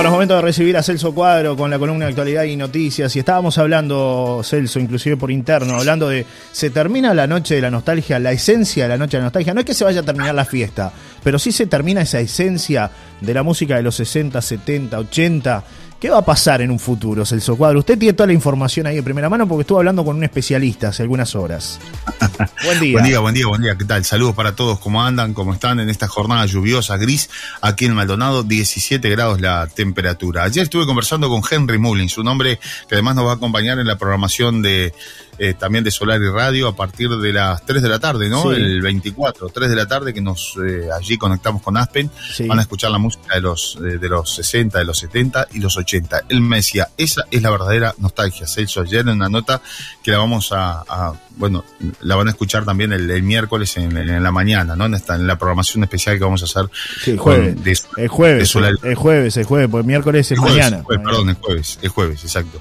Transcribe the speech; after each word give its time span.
Bueno, 0.00 0.08
es 0.08 0.14
momento 0.14 0.36
de 0.36 0.40
recibir 0.40 0.78
a 0.78 0.82
Celso 0.82 1.14
Cuadro 1.14 1.54
con 1.58 1.70
la 1.70 1.78
columna 1.78 2.06
de 2.06 2.12
actualidad 2.12 2.44
y 2.44 2.56
noticias. 2.56 3.14
Y 3.14 3.18
estábamos 3.18 3.58
hablando, 3.58 4.40
Celso, 4.42 4.80
inclusive 4.80 5.18
por 5.18 5.30
interno, 5.30 5.74
hablando 5.74 6.08
de 6.08 6.24
se 6.52 6.70
termina 6.70 7.12
la 7.12 7.26
noche 7.26 7.56
de 7.56 7.60
la 7.60 7.70
nostalgia, 7.70 8.18
la 8.18 8.32
esencia 8.32 8.84
de 8.84 8.88
la 8.88 8.96
noche 8.96 9.18
de 9.18 9.20
la 9.20 9.24
nostalgia. 9.24 9.52
No 9.52 9.60
es 9.60 9.66
que 9.66 9.74
se 9.74 9.84
vaya 9.84 10.00
a 10.00 10.02
terminar 10.02 10.34
la 10.34 10.46
fiesta, 10.46 10.90
pero 11.22 11.38
sí 11.38 11.52
se 11.52 11.66
termina 11.66 12.00
esa 12.00 12.18
esencia 12.18 12.90
de 13.20 13.34
la 13.34 13.42
música 13.42 13.76
de 13.76 13.82
los 13.82 13.94
60, 13.94 14.40
70, 14.40 15.00
80 15.00 15.64
¿Qué 16.00 16.08
va 16.08 16.16
a 16.16 16.24
pasar 16.24 16.62
en 16.62 16.70
un 16.70 16.78
futuro, 16.78 17.26
Celso 17.26 17.56
Cuadro? 17.56 17.80
Usted 17.80 17.98
tiene 17.98 18.14
toda 18.14 18.28
la 18.28 18.32
información 18.32 18.86
ahí 18.86 18.94
de 18.96 19.02
primera 19.02 19.28
mano 19.28 19.46
porque 19.46 19.60
estuvo 19.60 19.80
hablando 19.80 20.02
con 20.02 20.16
un 20.16 20.24
especialista 20.24 20.88
hace 20.88 21.02
algunas 21.02 21.34
horas. 21.34 21.78
buen 22.64 22.80
día. 22.80 22.92
buen 22.92 23.04
día, 23.04 23.18
buen 23.20 23.34
día, 23.34 23.46
buen 23.46 23.60
día. 23.60 23.76
¿Qué 23.76 23.84
tal? 23.84 24.02
Saludos 24.06 24.34
para 24.34 24.56
todos. 24.56 24.80
¿Cómo 24.80 25.02
andan? 25.02 25.34
¿Cómo 25.34 25.52
están 25.52 25.78
en 25.78 25.90
esta 25.90 26.08
jornada 26.08 26.46
lluviosa, 26.46 26.96
gris? 26.96 27.28
Aquí 27.60 27.84
en 27.84 27.92
Maldonado, 27.92 28.44
17 28.44 29.10
grados 29.10 29.42
la 29.42 29.66
temperatura. 29.66 30.44
Ayer 30.44 30.62
estuve 30.62 30.86
conversando 30.86 31.28
con 31.28 31.42
Henry 31.48 31.76
Mullins, 31.76 32.16
un 32.16 32.28
hombre 32.28 32.58
que 32.88 32.94
además 32.94 33.16
nos 33.16 33.26
va 33.26 33.32
a 33.32 33.34
acompañar 33.34 33.78
en 33.78 33.86
la 33.86 33.98
programación 33.98 34.62
de 34.62 34.94
eh, 35.42 35.54
también 35.54 35.82
de 35.82 35.90
Solar 35.90 36.20
y 36.20 36.28
Radio 36.28 36.68
a 36.68 36.76
partir 36.76 37.08
de 37.08 37.32
las 37.32 37.64
3 37.64 37.80
de 37.80 37.88
la 37.88 37.98
tarde, 37.98 38.28
¿no? 38.28 38.52
El 38.52 38.82
24, 38.82 39.48
3 39.48 39.70
de 39.70 39.74
la 39.74 39.86
tarde 39.86 40.12
que 40.12 40.20
nos 40.20 40.54
eh, 40.62 40.90
allí 40.94 41.16
conectamos 41.16 41.62
con 41.62 41.78
Aspen. 41.78 42.10
Van 42.46 42.58
a 42.58 42.62
escuchar 42.62 42.90
la 42.90 42.98
música 42.98 43.36
de 43.36 43.40
los, 43.40 43.78
eh, 43.82 43.96
de 43.96 44.08
los 44.10 44.34
60, 44.34 44.78
de 44.78 44.84
los 44.84 44.98
70 44.98 45.48
y 45.54 45.60
los 45.60 45.78
80. 45.78 46.24
Él 46.28 46.42
me 46.42 46.56
decía, 46.56 46.90
esa 46.98 47.24
es 47.30 47.40
la 47.40 47.48
verdadera 47.50 47.94
nostalgia. 47.96 48.46
Se 48.46 48.60
hizo 48.60 48.82
ayer 48.82 49.00
en 49.00 49.14
una 49.14 49.30
nota 49.30 49.62
que 50.02 50.10
la 50.10 50.18
vamos 50.18 50.50
a, 50.52 51.14
bueno, 51.38 51.64
la 52.02 52.16
van 52.16 52.28
a 52.28 52.32
escuchar 52.32 52.66
también 52.66 52.92
el, 52.92 53.22
miércoles 53.22 53.78
en, 53.78 54.22
la 54.22 54.30
mañana, 54.30 54.76
¿no? 54.76 54.84
En, 54.84 54.92
esta, 54.92 55.14
en 55.14 55.26
la 55.26 55.38
programación 55.38 55.82
especial 55.84 56.18
que 56.18 56.24
vamos 56.24 56.42
a 56.42 56.44
hacer. 56.44 56.70
Sí, 57.02 57.16
jueves. 57.16 57.86
el 57.96 58.08
jueves, 58.08 58.54
el 58.54 58.94
jueves, 58.94 59.36
el 59.38 59.44
jueves, 59.46 59.70
porque 59.70 59.86
miércoles 59.86 60.30
es 60.30 60.38
mañana. 60.38 60.82
perdón, 60.86 61.30
el 61.30 61.36
jueves, 61.36 61.78
el 61.80 61.88
jueves, 61.88 62.22
exacto. 62.24 62.60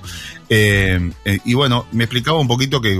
Eh, 0.51 1.11
eh, 1.25 1.39
y 1.45 1.53
bueno, 1.53 1.85
me 1.91 2.05
explicaba 2.05 2.39
un 2.39 2.47
poquito 2.47 2.81
que 2.81 2.99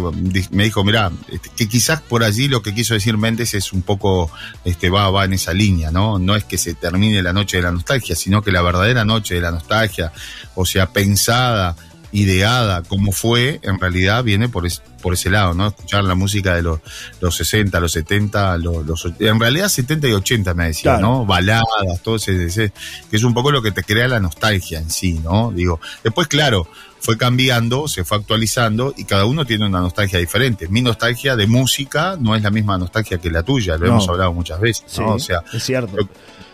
me 0.52 0.64
dijo, 0.66 0.84
mira, 0.84 1.12
este, 1.30 1.50
que 1.56 1.68
quizás 1.68 2.00
por 2.00 2.24
allí 2.24 2.48
lo 2.48 2.62
que 2.62 2.76
quiso 2.76 2.94
decir 2.94 3.18
Méndez 3.18 3.56
es 3.56 3.74
un 3.74 3.82
poco, 3.82 4.32
este, 4.66 4.92
va, 4.92 5.10
va 5.10 5.26
en 5.26 5.34
esa 5.34 5.54
línea, 5.54 5.90
¿no? 5.90 6.20
No 6.20 6.36
es 6.36 6.44
que 6.44 6.60
se 6.60 6.76
termine 6.76 7.24
la 7.24 7.34
noche 7.34 7.58
de 7.58 7.64
la 7.64 7.72
nostalgia, 7.72 8.16
sino 8.16 8.44
que 8.44 8.52
la 8.52 8.62
verdadera 8.62 9.04
noche 9.04 9.36
de 9.36 9.42
la 9.42 9.52
nostalgia, 9.52 10.14
o 10.54 10.64
sea, 10.66 10.92
pensada, 10.94 11.76
ideada 12.12 12.84
como 12.84 13.12
fue, 13.12 13.60
en 13.64 13.80
realidad 13.80 14.24
viene 14.24 14.50
por, 14.50 14.68
por 15.02 15.14
ese 15.14 15.30
lado, 15.30 15.54
¿no? 15.54 15.68
Escuchar 15.68 16.04
la 16.04 16.16
música 16.16 16.56
de 16.56 16.62
los, 16.62 16.80
los 17.20 17.36
60, 17.36 17.80
los 17.80 17.92
70, 17.92 18.58
los, 18.58 18.86
los, 18.86 19.08
en 19.20 19.40
realidad 19.40 19.70
70 19.70 20.08
y 20.08 20.14
80 20.14 20.54
me 20.54 20.68
decía, 20.68 20.98
¿no? 20.98 21.26
Baladas, 21.26 21.66
todo 22.04 22.16
ese, 22.18 22.72
que 23.10 23.18
es 23.18 23.24
un 23.24 23.34
poco 23.34 23.52
lo 23.52 23.62
que 23.62 23.72
te 23.72 23.84
crea 23.84 24.08
la 24.08 24.20
nostalgia 24.20 24.80
en 24.80 24.90
sí, 24.90 25.20
¿no? 25.24 25.52
Digo, 25.52 25.80
después, 26.04 26.28
claro, 26.28 26.68
fue 27.00 27.18
cambiando, 27.18 27.88
se 27.88 28.04
fue 28.04 28.18
actualizando 28.18 28.94
y 28.98 29.06
cada 29.06 29.26
uno 29.26 29.46
tiene 29.46 29.66
una 29.66 29.80
nostalgia 29.80 30.20
diferente. 30.20 30.68
Mi 30.68 30.82
nostalgia 30.82 31.36
de 31.36 31.48
música 31.48 32.18
no 32.20 32.36
es 32.36 32.44
la 32.44 32.50
misma 32.50 32.78
nostalgia 32.78 33.18
que 33.18 33.32
la 33.32 33.44
tuya, 33.44 33.78
lo 33.78 33.88
hemos 33.88 34.08
hablado 34.10 34.34
muchas 34.34 34.60
veces, 34.60 34.86
¿no? 34.98 35.14
o 35.14 35.20
sea, 35.20 35.44
es 35.54 35.64
cierto. 35.64 35.96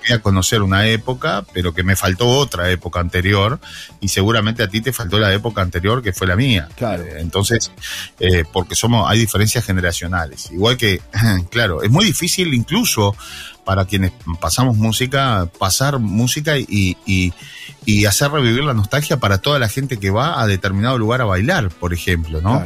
Quería 0.05 0.21
conocer 0.21 0.61
una 0.61 0.87
época, 0.87 1.43
pero 1.51 1.73
que 1.73 1.83
me 1.83 1.95
faltó 1.95 2.27
otra 2.27 2.69
época 2.69 2.99
anterior 2.99 3.59
y 3.99 4.09
seguramente 4.09 4.61
a 4.61 4.67
ti 4.67 4.81
te 4.81 4.93
faltó 4.93 5.17
la 5.17 5.33
época 5.33 5.61
anterior 5.61 6.03
que 6.03 6.13
fue 6.13 6.27
la 6.27 6.35
mía. 6.35 6.69
Claro. 6.75 7.03
Eh, 7.03 7.17
entonces, 7.17 7.71
eh, 8.19 8.43
porque 8.51 8.75
somos, 8.75 9.09
hay 9.09 9.19
diferencias 9.19 9.65
generacionales. 9.65 10.51
Igual 10.51 10.77
que, 10.77 11.01
claro, 11.49 11.81
es 11.81 11.89
muy 11.89 12.05
difícil 12.05 12.53
incluso 12.53 13.15
para 13.65 13.85
quienes 13.85 14.11
pasamos 14.39 14.77
música, 14.77 15.49
pasar 15.57 15.97
música 15.97 16.55
y, 16.59 16.97
y, 17.07 17.33
y, 17.83 18.05
hacer 18.05 18.29
revivir 18.29 18.63
la 18.63 18.75
nostalgia 18.75 19.17
para 19.17 19.39
toda 19.39 19.57
la 19.57 19.67
gente 19.67 19.97
que 19.97 20.11
va 20.11 20.39
a 20.39 20.45
determinado 20.45 20.99
lugar 20.99 21.21
a 21.21 21.25
bailar, 21.25 21.69
por 21.69 21.91
ejemplo, 21.91 22.41
¿no? 22.41 22.63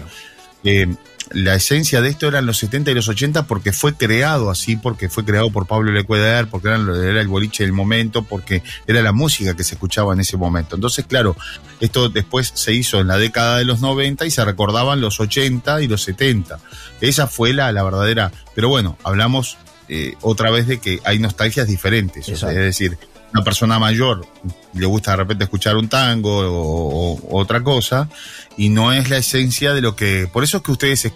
Eh, 0.65 0.93
la 1.31 1.55
esencia 1.55 2.01
de 2.01 2.09
esto 2.09 2.27
eran 2.27 2.45
los 2.45 2.57
70 2.57 2.91
y 2.91 2.93
los 2.93 3.07
80 3.07 3.45
porque 3.45 3.71
fue 3.71 3.93
creado 3.93 4.49
así, 4.49 4.75
porque 4.75 5.09
fue 5.09 5.25
creado 5.25 5.51
por 5.51 5.67
Pablo 5.67 5.91
Lecueder, 5.91 6.47
porque 6.47 6.69
era, 6.69 6.77
era, 6.77 7.21
el 7.21 7.27
boliche 7.27 7.63
del 7.63 7.73
momento, 7.73 8.23
porque 8.23 8.63
era 8.87 9.01
la 9.01 9.11
música 9.11 9.55
que 9.55 9.63
se 9.63 9.75
escuchaba 9.75 10.13
en 10.13 10.21
ese 10.21 10.37
momento. 10.37 10.75
Entonces, 10.75 11.05
claro, 11.05 11.35
esto 11.79 12.09
después 12.09 12.51
se 12.53 12.73
hizo 12.73 12.99
en 12.99 13.07
la 13.07 13.17
década 13.17 13.57
de 13.57 13.65
los 13.65 13.79
90 13.81 14.25
y 14.25 14.31
se 14.31 14.43
recordaban 14.43 15.01
los 15.01 15.19
80 15.19 15.81
y 15.81 15.87
los 15.87 16.03
70. 16.03 16.59
Esa 17.01 17.27
fue 17.27 17.53
la, 17.53 17.71
la 17.71 17.83
verdadera. 17.83 18.31
Pero 18.55 18.69
bueno, 18.69 18.97
hablamos 19.03 19.57
eh, 19.91 20.13
otra 20.21 20.51
vez 20.51 20.67
de 20.67 20.79
que 20.79 20.99
hay 21.03 21.17
nostalgias 21.17 21.67
diferentes. 21.67 22.29
es 22.29 22.41
decir, 22.41 22.97
una 23.33 23.43
persona 23.43 23.79
mayor 23.79 24.25
le 24.73 24.85
gusta 24.85 25.11
de 25.11 25.17
repente 25.17 25.43
escuchar 25.43 25.75
un 25.75 25.87
tango 25.87 26.39
o, 26.39 27.39
otra 27.39 27.63
cosa 27.63 28.09
y 28.57 28.69
no 28.69 28.91
es 28.91 29.09
la 29.09 29.17
esencia 29.17 29.73
de 29.73 29.81
lo 29.81 29.95
que... 29.95 30.29
Por 30.31 30.43
eso 30.43 30.57
es 30.57 30.63
que 30.63 30.71
ustedes... 30.71 31.05
Eh, 31.05 31.11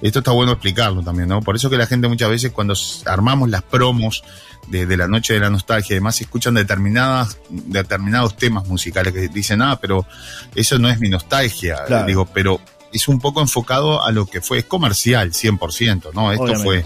esto 0.00 0.18
está 0.20 0.32
bueno 0.32 0.52
explicarlo 0.52 1.02
también, 1.02 1.28
¿no? 1.28 1.42
Por 1.42 1.56
eso 1.56 1.68
que 1.68 1.76
la 1.76 1.86
gente 1.86 2.08
muchas 2.08 2.30
veces 2.30 2.52
cuando 2.52 2.74
armamos 3.06 3.50
las 3.50 3.62
promos 3.62 4.24
de, 4.68 4.96
la 4.96 5.06
noche 5.06 5.34
de 5.34 5.40
la 5.40 5.50
nostalgia, 5.50 5.94
además 5.94 6.20
escuchan 6.20 6.54
determinadas, 6.54 7.38
determinados 7.48 8.36
temas 8.36 8.66
musicales 8.66 9.12
que 9.12 9.28
dicen, 9.28 9.60
ah, 9.62 9.78
pero 9.80 10.06
eso 10.54 10.78
no 10.78 10.88
es 10.88 10.98
mi 11.00 11.10
nostalgia. 11.10 11.84
Digo, 12.06 12.26
pero 12.26 12.60
es 12.92 13.08
un 13.08 13.20
poco 13.20 13.40
enfocado 13.40 14.02
a 14.02 14.10
lo 14.10 14.26
que 14.26 14.40
fue, 14.40 14.58
es 14.58 14.64
comercial, 14.64 15.32
100%, 15.32 16.12
¿no? 16.14 16.32
Esto 16.32 16.54
fue 16.60 16.84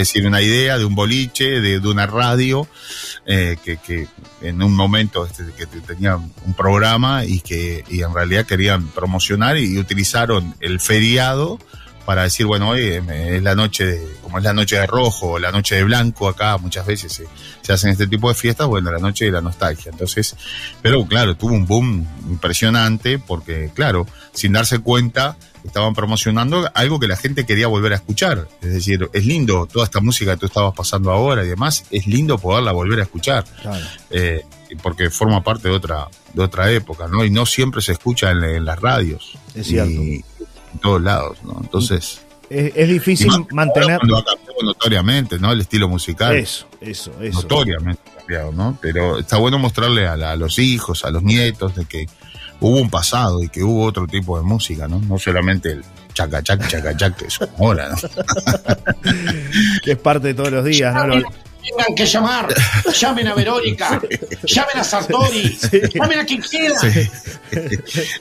decir, 0.00 0.26
una 0.26 0.40
idea 0.40 0.78
de 0.78 0.84
un 0.84 0.94
boliche, 0.94 1.60
de, 1.60 1.78
una 1.78 2.06
radio, 2.06 2.68
eh, 3.26 3.56
que, 3.62 4.08
en 4.42 4.62
un 4.62 4.74
momento 4.74 5.26
este, 5.26 5.44
que 5.56 5.66
tenía 5.66 6.16
un 6.16 6.54
programa 6.56 7.24
y 7.24 7.40
que 7.40 7.84
y 7.88 8.02
en 8.02 8.14
realidad 8.14 8.46
querían 8.46 8.88
promocionar 8.88 9.58
y, 9.58 9.78
utilizaron 9.78 10.54
el 10.60 10.80
feriado 10.80 11.58
para 12.04 12.22
decir, 12.24 12.46
bueno, 12.46 12.70
hoy 12.70 13.00
es 13.08 13.42
la 13.42 13.54
noche, 13.54 13.84
de, 13.86 14.16
como 14.22 14.38
es 14.38 14.44
la 14.44 14.52
noche 14.52 14.76
de 14.76 14.86
rojo 14.86 15.32
o 15.32 15.38
la 15.38 15.52
noche 15.52 15.76
de 15.76 15.84
blanco, 15.84 16.28
acá 16.28 16.58
muchas 16.58 16.86
veces 16.86 17.12
se, 17.12 17.26
se, 17.62 17.72
hacen 17.72 17.90
este 17.90 18.06
tipo 18.06 18.28
de 18.28 18.34
fiestas, 18.34 18.66
bueno, 18.66 18.90
la 18.90 18.98
noche 18.98 19.26
de 19.26 19.30
la 19.30 19.40
nostalgia. 19.40 19.90
Entonces, 19.90 20.36
pero 20.82 21.04
claro, 21.06 21.36
tuvo 21.36 21.54
un 21.54 21.66
boom 21.66 22.06
impresionante 22.28 23.18
porque, 23.18 23.70
claro, 23.74 24.06
sin 24.32 24.52
darse 24.52 24.78
cuenta, 24.80 25.36
estaban 25.64 25.94
promocionando 25.94 26.70
algo 26.74 26.98
que 26.98 27.08
la 27.08 27.16
gente 27.16 27.44
quería 27.44 27.66
volver 27.66 27.92
a 27.92 27.96
escuchar. 27.96 28.48
Es 28.62 28.72
decir, 28.72 29.08
es 29.12 29.26
lindo 29.26 29.66
toda 29.70 29.84
esta 29.84 30.00
música 30.00 30.34
que 30.34 30.40
tú 30.40 30.46
estabas 30.46 30.74
pasando 30.74 31.10
ahora 31.10 31.44
y 31.44 31.48
demás, 31.48 31.84
es 31.90 32.06
lindo 32.06 32.38
poderla 32.38 32.72
volver 32.72 33.00
a 33.00 33.02
escuchar. 33.02 33.44
Eh, 34.10 34.42
porque 34.82 35.10
forma 35.10 35.42
parte 35.42 35.68
de 35.68 35.74
otra, 35.74 36.08
de 36.32 36.42
otra 36.42 36.70
época, 36.70 37.08
¿no? 37.08 37.24
Y 37.24 37.30
no 37.30 37.44
siempre 37.46 37.82
se 37.82 37.92
escucha 37.92 38.30
en, 38.30 38.64
las 38.64 38.80
radios. 38.80 39.36
Es 39.54 39.66
cierto. 39.66 39.90
Y, 39.90 40.24
en 40.72 40.78
todos 40.80 41.02
lados, 41.02 41.38
¿no? 41.44 41.56
Entonces. 41.60 42.20
Es, 42.48 42.88
difícil 42.88 43.30
mantener. 43.52 43.98
Cuando 43.98 44.18
ha 44.18 44.24
cambiado 44.24 44.62
notoriamente, 44.64 45.38
¿no? 45.38 45.52
El 45.52 45.60
estilo 45.60 45.88
musical. 45.88 46.34
Eso, 46.34 46.66
eso, 46.80 47.12
eso. 47.20 47.42
Notoriamente 47.42 48.02
cambiado, 48.16 48.50
¿no? 48.52 48.76
Pero 48.80 49.18
está 49.18 49.36
bueno 49.36 49.58
mostrarle 49.58 50.08
a 50.08 50.36
los 50.36 50.58
hijos, 50.58 51.04
a 51.04 51.10
los 51.10 51.22
nietos, 51.22 51.76
de 51.76 51.84
que 51.84 52.06
hubo 52.60 52.80
un 52.80 52.90
pasado 52.90 53.42
y 53.42 53.48
que 53.48 53.62
hubo 53.62 53.84
otro 53.84 54.06
tipo 54.06 54.36
de 54.36 54.44
música, 54.44 54.88
¿no? 54.88 55.00
No 55.00 55.18
solamente 55.18 55.72
el 55.72 55.84
chaca 56.12 56.42
chac, 56.42 56.66
chaca 56.68 56.96
chac, 56.96 57.16
que 57.16 57.26
es 57.26 57.38
ahora, 57.58 57.88
¿no? 57.88 57.96
que 59.84 59.92
es 59.92 59.98
parte 59.98 60.28
de 60.28 60.34
todos 60.34 60.50
los 60.50 60.64
días, 60.64 60.94
¿no? 61.06 61.22
Tengan 61.62 61.94
que 61.94 62.06
llamar, 62.06 62.48
llamen 62.98 63.26
a 63.28 63.34
Verónica, 63.34 64.00
llamen 64.44 64.78
a 64.78 64.84
Sartori, 64.84 65.58
llamen 65.94 66.18
a 66.18 66.24
quien 66.24 66.40
quiera. 66.40 66.76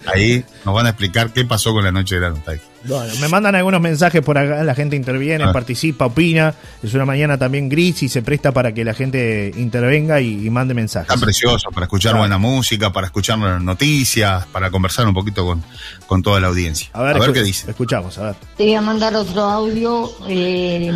Ahí 0.06 0.44
nos 0.66 0.76
van 0.76 0.86
a 0.88 0.90
explicar 0.90 1.32
qué 1.32 1.46
pasó 1.46 1.74
con 1.74 1.84
la 1.84 1.92
noche 1.92 2.16
de 2.16 2.22
la 2.22 2.30
nostalgia. 2.32 2.66
Bueno, 2.86 3.14
me 3.20 3.28
mandan 3.28 3.56
algunos 3.56 3.82
mensajes 3.82 4.22
por 4.22 4.38
acá, 4.38 4.64
la 4.64 4.74
gente 4.74 4.96
interviene, 4.96 5.44
ah. 5.44 5.52
participa, 5.52 6.06
opina. 6.06 6.54
Es 6.82 6.94
una 6.94 7.06
mañana 7.06 7.38
también 7.38 7.68
gris 7.70 8.04
y 8.04 8.10
se 8.10 8.22
presta 8.22 8.52
para 8.52 8.74
que 8.74 8.86
la 8.86 8.94
gente 8.94 9.52
intervenga 9.58 10.22
y, 10.22 10.50
mande 10.50 10.74
mensajes. 10.74 11.14
Está 11.14 11.24
precioso, 11.24 11.70
para 11.72 11.86
escuchar 11.86 12.18
buena 12.18 12.38
música, 12.38 12.92
para 12.92 13.08
escuchar 13.08 13.38
noticias, 13.62 14.46
para 14.48 14.72
conversar 14.72 15.08
un 15.08 15.14
poquito 15.14 15.46
con, 15.46 15.64
con 16.08 16.24
toda 16.24 16.40
la 16.40 16.48
audiencia. 16.48 16.90
A 16.94 17.04
ver, 17.04 17.34
qué 17.34 17.44
dice. 17.44 17.70
Escuchamos, 17.70 18.18
a 18.18 18.24
ver. 18.24 18.36
Te 18.58 18.64
voy 18.64 18.76
a 18.76 18.82
mandar 18.82 19.16
otro 19.16 19.42
audio, 19.42 20.12
eh, 20.28 20.92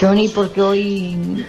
Johnny, 0.00 0.28
porque 0.28 0.62
hoy 0.62 1.44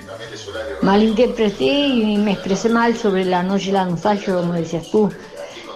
malinterpreté 0.81 1.65
y 1.65 2.17
me 2.17 2.33
expresé 2.33 2.69
mal 2.69 2.97
sobre 2.97 3.25
la 3.25 3.43
noche 3.43 3.67
de 3.67 3.73
la 3.73 3.85
nostalgia, 3.85 4.33
como 4.33 4.53
decías 4.53 4.89
tú 4.91 5.11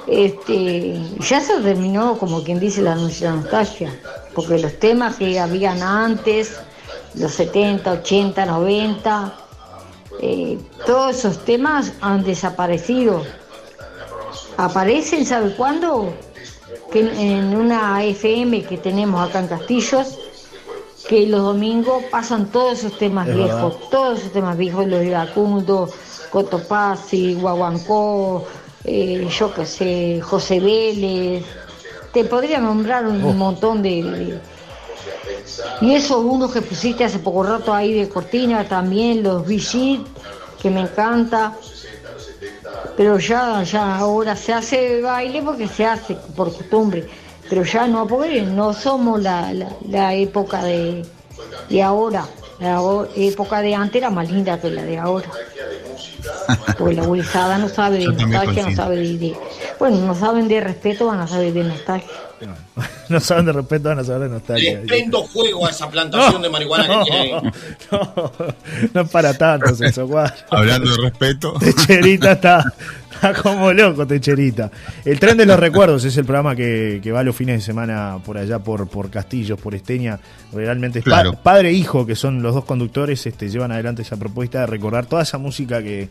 este, 0.08 1.00
ya 1.20 1.40
se 1.40 1.60
terminó, 1.62 2.18
como 2.18 2.44
quien 2.44 2.60
dice, 2.60 2.82
la 2.82 2.96
nostalgia, 2.96 3.94
porque 4.34 4.60
los 4.60 4.78
temas 4.80 5.16
que 5.16 5.40
habían 5.40 5.82
antes, 5.82 6.60
los 7.16 7.34
70, 7.34 7.92
80, 7.92 8.46
90, 8.46 9.34
todos 10.86 11.18
esos 11.18 11.46
temas 11.46 11.94
han 12.02 12.24
desaparecido. 12.24 13.24
Aparecen, 14.58 15.26
¿sabe 15.26 15.56
cuándo? 15.56 16.14
Que 16.92 17.00
en 17.00 17.56
una 17.56 18.04
FM 18.04 18.64
que 18.64 18.78
tenemos 18.78 19.28
acá 19.28 19.40
en 19.40 19.48
Castillos, 19.48 20.20
que 21.08 21.28
los 21.28 21.42
domingos 21.42 22.04
pasan 22.12 22.52
todos 22.52 22.80
esos 22.80 22.98
temas 22.98 23.28
viejos, 23.28 23.90
todos 23.90 24.20
esos 24.20 24.32
temas 24.32 24.58
viejos, 24.58 24.88
los 24.88 25.04
iracundos, 25.04 25.92
Cotopaxi, 26.30 27.36
Guaguancó, 27.36 28.46
eh, 28.85 29.27
yo 29.30 29.53
qué 29.53 29.65
sé, 29.65 30.21
José 30.21 30.59
Vélez. 30.59 31.44
Te 32.13 32.24
podría 32.25 32.59
nombrar 32.59 33.06
un 33.07 33.24
Oh. 33.24 33.33
montón 33.33 33.81
de, 33.81 34.03
de- 34.03 34.39
Y 35.81 35.95
esos 35.95 36.24
unos 36.24 36.51
que 36.53 36.62
pusiste 36.62 37.03
hace 37.03 37.19
poco 37.19 37.44
rato 37.44 37.74
ahí 37.74 37.94
de 37.94 38.07
cortina 38.09 38.68
también, 38.68 39.24
los 39.24 39.45
Vichy, 39.45 40.03
que 40.62 40.69
me 40.69 40.81
encanta. 40.81 41.53
Pero 42.95 43.18
ya, 43.18 43.63
ya 43.63 43.97
ahora 43.97 44.35
se 44.35 44.53
hace 44.53 45.01
baile 45.01 45.41
porque 45.41 45.68
se 45.68 45.85
hace 45.85 46.15
por 46.35 46.53
costumbre. 46.56 47.07
Pero 47.50 47.63
ya 47.63 47.88
no, 47.88 48.06
porque 48.07 48.41
no 48.41 48.74
somos 48.74 49.21
la, 49.21 49.51
la, 49.53 49.69
la 49.89 50.13
época 50.13 50.63
de, 50.63 51.03
de 51.69 51.81
ahora. 51.83 52.25
La 52.59 52.80
época 53.15 53.62
de 53.62 53.74
antes 53.75 53.95
era 53.95 54.09
más 54.09 54.31
linda 54.31 54.59
que 54.62 54.69
la 54.69 54.83
de 54.83 54.97
ahora. 54.97 55.30
Porque 56.78 56.95
la 56.95 57.04
gurizada 57.06 57.57
no 57.57 57.69
sabe 57.69 58.00
de 58.00 58.07
nostalgia, 58.07 58.68
no 58.69 58.75
sabe 58.75 58.95
de, 58.98 59.18
de- 59.18 59.38
Bueno, 59.80 59.98
no 60.06 60.16
saben 60.16 60.48
de 60.48 60.60
respeto, 60.62 61.06
van 61.07 61.19
a 61.22 61.28
saber 61.28 61.54
de 61.54 61.63
nostalgia. 61.63 62.10
No 63.10 63.19
saben 63.19 63.45
de 63.45 63.51
respeto, 63.54 63.90
van 63.90 64.00
a 64.00 64.04
saber 64.04 64.22
de 64.22 64.28
Le 64.28 64.34
nostalgia. 64.34 64.81
prendo 64.88 65.24
fuego 65.25 65.66
a 65.68 65.69
esa 65.69 65.90
plantación 65.90 66.42
de 66.42 66.50
marihuana 66.50 66.88
que 66.88 67.12
tiene 67.12 67.19
ahí. 67.22 67.51
no, 67.92 68.31
no 68.94 69.01
es 69.01 69.10
para 69.10 69.34
tanto, 69.38 69.68
Cuadro. 70.07 70.34
Hablando 70.50 70.90
de 70.92 70.98
respeto. 71.10 71.54
Techerita 71.60 72.31
está 72.34 72.74
como 73.44 73.72
loco, 73.74 74.06
Techerita. 74.06 74.70
El 75.06 75.20
tren 75.20 75.38
de 75.38 75.46
los 75.46 75.60
recuerdos 75.60 76.04
es 76.06 76.16
el 76.18 76.25
programa 76.25 76.56
que, 76.56 77.00
que 77.02 77.12
va 77.12 77.24
los 77.24 77.36
fines 77.36 77.58
de 77.58 77.62
semana 77.62 78.18
por 78.25 78.38
allá, 78.38 78.60
por, 78.60 78.88
por 78.88 79.10
Castillos, 79.10 79.60
por 79.60 79.74
Esteña. 79.75 80.20
Realmente 80.52 81.00
es 81.00 81.06
pa- 81.06 81.12
Claro. 81.22 81.34
padre 81.42 81.70
e 81.70 81.74
hijo, 81.74 82.06
que 82.06 82.16
son 82.16 82.42
los 82.44 82.54
dos 82.54 82.66
conductores, 82.66 83.25
este, 83.25 83.50
llevan 83.50 83.72
adelante 83.72 84.02
esa 84.02 84.18
propuesta 84.18 84.62
de 84.62 84.66
recordar 84.68 85.06
toda 85.06 85.24
esa 85.24 85.38
música 85.38 85.81
que, 85.81 86.10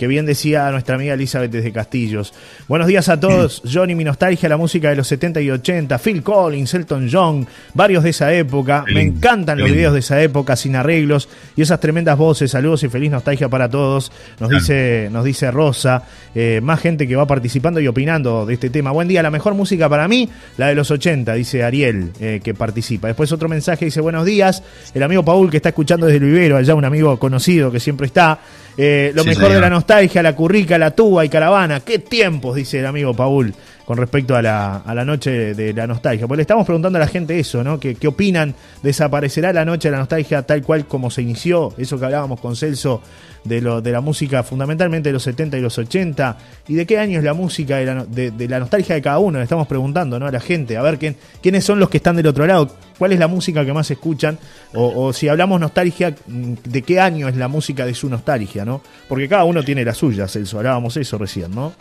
que 0.00 0.06
bien 0.06 0.24
decía 0.24 0.70
nuestra 0.70 0.94
amiga 0.94 1.12
Elizabeth 1.12 1.50
desde 1.50 1.72
Castillos. 1.72 2.32
Buenos 2.68 2.88
días 2.88 3.10
a 3.10 3.20
todos. 3.20 3.60
Johnny, 3.70 3.94
mi 3.94 4.02
nostalgia, 4.02 4.48
la 4.48 4.56
música 4.56 4.88
de 4.88 4.96
los 4.96 5.06
70 5.06 5.42
y 5.42 5.50
80. 5.50 5.98
Phil 5.98 6.22
Collins, 6.22 6.72
Elton 6.72 7.10
John, 7.12 7.46
varios 7.74 8.02
de 8.02 8.08
esa 8.08 8.32
época. 8.32 8.82
Me 8.94 9.02
encantan 9.02 9.58
los 9.58 9.70
videos 9.70 9.92
de 9.92 9.98
esa 9.98 10.22
época 10.22 10.56
sin 10.56 10.74
arreglos 10.74 11.28
y 11.54 11.60
esas 11.60 11.80
tremendas 11.80 12.16
voces. 12.16 12.50
Saludos 12.50 12.82
y 12.82 12.88
feliz 12.88 13.10
nostalgia 13.10 13.50
para 13.50 13.68
todos. 13.68 14.10
Nos 14.38 14.48
dice, 14.48 15.10
nos 15.12 15.22
dice 15.22 15.50
Rosa. 15.50 16.02
Eh, 16.34 16.60
más 16.62 16.80
gente 16.80 17.06
que 17.06 17.14
va 17.14 17.26
participando 17.26 17.78
y 17.78 17.86
opinando 17.86 18.46
de 18.46 18.54
este 18.54 18.70
tema. 18.70 18.92
Buen 18.92 19.06
día, 19.06 19.22
la 19.22 19.30
mejor 19.30 19.52
música 19.52 19.86
para 19.90 20.08
mí, 20.08 20.30
la 20.56 20.68
de 20.68 20.76
los 20.76 20.90
80, 20.90 21.34
dice 21.34 21.62
Ariel, 21.62 22.12
eh, 22.20 22.40
que 22.42 22.54
participa. 22.54 23.08
Después 23.08 23.30
otro 23.32 23.50
mensaje 23.50 23.84
dice, 23.84 24.00
buenos 24.00 24.24
días. 24.24 24.62
El 24.94 25.02
amigo 25.02 25.22
Paul 25.22 25.50
que 25.50 25.58
está 25.58 25.68
escuchando 25.68 26.06
desde 26.06 26.24
el 26.24 26.24
vivero, 26.24 26.56
allá 26.56 26.74
un 26.74 26.86
amigo 26.86 27.18
conocido 27.18 27.70
que 27.70 27.80
siempre 27.80 28.06
está. 28.06 28.38
Eh, 28.76 29.12
lo 29.14 29.22
Sí, 29.22 29.30
mejor 29.30 29.52
de 29.52 29.60
la 29.60 29.70
nostalgia, 29.70 30.22
la 30.22 30.34
currica, 30.34 30.78
la 30.78 30.92
tuba 30.92 31.24
y 31.24 31.28
caravana. 31.28 31.80
¿Qué 31.80 31.98
tiempos? 31.98 32.56
Dice 32.56 32.78
el 32.78 32.86
amigo 32.86 33.14
Paul 33.14 33.54
con 33.90 33.96
respecto 33.96 34.36
a 34.36 34.40
la, 34.40 34.76
a 34.76 34.94
la 34.94 35.04
noche 35.04 35.52
de, 35.52 35.72
la 35.72 35.84
nostalgia. 35.84 36.28
Pues 36.28 36.36
le 36.36 36.42
estamos 36.42 36.64
preguntando 36.64 36.96
a 36.96 37.00
la 37.00 37.08
gente 37.08 37.36
eso, 37.36 37.64
¿no? 37.64 37.80
¿Qué, 37.80 37.96
opinan? 38.06 38.54
¿Desaparecerá 38.84 39.52
la 39.52 39.64
noche 39.64 39.88
de 39.88 39.92
la 39.92 39.98
nostalgia 39.98 40.42
tal 40.42 40.62
cual 40.62 40.86
como 40.86 41.10
se 41.10 41.22
inició? 41.22 41.74
Eso 41.76 41.98
que 41.98 42.04
hablábamos 42.04 42.38
con 42.38 42.54
Celso 42.54 43.02
de, 43.42 43.60
lo, 43.60 43.80
de 43.80 43.90
la 43.90 44.00
música 44.00 44.44
fundamentalmente 44.44 45.08
de 45.08 45.14
los 45.14 45.24
70 45.24 45.58
y 45.58 45.60
los 45.60 45.76
80. 45.76 46.38
¿Y 46.68 46.74
de 46.74 46.86
qué 46.86 47.00
año 47.00 47.18
es 47.18 47.24
la 47.24 47.34
música 47.34 47.78
de 47.78 47.86
la, 47.86 48.04
de- 48.04 48.30
de 48.30 48.48
la 48.48 48.60
nostalgia 48.60 48.94
de 48.94 49.02
cada 49.02 49.18
uno? 49.18 49.38
Le 49.38 49.42
estamos 49.42 49.66
preguntando 49.66 50.20
¿no? 50.20 50.26
a 50.28 50.30
la 50.30 50.38
gente, 50.38 50.76
a 50.76 50.82
ver 50.82 50.96
quién, 50.96 51.16
quiénes 51.42 51.64
son 51.64 51.80
los 51.80 51.90
que 51.90 51.96
están 51.96 52.14
del 52.14 52.28
otro 52.28 52.46
lado, 52.46 52.70
cuál 52.96 53.10
es 53.10 53.18
la 53.18 53.26
música 53.26 53.64
que 53.64 53.72
más 53.72 53.90
escuchan, 53.90 54.38
o, 54.72 55.06
o 55.06 55.12
si 55.12 55.26
hablamos 55.26 55.60
nostalgia, 55.60 56.14
mm, 56.28 56.52
¿de 56.62 56.82
qué 56.82 57.00
año 57.00 57.26
es 57.26 57.34
la 57.36 57.48
música 57.48 57.84
de 57.84 57.94
su 57.94 58.08
nostalgia? 58.08 58.64
¿no? 58.64 58.82
Porque 59.08 59.28
cada 59.28 59.42
uno 59.42 59.64
tiene 59.64 59.84
la 59.84 59.94
suya, 59.94 60.28
Celso, 60.28 60.58
hablábamos 60.58 60.96
eso 60.96 61.18
recién, 61.18 61.52
¿no? 61.52 61.72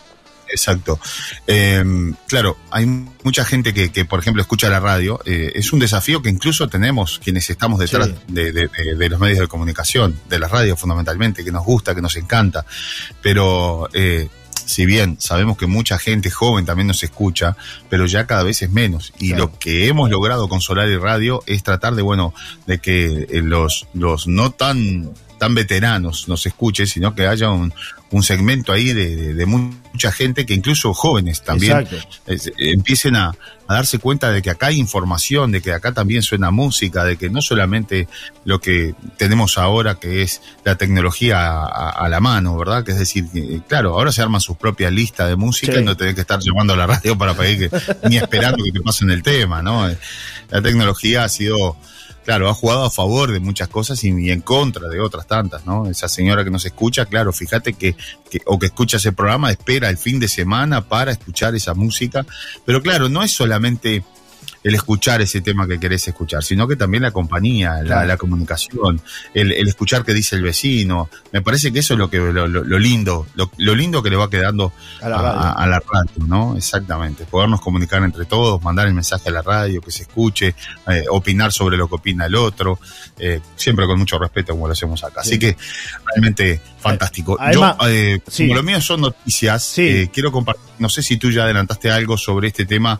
Exacto. 0.51 0.99
Eh, 1.47 1.83
claro, 2.27 2.57
hay 2.71 2.85
mucha 3.23 3.45
gente 3.45 3.73
que, 3.73 3.91
que, 3.91 4.05
por 4.05 4.19
ejemplo, 4.19 4.41
escucha 4.41 4.69
la 4.69 4.79
radio. 4.79 5.19
eh, 5.25 5.51
es 5.55 5.71
un 5.73 5.79
desafío 5.79 6.21
que 6.21 6.29
incluso 6.29 6.67
tenemos 6.67 7.19
quienes 7.23 7.49
estamos 7.49 7.79
detrás 7.79 8.07
Sí. 8.07 8.15
de, 8.27 8.51
de- 8.51 8.67
de- 8.67 8.95
de 8.97 9.09
los 9.09 9.19
medios 9.19 9.39
de 9.39 9.47
comunicación, 9.47 10.19
de 10.29 10.39
las 10.39 10.51
radios 10.51 10.79
fundamentalmente, 10.79 11.43
que 11.43 11.51
nos 11.51 11.63
gusta, 11.65 11.93
que 11.95 12.01
nos 12.01 12.15
encanta. 12.15 12.65
Pero 13.21 13.89
eh, 13.93 14.27
si 14.65 14.85
bien 14.85 15.17
sabemos 15.19 15.57
que 15.57 15.65
mucha 15.65 15.97
gente 15.97 16.29
joven 16.29 16.65
también 16.65 16.87
nos 16.87 17.03
escucha, 17.03 17.55
pero 17.89 18.05
ya 18.05 18.25
cada 18.27 18.43
vez 18.43 18.61
es 18.61 18.69
menos. 18.71 19.13
Y 19.19 19.29
Claro. 19.29 19.45
lo 19.45 19.59
que 19.59 19.87
hemos 19.87 20.09
logrado 20.09 20.47
con 20.47 20.61
Solar 20.61 20.87
y 20.89 20.97
Radio 20.97 21.43
es 21.47 21.63
tratar 21.63 21.95
de, 21.95 22.01
bueno, 22.01 22.33
de 22.67 22.79
que 22.79 23.27
eh, 23.29 23.41
los, 23.43 23.87
los 23.93 24.27
no 24.27 24.51
tan 24.51 25.09
tan 25.39 25.55
veteranos 25.55 26.27
nos 26.27 26.45
escuchen, 26.45 26.85
sino 26.85 27.15
que 27.15 27.25
haya 27.25 27.49
un, 27.49 27.73
un 28.11 28.21
segmento 28.23 28.71
ahí 28.73 28.93
de, 28.93 29.15
de- 29.15 29.33
de 29.33 29.45
mucha 29.45 30.11
gente 30.11 30.45
que 30.45 30.53
incluso 30.53 30.93
jóvenes 30.93 31.41
también 31.43 31.87
es- 32.27 32.51
empiecen 32.57 33.15
a, 33.15 33.29
a 33.67 33.73
darse 33.73 33.97
cuenta 33.99 34.31
de 34.31 34.41
que 34.41 34.49
acá 34.49 34.67
hay 34.67 34.77
información, 34.79 35.51
de 35.51 35.61
que 35.61 35.71
acá 35.73 35.91
también 35.93 36.21
suena 36.23 36.51
música, 36.51 37.03
de 37.05 37.17
que 37.17 37.29
no 37.29 37.41
solamente 37.41 38.07
lo 38.45 38.59
que 38.59 38.93
tenemos 39.17 39.57
ahora, 39.57 39.95
que 39.95 40.21
es 40.21 40.41
la 40.65 40.75
tecnología 40.75 41.39
a, 41.39 41.65
a- 41.65 41.89
a 42.05 42.09
la 42.09 42.19
mano, 42.19 42.57
¿verdad? 42.57 42.83
Que 42.83 42.91
es 42.91 42.99
decir, 42.99 43.25
que, 43.33 43.61
claro, 43.67 43.93
ahora 43.93 44.11
se 44.11 44.21
arman 44.21 44.41
sus 44.41 44.57
propias 44.57 44.91
listas 44.91 45.29
de 45.29 45.35
música 45.35 45.73
Sí. 45.73 45.79
y 45.79 45.83
no 45.83 45.95
tenés 45.97 46.15
que 46.15 46.21
estar 46.21 46.39
llamando 46.41 46.73
a 46.73 46.77
la 46.77 46.87
radio 46.87 47.17
para 47.17 47.33
pedir 47.33 47.69
que, 47.69 47.81
ni 48.09 48.17
esperando 48.17 48.63
que 48.63 48.71
te 48.71 48.81
pasen 48.81 49.09
el 49.11 49.23
tema, 49.23 49.61
¿no? 49.61 49.87
La 50.49 50.61
tecnología 50.61 51.23
ha 51.23 51.29
sido, 51.29 51.77
claro, 52.29 52.47
ha 52.47 52.53
jugado 52.53 52.85
a 52.85 52.91
favor 52.91 53.31
de 53.31 53.39
muchas 53.39 53.69
cosas 53.69 54.03
y, 54.03 54.09
en 54.29 54.41
contra 54.41 54.87
de 54.87 54.99
otras 54.99 55.25
tantas, 55.25 55.65
¿no? 55.65 55.89
Esa 55.89 56.07
señora 56.07 56.43
que 56.43 56.51
nos 56.51 56.63
escucha, 56.63 57.07
claro, 57.07 57.33
fíjate 57.33 57.73
que, 57.73 57.95
que- 58.29 58.43
o 58.45 58.59
que 58.59 58.67
escucha 58.67 58.97
ese 58.97 59.11
programa, 59.13 59.49
espera 59.49 59.89
el 59.89 59.97
fin 59.97 60.19
de 60.19 60.27
semana 60.27 60.87
para 60.87 61.11
escuchar 61.11 61.55
esa 61.55 61.73
música, 61.73 62.27
pero 62.65 62.83
claro, 62.83 63.09
no 63.09 63.23
es 63.23 63.31
solamente 63.31 64.03
el 64.63 64.75
escuchar 64.75 65.21
ese 65.21 65.41
tema 65.41 65.67
que 65.67 65.79
querés 65.79 66.07
escuchar, 66.07 66.43
sino 66.43 66.67
que 66.67 66.75
también 66.75 67.03
la 67.03 67.11
compañía, 67.11 67.81
la, 67.83 68.17
comunicación, 68.17 69.01
el, 69.33 69.51
el 69.53 69.67
escuchar 69.67 70.03
qué 70.03 70.13
dice 70.13 70.35
el 70.35 70.41
vecino. 70.41 71.09
Me 71.31 71.41
parece 71.41 71.71
que 71.71 71.79
eso 71.79 71.93
es 71.93 71.97
lo 71.99 72.09
que 72.09 72.17
lo, 72.17 72.47
lo- 72.47 72.79
lindo, 72.79 73.25
lo, 73.35 73.51
lo 73.57 73.75
lindo 73.75 74.03
que 74.03 74.09
le 74.09 74.15
va 74.17 74.29
quedando 74.29 74.73
A 75.01 75.09
la 75.09 75.17
radio. 75.21 75.39
a, 75.39 75.51
a 75.53 75.67
la 75.67 75.79
radio, 75.79 76.25
¿no? 76.27 76.57
Exactamente. 76.57 77.25
Podernos 77.25 77.61
comunicar 77.61 78.03
entre 78.03 78.25
todos, 78.25 78.61
mandar 78.61 78.87
el 78.87 78.93
mensaje 78.93 79.29
a 79.29 79.31
la 79.31 79.41
radio, 79.41 79.81
que 79.81 79.91
se 79.91 80.03
escuche, 80.03 80.55
eh, 80.87 81.03
opinar 81.09 81.51
sobre 81.51 81.77
lo 81.77 81.87
que 81.87 81.95
opina 81.95 82.25
el 82.25 82.35
otro, 82.35 82.79
eh, 83.17 83.39
siempre 83.55 83.85
con 83.85 83.97
mucho 83.99 84.17
respeto 84.19 84.53
como 84.53 84.67
lo 84.67 84.73
hacemos 84.73 85.03
acá. 85.03 85.21
Así 85.21 85.31
Sí. 85.31 85.39
que 85.39 85.57
realmente 86.05 86.61
fantástico. 86.79 87.37
Además- 87.39 87.75
Yo, 87.79 87.87
eh, 87.87 88.21
sí. 88.27 88.43
como 88.47 88.55
lo 88.57 88.63
mío 88.63 88.81
son 88.81 89.01
noticias, 89.01 89.63
Sí. 89.63 89.81
eh, 89.87 90.09
quiero 90.13 90.31
compartir, 90.31 90.63
no 90.79 90.89
sé 90.89 91.01
si 91.01 91.17
tú 91.17 91.31
ya 91.31 91.43
adelantaste 91.43 91.91
algo 91.91 92.17
sobre 92.17 92.47
este 92.49 92.65
tema, 92.65 92.99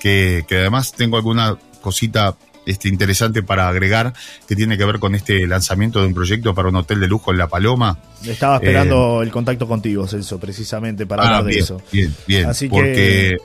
que, 0.00 0.44
que 0.48 0.56
además 0.56 0.92
tengo 0.92 1.16
alguna 1.16 1.56
cosita 1.80 2.36
este, 2.66 2.88
interesante 2.88 3.42
para 3.42 3.68
agregar 3.68 4.12
que 4.46 4.54
tiene 4.56 4.76
que 4.76 4.84
ver 4.84 4.98
con 4.98 5.14
este 5.14 5.46
lanzamiento 5.46 6.00
de 6.00 6.06
un 6.08 6.14
proyecto 6.14 6.54
para 6.54 6.68
un 6.68 6.76
hotel 6.76 7.00
de 7.00 7.06
lujo 7.08 7.30
en 7.32 7.38
La 7.38 7.46
Paloma. 7.48 7.98
Estaba 8.26 8.56
esperando 8.56 9.22
el 9.22 9.30
contacto 9.30 9.66
contigo, 9.68 10.06
Celso, 10.06 10.38
precisamente 10.38 11.06
para 11.06 11.22
Ah, 11.22 11.26
hablar 11.26 11.44
de 11.44 11.50
bien, 11.50 11.62
eso. 11.64 11.82
bien, 11.92 12.14
bien. 12.26 12.46
Así 12.46 12.68
que- 12.68 13.36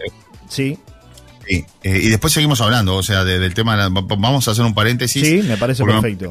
Sí, 0.50 0.78
Sí, 1.48 1.64
eh, 1.84 2.00
y 2.04 2.10
después 2.10 2.34
seguimos 2.34 2.60
hablando, 2.62 2.96
o 2.96 3.04
sea, 3.04 3.24
de- 3.24 3.38
del 3.40 3.54
tema, 3.54 3.74
de 3.74 3.84
la- 3.84 3.90
va- 3.90 4.02
vamos 4.18 4.48
a 4.48 4.52
hacer 4.52 4.66
un 4.66 4.74
paréntesis. 4.74 5.22
sí, 5.26 5.44
me 5.48 5.58
parece 5.58 5.84
perfecto. 5.84 6.26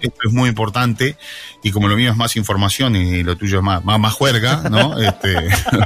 Esto 0.00 0.18
es 0.26 0.32
muy- 0.32 0.48
importante 0.48 1.16
y 1.62 1.70
como 1.70 1.88
lo 1.88 1.96
mío 1.96 2.10
es 2.10 2.16
más 2.16 2.36
información 2.36 2.94
y 2.96 3.22
lo 3.22 3.36
tuyo 3.36 3.58
es 3.58 3.64
más, 3.64 3.84
más, 3.84 3.98
más 4.00 4.12
juerga, 4.12 4.62
¿no? 4.70 4.94
Este, 5.00 5.34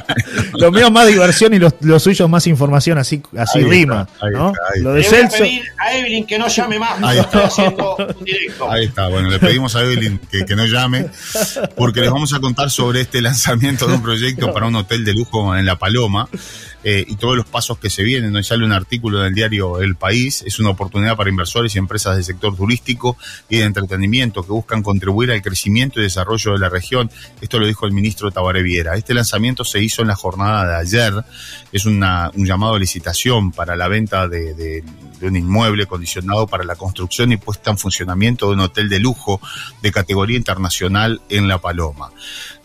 Lo 0.54 0.70
mío 0.72 0.86
es 0.86 0.92
más 0.92 1.06
diversión 1.06 1.54
y 1.54 1.58
lo, 1.58 1.72
lo 1.80 1.98
suyo 1.98 2.24
es 2.26 2.30
más 2.30 2.46
información, 2.46 2.98
así, 2.98 3.22
así 3.36 3.58
Ahí 3.58 3.64
rima. 3.64 4.06
está, 4.12 4.26
ahí 4.26 4.32
¿no? 4.32 4.48
está, 4.50 4.60
ahí 4.74 4.80
Lo 4.82 4.92
de 4.92 5.00
Le 5.02 5.08
voy 5.10 5.18
a 5.24 5.28
pedir 5.28 5.62
a 5.78 5.94
Evelyn 5.96 6.26
que 6.26 6.38
no 6.38 6.48
llame 6.48 6.78
más, 6.78 7.02
Ahí 7.02 7.18
estoy 7.18 7.40
haciendo 7.42 7.96
un 7.96 8.24
directo. 8.24 8.70
Ahí 8.70 8.84
está, 8.86 9.08
bueno, 9.08 9.28
le 9.30 9.38
pedimos 9.38 9.74
a 9.76 9.82
Evelyn 9.82 10.18
que, 10.30 10.44
que 10.44 10.56
no 10.56 10.66
llame, 10.66 11.06
porque 11.76 12.00
les 12.00 12.10
vamos 12.10 12.32
a 12.34 12.40
contar 12.40 12.70
sobre 12.70 13.00
este 13.02 13.20
lanzamiento 13.22 13.86
de 13.86 13.94
un 13.94 14.02
proyecto 14.02 14.52
para 14.52 14.66
un 14.66 14.76
hotel 14.76 15.04
de 15.04 15.14
lujo 15.14 15.56
en 15.56 15.66
La 15.66 15.78
Paloma 15.78 16.28
eh, 16.84 17.04
y 17.08 17.16
todos 17.16 17.36
los 17.36 17.46
pasos 17.46 17.78
que 17.78 17.90
se 17.90 18.04
vienen. 18.04 18.36
Hoy 18.36 18.44
sale 18.44 18.64
un 18.64 18.72
artículo 18.72 19.20
en 19.20 19.26
el 19.26 19.34
diario 19.34 19.80
El 19.80 19.96
País, 19.96 20.44
es 20.46 20.60
una 20.60 20.70
oportunidad 20.70 21.16
para 21.16 21.30
inversores 21.30 21.74
y 21.74 21.78
empresas 21.78 22.14
del 22.14 22.24
sector 22.24 22.54
turístico 22.54 23.16
y 23.48 23.56
de 23.58 23.64
entretenimiento 23.64 24.42
que 24.44 24.52
buscan 24.52 24.82
contribuir 24.82 25.32
al 25.32 25.42
crecimiento 25.42 25.98
y 25.98 26.04
desarrollo 26.04 26.52
de 26.52 26.58
la 26.58 26.68
región. 26.68 27.10
Esto 27.40 27.58
lo 27.58 27.66
dijo 27.66 27.86
el 27.86 27.92
ministro 27.92 28.30
Tabaré 28.30 28.62
Viera. 28.62 28.94
Este 28.94 29.14
lanzamiento 29.14 29.64
se 29.64 29.82
hizo 29.82 30.02
en 30.02 30.08
la 30.08 30.14
jornada 30.16 30.66
de 30.68 30.76
ayer, 30.76 31.14
es 31.72 31.86
una, 31.86 32.30
un 32.34 32.46
llamado 32.46 32.74
a 32.74 32.78
licitación 32.78 33.50
para 33.50 33.74
la 33.74 33.88
venta 33.88 34.28
de, 34.28 34.54
de- 34.54 34.84
un 35.22 35.36
inmueble 35.36 35.86
condicionado 35.86 36.46
para 36.46 36.64
la 36.64 36.76
construcción 36.76 37.32
y 37.32 37.38
puesta 37.38 37.70
en 37.70 37.78
funcionamiento 37.78 38.48
de 38.48 38.54
un 38.54 38.60
hotel 38.60 38.90
de 38.90 38.98
lujo 38.98 39.40
de 39.80 39.90
categoría 39.90 40.36
internacional 40.36 41.22
en 41.30 41.48
La 41.48 41.56
Paloma. 41.62 42.10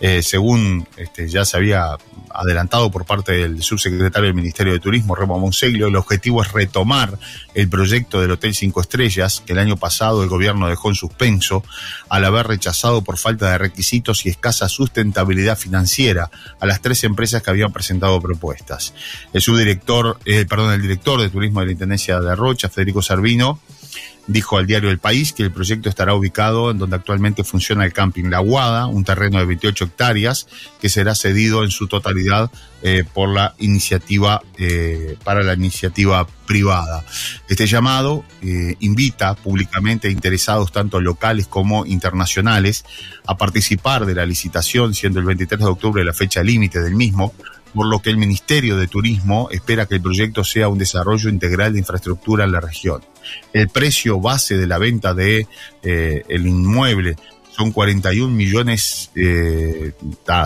Eh, 0.02 0.22
según 0.22 0.86
este, 0.98 1.30
ya 1.30 1.46
se 1.46 1.56
había 1.56 1.96
adelantado 2.32 2.92
por 2.92 3.06
parte 3.06 3.32
del 3.32 3.64
subsecretario 3.64 4.09
secretario 4.10 4.28
del 4.28 4.36
Ministerio 4.36 4.74
de 4.74 4.80
Turismo, 4.80 5.14
Remo 5.14 5.38
Monseglio. 5.38 5.88
El 5.88 5.96
objetivo 5.96 6.42
es 6.42 6.52
retomar 6.52 7.18
el 7.54 7.70
proyecto 7.70 8.20
del 8.20 8.32
Hotel 8.32 8.56
Cinco 8.56 8.82
Estrellas, 8.82 9.44
que 9.46 9.54
el 9.54 9.60
año 9.60 9.78
pasado 9.78 10.24
el 10.24 10.30
gobierno 10.30 10.68
dejó 10.68 10.90
en 10.90 10.96
suspenso 10.96 11.64
al 12.10 12.26
haber 12.26 12.48
rechazado 12.48 13.04
por 13.04 13.20
falta 13.20 13.52
de 13.52 13.58
requisitos 13.60 14.26
y 14.26 14.30
escasa 14.30 14.68
sustentabilidad 14.68 15.58
financiera 15.58 16.32
a 16.60 16.66
las 16.66 16.82
tres 16.82 17.04
empresas 17.04 17.44
que 17.44 17.52
habían 17.52 17.72
presentado 17.72 18.20
propuestas. 18.20 18.96
El 19.32 19.42
subdirector, 19.42 20.20
eh, 20.26 20.46
perdón, 20.50 20.74
el 20.74 20.82
director 20.82 21.22
de 21.22 21.30
turismo 21.30 21.60
de 21.60 21.68
la 21.68 21.72
Intendencia 21.74 22.20
de 22.20 22.36
Rocha, 22.36 22.68
Federico 22.68 23.04
Servino, 23.04 23.60
dijo 24.30 24.58
al 24.58 24.68
diario 24.68 24.92
El 24.92 25.00
País 25.00 25.34
que 25.34 25.44
el 25.44 25.52
proyecto 25.52 25.90
estará 25.90 26.14
ubicado 26.14 26.70
en 26.70 26.78
donde 26.78 26.96
actualmente 26.96 27.44
funciona 27.44 27.84
el 27.84 27.94
camping 27.94 28.26
La 28.26 28.40
Guada, 28.40 28.86
un 28.86 29.04
terreno 29.04 29.40
de 29.40 29.46
28 29.46 29.86
hectáreas 29.86 30.48
que 30.80 30.88
será 30.88 31.16
cedido 31.16 31.64
en 31.64 31.72
su 31.72 31.88
totalidad 31.88 32.52
eh, 32.84 33.04
por 33.12 33.30
la 33.30 33.56
iniciativa 33.58 34.42
eh, 34.58 35.18
para 35.24 35.42
la 35.42 35.54
iniciativa 35.56 36.28
privada. 36.46 37.04
Este 37.48 37.66
llamado 37.66 38.24
eh, 38.42 38.76
invita 38.80 39.34
públicamente 39.36 40.08
a 40.08 40.12
interesados 40.12 40.72
tanto 40.72 41.02
locales 41.02 41.48
como 41.48 41.86
internacionales 41.88 42.86
a 43.26 43.36
participar 43.36 44.06
de 44.06 44.16
la 44.16 44.26
licitación, 44.26 44.94
siendo 44.94 45.20
el 45.20 45.26
23 45.26 45.60
de 45.60 45.66
octubre 45.66 46.04
la 46.04 46.14
fecha 46.14 46.44
límite 46.44 46.80
del 46.82 46.96
mismo, 46.96 47.34
por 47.74 47.88
lo 47.88 48.00
que 48.00 48.10
el 48.10 48.18
Ministerio 48.18 48.78
de 48.78 48.88
Turismo 48.88 49.50
espera 49.52 49.86
que 49.86 49.96
el 49.96 50.02
proyecto 50.02 50.44
sea 50.44 50.68
un 50.68 50.78
desarrollo 50.78 51.30
integral 51.30 51.74
de 51.74 51.80
infraestructura 51.80 52.46
en 52.46 52.52
la 52.52 52.60
región. 52.60 53.02
El 53.54 53.70
precio 53.70 54.20
base 54.20 54.58
de 54.58 54.68
la 54.68 54.78
venta 54.78 55.14
de 55.14 55.48
eh, 55.84 56.24
el 56.30 56.48
inmueble 56.48 57.16
son 57.52 57.72
41 57.72 58.34
millones, 58.34 59.12
eh, 59.16 59.92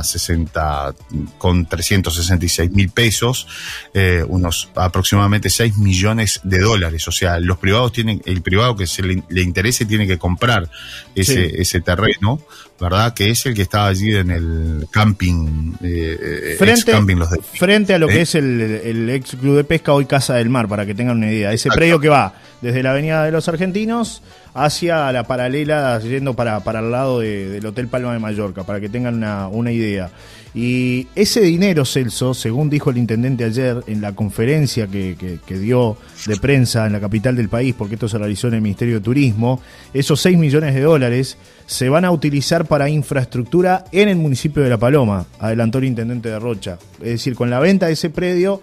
60, 0.02 0.96
con 1.38 1.66
366 1.68 2.72
mil 2.72 2.90
pesos, 2.90 3.48
eh, 3.94 4.24
unos 4.28 4.70
aproximadamente 4.76 5.50
6 5.50 5.78
millones 5.78 6.42
de 6.44 6.60
dólares. 6.60 7.08
O 7.08 7.12
sea, 7.12 7.40
los 7.40 7.58
privados 7.58 7.92
tienen, 7.92 8.22
el 8.26 8.42
privado 8.42 8.76
que 8.76 8.88
se 8.88 9.04
le, 9.04 9.24
le 9.30 9.42
interese 9.42 9.86
tiene 9.86 10.08
que 10.08 10.18
comprar 10.18 10.70
ese, 11.14 11.50
Sí. 11.50 11.56
ese 11.58 11.82
terreno, 11.82 12.42
¿verdad? 12.80 13.14
Que 13.14 13.30
es 13.30 13.46
el 13.46 13.54
que 13.54 13.62
está 13.64 13.88
allí 13.88 14.16
en 14.16 14.32
el 14.32 14.88
camping, 14.92 15.74
eh, 15.84 16.56
Frente, 16.58 16.82
ex 16.82 16.86
camping 16.86 17.16
Los 17.18 17.30
de 17.32 17.40
frente 17.42 17.94
a 17.94 18.00
lo 18.00 18.10
¿Eh? 18.10 18.14
que 18.14 18.22
es 18.22 18.36
el, 18.36 18.60
el 18.62 19.10
ex 19.10 19.32
club 19.36 19.56
de 19.56 19.64
pesca, 19.64 19.94
hoy 19.94 20.06
Casa 20.06 20.36
del 20.36 20.50
Mar, 20.50 20.68
para 20.68 20.86
que 20.86 20.96
tengan 20.96 21.18
una 21.18 21.32
idea. 21.32 21.54
Ese 21.54 21.70
predio 21.70 22.00
que 22.00 22.10
va 22.10 22.34
desde 22.62 22.82
la 22.82 22.92
Avenida 22.92 23.24
de 23.24 23.32
los 23.32 23.48
Argentinos 23.48 24.22
hacia 24.54 25.12
la 25.12 25.24
paralela, 25.24 26.00
yendo 26.00 26.34
para, 26.36 26.60
para 26.62 26.80
el 26.80 26.92
lado 26.92 27.20
de- 27.20 27.50
del 27.50 27.66
Hotel 27.66 27.88
Palma 27.88 28.14
de 28.14 28.20
Mallorca, 28.20 28.64
para 28.64 28.80
que 28.80 28.90
tengan 28.90 29.16
una, 29.16 29.48
una 29.48 29.72
idea. 29.72 30.12
Y 30.56 31.08
ese 31.16 31.42
dinero, 31.42 31.84
Celso, 31.84 32.36
según 32.36 32.70
dijo 32.70 32.92
el 32.92 32.98
intendente 33.00 33.44
ayer 33.44 33.84
en 33.88 34.02
la 34.02 34.14
conferencia 34.14 34.86
que, 34.86 35.16
que- 35.18 35.40
que 35.44 35.58
dio 35.58 35.98
de 36.28 36.38
prensa 36.38 36.86
en 36.86 36.94
la 36.94 37.00
capital 37.00 37.36
del 37.36 37.50
país, 37.50 37.74
porque 37.76 37.96
esto 37.96 38.08
se 38.08 38.20
realizó 38.20 38.48
en 38.50 38.54
el 38.56 38.62
Ministerio 38.62 38.96
de 38.96 39.02
Turismo, 39.02 39.60
esos 39.96 40.22
6 40.22 40.38
millones 40.38 40.76
de 40.76 40.82
dólares 40.82 41.38
se 41.66 41.90
van 41.90 42.06
a 42.06 42.12
utilizar 42.12 42.66
para 42.66 42.88
infraestructura 42.90 43.86
en 43.92 44.10
el 44.10 44.18
municipio 44.18 44.62
de 44.62 44.70
La 44.70 44.78
Paloma, 44.78 45.26
adelantó 45.40 45.80
el 45.80 45.86
intendente 45.86 46.30
de 46.30 46.38
Rocha. 46.38 46.78
Es 47.00 47.10
decir, 47.10 47.34
con 47.34 47.50
la 47.50 47.60
venta 47.60 47.88
de 47.88 47.94
ese 47.94 48.12
predio, 48.12 48.62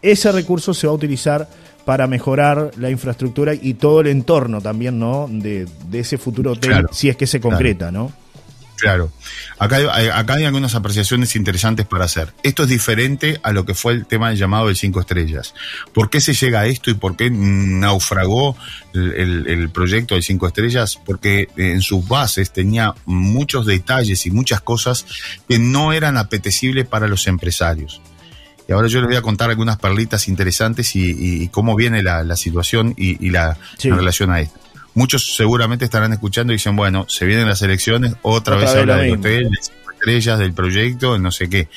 ese 0.00 0.32
recurso 0.32 0.72
se 0.72 0.86
va 0.86 0.92
a 0.92 0.96
utilizar 0.96 1.48
para 1.86 2.06
mejorar 2.06 2.72
la 2.76 2.90
infraestructura 2.90 3.54
y 3.54 3.74
todo 3.74 4.02
el 4.02 4.08
entorno 4.08 4.60
también, 4.60 4.98
¿no? 4.98 5.26
De, 5.30 5.66
de 5.88 6.00
ese 6.00 6.18
futuro 6.18 6.52
hotel, 6.52 6.70
Claro, 6.72 6.88
si 6.92 7.08
es 7.08 7.16
que 7.16 7.26
se 7.26 7.40
claro. 7.40 7.56
concreta, 7.56 7.90
¿no? 7.90 8.12
Claro. 8.78 9.10
Acá 9.58 9.76
hay, 9.76 10.08
acá 10.08 10.34
hay 10.34 10.44
algunas 10.44 10.74
apreciaciones 10.74 11.34
interesantes 11.34 11.86
para 11.86 12.04
hacer. 12.04 12.34
Esto 12.42 12.64
es 12.64 12.68
diferente 12.68 13.40
a 13.42 13.52
lo 13.52 13.64
que 13.64 13.72
fue 13.72 13.94
el 13.94 14.04
tema 14.04 14.28
del 14.28 14.36
llamado 14.36 14.66
del 14.66 14.76
cinco 14.76 15.00
estrellas. 15.00 15.54
¿Por 15.94 16.10
qué 16.10 16.20
se 16.20 16.34
llega 16.34 16.60
a 16.60 16.66
esto 16.66 16.90
y 16.90 16.94
por 16.94 17.16
qué 17.16 17.30
naufragó 17.30 18.54
el, 18.92 19.12
el- 19.14 19.46
el 19.46 19.70
proyecto 19.70 20.14
del 20.14 20.22
cinco 20.22 20.46
estrellas? 20.46 21.00
Porque 21.06 21.48
en 21.56 21.80
sus 21.80 22.06
bases 22.06 22.52
tenía 22.52 22.94
muchos 23.06 23.64
detalles 23.64 24.26
y 24.26 24.30
muchas 24.30 24.60
cosas 24.60 25.06
que 25.48 25.58
no 25.58 25.94
eran 25.94 26.18
apetecibles 26.18 26.86
para 26.86 27.08
los 27.08 27.26
empresarios. 27.28 28.02
Y 28.68 28.72
ahora 28.72 28.88
yo 28.88 28.98
les 29.00 29.08
voy 29.08 29.16
a 29.16 29.22
contar 29.22 29.50
algunas 29.50 29.76
perlitas 29.78 30.28
interesantes 30.28 30.96
y, 30.96 31.00
y- 31.10 31.42
y 31.44 31.48
cómo 31.48 31.76
viene 31.76 32.02
la, 32.02 32.24
la 32.24 32.36
situación 32.36 32.94
y, 32.96 33.24
y 33.24 33.30
la 33.30 33.56
Sí. 33.78 33.88
en 33.88 33.96
relación 33.96 34.30
a 34.30 34.40
esto. 34.40 34.58
Muchos 34.94 35.36
seguramente 35.36 35.84
estarán 35.84 36.12
escuchando 36.12 36.52
y 36.52 36.56
dicen, 36.56 36.74
bueno, 36.74 37.04
se 37.08 37.26
vienen 37.26 37.46
las 37.48 37.60
elecciones, 37.62 38.14
otra, 38.22 38.56
Otra 38.56 38.56
vez 38.56 38.64
vez 38.72 38.80
habla 38.80 38.96
del 38.96 39.12
hotel, 39.18 39.50
de 39.50 39.58
estrellas, 39.92 40.38
del 40.38 40.52
proyecto, 40.54 41.18
no 41.18 41.30
sé 41.30 41.48
qué. 41.50 41.68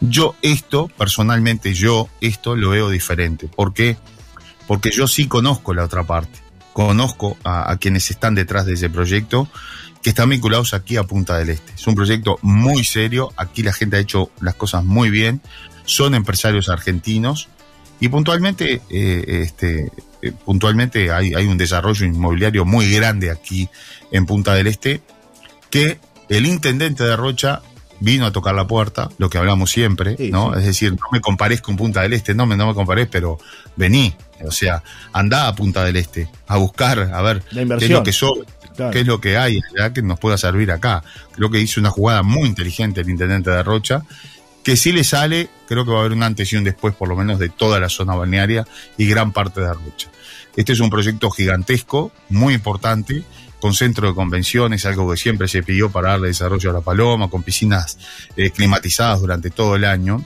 Yo 0.00 0.36
esto, 0.42 0.88
personalmente, 0.96 1.74
yo 1.74 2.08
esto 2.20 2.54
lo 2.56 2.70
veo 2.70 2.88
diferente. 2.88 3.48
¿Por 3.48 3.74
qué? 3.74 3.96
Porque 4.68 4.90
yo 4.90 5.08
sí 5.08 5.26
conozco 5.26 5.74
la 5.74 5.84
otra 5.84 6.04
parte. 6.04 6.38
Conozco 6.72 7.36
a, 7.44 7.70
a 7.70 7.76
quienes 7.78 8.10
están 8.10 8.34
detrás 8.34 8.64
de 8.64 8.74
ese 8.74 8.88
proyecto 8.88 9.48
que 10.02 10.10
están 10.10 10.30
vinculados 10.30 10.72
aquí 10.72 10.96
a 10.96 11.02
Punta 11.02 11.36
del 11.38 11.50
Este. 11.50 11.72
Es 11.74 11.86
un 11.86 11.94
proyecto 11.94 12.38
muy 12.42 12.82
serio, 12.84 13.32
aquí 13.36 13.62
la 13.62 13.72
gente 13.72 13.96
ha 13.96 14.00
hecho 14.00 14.30
las 14.40 14.54
cosas 14.54 14.82
muy 14.84 15.10
bien, 15.10 15.40
son 15.84 16.14
empresarios 16.14 16.68
argentinos 16.68 17.48
y 18.00 18.08
puntualmente, 18.08 18.80
eh, 18.90 19.24
este, 19.44 19.90
eh, 20.22 20.32
puntualmente 20.44 21.12
hay, 21.12 21.34
hay 21.34 21.46
un 21.46 21.58
desarrollo 21.58 22.04
inmobiliario 22.06 22.64
muy 22.64 22.90
grande 22.92 23.30
aquí 23.30 23.68
en 24.10 24.26
Punta 24.26 24.54
del 24.54 24.66
Este 24.66 25.00
que 25.70 25.98
el 26.28 26.46
intendente 26.46 27.04
de 27.04 27.16
Rocha 27.16 27.62
vino 28.00 28.26
a 28.26 28.32
tocar 28.32 28.54
la 28.54 28.66
puerta, 28.66 29.08
lo 29.18 29.30
que 29.30 29.38
hablamos 29.38 29.70
siempre, 29.70 30.16
Sí, 30.16 30.30
¿no? 30.32 30.52
sí. 30.54 30.58
Es 30.60 30.64
decir, 30.66 30.92
no 30.92 31.06
me 31.12 31.20
compares 31.20 31.60
con 31.60 31.76
Punta 31.76 32.02
del 32.02 32.12
Este, 32.14 32.34
no 32.34 32.46
me, 32.46 32.56
no 32.56 32.66
me 32.66 32.74
compares, 32.74 33.06
pero 33.10 33.38
vení, 33.76 34.14
o 34.44 34.50
sea, 34.50 34.82
andá 35.12 35.46
a 35.46 35.54
Punta 35.54 35.84
del 35.84 35.96
Este 35.96 36.28
a 36.48 36.56
buscar, 36.56 36.98
a 37.12 37.22
ver 37.22 37.42
qué 37.50 37.62
es 37.84 37.90
lo 37.90 38.02
que 38.02 38.12
sobra, 38.12 38.44
Claro. 38.74 38.90
qué 38.90 39.00
es 39.00 39.06
lo 39.06 39.20
que 39.20 39.36
hay 39.36 39.60
allá 39.78 39.92
que 39.92 40.00
nos 40.00 40.18
pueda 40.18 40.38
servir 40.38 40.72
acá. 40.72 41.04
Creo 41.36 41.50
que 41.50 41.60
hizo 41.60 41.78
una 41.78 41.90
jugada 41.90 42.22
muy 42.22 42.48
inteligente 42.48 43.02
el 43.02 43.10
intendente 43.10 43.50
de 43.50 43.62
Rocha, 43.62 44.02
que 44.62 44.76
si 44.76 44.92
le 44.92 45.04
sale, 45.04 45.50
creo 45.66 45.84
que 45.84 45.90
va 45.90 45.98
a 45.98 46.00
haber 46.00 46.12
un 46.12 46.22
antes 46.22 46.52
y 46.52 46.56
un 46.56 46.64
después, 46.64 46.94
por 46.94 47.08
lo 47.08 47.16
menos, 47.16 47.38
de 47.38 47.48
toda 47.48 47.80
la 47.80 47.88
zona 47.88 48.14
balnearia 48.14 48.66
y 48.96 49.06
gran 49.06 49.32
parte 49.32 49.60
de 49.60 49.72
Rocha. 49.72 50.08
Este 50.56 50.72
es 50.72 50.80
un 50.80 50.90
proyecto 50.90 51.30
gigantesco, 51.30 52.12
muy 52.28 52.54
importante, 52.54 53.24
con 53.60 53.74
centro 53.74 54.08
de 54.08 54.14
convenciones, 54.14 54.84
algo 54.86 55.10
que 55.10 55.16
siempre 55.16 55.48
se 55.48 55.62
pidió 55.62 55.90
para 55.90 56.10
darle 56.10 56.28
desarrollo 56.28 56.70
a 56.70 56.72
la 56.74 56.80
Paloma, 56.80 57.28
con 57.28 57.42
piscinas 57.42 57.96
eh, 58.36 58.50
climatizadas 58.50 59.20
durante 59.20 59.50
todo 59.50 59.76
el 59.76 59.84
año 59.84 60.24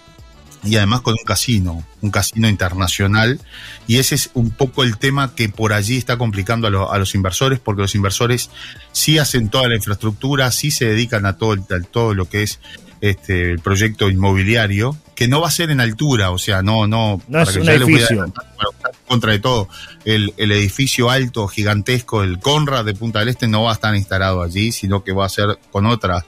y 0.65 0.77
además 0.77 1.03
con 1.03 1.15
un 1.15 1.25
casino, 1.25 1.85
un 2.01 2.11
casino 2.11 2.49
internacional. 2.49 3.41
Y 3.87 3.99
ese 3.99 4.15
es 4.17 4.31
un 4.35 4.51
poco 4.51 4.83
el 4.83 4.99
tema 4.99 5.35
que 5.35 5.49
por 5.49 5.73
allí 5.73 5.97
está 5.97 6.19
complicando 6.19 6.67
a, 6.67 6.95
a 6.95 6.99
los 6.99 7.15
inversores, 7.15 7.61
porque 7.61 7.83
los 7.83 7.95
inversores 7.95 8.51
sí 8.93 9.19
hacen 9.19 9.49
toda 9.49 9.69
la 9.69 9.77
infraestructura, 9.77 10.51
sí 10.51 10.71
se 10.71 10.87
dedican 10.87 11.27
a 11.27 11.37
todo, 11.37 11.53
a 11.53 11.81
todo 11.91 12.15
lo 12.15 12.29
que 12.29 12.43
es 12.43 12.59
este, 13.01 13.51
el 13.51 13.59
proyecto 13.61 14.09
inmobiliario, 14.09 14.97
que 15.15 15.29
no 15.29 15.41
va 15.41 15.49
a 15.49 15.51
ser 15.51 15.71
en 15.71 15.81
altura, 15.81 16.31
o 16.31 16.39
sea, 16.39 16.63
no, 16.63 16.87
no, 16.87 17.21
No 17.29 17.43
es 17.43 17.51
que 17.51 17.61
un 17.61 17.65
ya 17.65 17.73
les 17.73 17.83
voy 17.83 17.95
a 17.95 17.97
edificio. 17.97 18.33
para 18.35 18.97
contra 19.07 19.33
de 19.33 19.39
todo, 19.39 19.69
el, 20.05 20.35
el 20.37 20.53
edificio 20.53 21.11
alto, 21.11 21.47
gigantesco, 21.49 22.23
el 22.23 22.39
Conrad 22.39 22.85
de 22.85 22.95
Punta 22.95 23.21
del 23.21 23.29
Este 23.29 23.49
no 23.49 23.65
va 23.65 23.71
a 23.71 23.75
estar 23.75 23.95
instalado 23.95 24.43
allí, 24.43 24.73
sino 24.73 25.05
que 25.05 25.13
va 25.13 25.27
a 25.27 25.29
ser 25.29 25.59
con 25.71 25.87
otras 25.87 26.25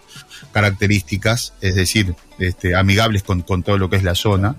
características, 0.53 1.55
es 1.61 1.75
decir, 1.75 2.15
este, 2.39 2.75
amigables 2.75 3.23
con, 3.23 3.43
con 3.43 3.63
todo 3.63 3.79
lo 3.79 3.91
que 3.91 3.97
es 3.97 4.03
la 4.03 4.15
zona. 4.15 4.57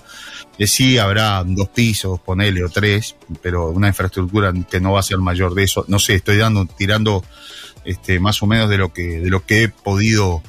Eh, 0.57 0.67
sí 0.67 0.97
habrá 0.97 1.43
dos 1.45 1.69
pisos, 1.69 2.19
ponele, 2.19 2.63
o 2.63 2.69
tres, 2.69 3.15
pero 3.41 3.69
una 3.69 3.87
infraestructura 3.87 4.53
que 4.69 4.79
no 4.79 4.93
va 4.93 4.99
a 4.99 5.03
ser 5.03 5.17
mayor 5.17 5.53
de 5.53 5.63
eso. 5.63 5.85
No 5.87 5.99
sé, 5.99 6.15
estoy 6.15 6.37
dando, 6.37 6.65
tirando 6.65 7.23
este, 7.85 8.19
más 8.19 8.43
o 8.43 8.47
menos 8.47 8.69
de 8.69 8.77
lo 8.77 8.93
que, 8.93 9.19
de 9.19 9.29
lo 9.29 9.45
que 9.45 9.63
he 9.63 9.69
podido 9.69 10.43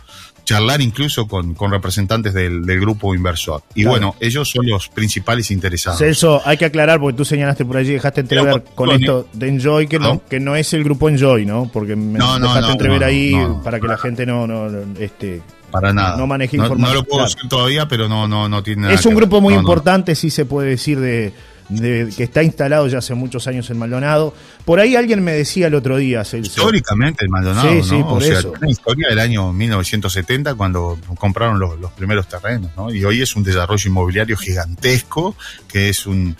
charlar 0.50 0.80
incluso 0.80 1.28
con, 1.28 1.54
con 1.54 1.70
representantes 1.70 2.34
del, 2.34 2.64
del 2.66 2.80
grupo 2.80 3.14
inversor. 3.14 3.62
Y 3.74 3.82
Claro. 3.82 3.90
bueno, 3.90 4.14
ellos 4.18 4.50
son 4.50 4.66
los 4.66 4.88
principales 4.88 5.50
interesados. 5.52 5.98
Celso, 6.00 6.42
hay 6.44 6.56
que 6.56 6.64
aclarar 6.64 6.98
porque 6.98 7.16
tú 7.16 7.24
señalaste 7.24 7.64
por 7.64 7.76
allí, 7.76 7.92
dejaste 7.92 8.22
entrever 8.22 8.64
con 8.74 8.90
esto 8.90 9.28
de 9.32 9.48
Enjoy 9.48 9.86
que 9.86 9.98
no, 10.00 10.14
¿no? 10.14 10.22
que 10.28 10.40
no 10.40 10.56
es 10.56 10.72
el 10.74 10.82
grupo 10.82 11.08
Enjoy, 11.08 11.46
¿no? 11.46 11.70
Porque 11.72 11.94
me 11.94 12.18
No, 12.18 12.38
dejaste 12.38 12.60
no, 12.62 12.72
entrever 12.72 13.04
ahí 13.04 13.32
para 13.62 13.78
que 13.78 13.86
la 13.86 13.96
gente 13.96 14.26
no, 14.26 14.46
no, 14.48 14.68
este, 14.98 15.40
Para 15.70 15.92
nada. 15.92 16.16
no 16.16 16.26
maneje 16.26 16.56
información, 16.56 16.88
no 16.88 16.94
lo 16.94 17.04
puedo 17.04 17.18
claro. 17.24 17.32
decir 17.34 17.48
todavía, 17.48 17.86
pero 17.86 18.08
no, 18.08 18.26
no, 18.26 18.48
no 18.48 18.62
tiene 18.62 18.82
nada 18.82 18.94
es 18.94 19.02
que 19.02 19.08
un 19.08 19.14
ver. 19.14 19.22
grupo 19.24 19.40
muy 19.40 19.54
No, 19.54 19.62
no. 19.62 19.68
importante, 19.68 20.14
sí 20.16 20.30
se 20.30 20.44
puede 20.46 20.70
decir, 20.70 20.98
de, 20.98 21.32
de- 21.70 22.12
que 22.16 22.24
está 22.24 22.42
instalado 22.42 22.86
ya 22.88 22.98
hace 22.98 23.14
muchos 23.14 23.46
años 23.46 23.70
en 23.70 23.78
Maldonado. 23.78 24.34
Por 24.64 24.80
ahí 24.80 24.96
alguien 24.96 25.22
me 25.24 25.32
decía 25.32 25.68
el 25.68 25.74
otro 25.74 25.96
día, 25.96 26.24
Celso. 26.24 26.50
Históricamente 26.50 27.24
el 27.24 27.30
Maldonado, 27.30 27.68
Sí, 27.70 27.76
¿no? 27.78 27.84
sí, 27.84 28.02
por 28.02 28.18
o 28.18 28.20
sea, 28.20 28.38
eso. 28.40 28.52
una 28.60 28.70
historia 28.70 29.08
del 29.08 29.18
año 29.18 29.52
1970 29.52 30.54
cuando 30.54 30.98
compraron 31.18 31.58
los, 31.58 31.78
los 31.80 31.92
primeros 31.92 32.28
terrenos, 32.28 32.70
¿no? 32.76 32.92
Y 32.92 33.04
hoy 33.04 33.22
es 33.22 33.34
un 33.36 33.42
desarrollo 33.44 33.88
inmobiliario 33.88 34.36
gigantesco, 34.36 35.34
que 35.68 35.88
es 35.88 36.06
un, 36.06 36.36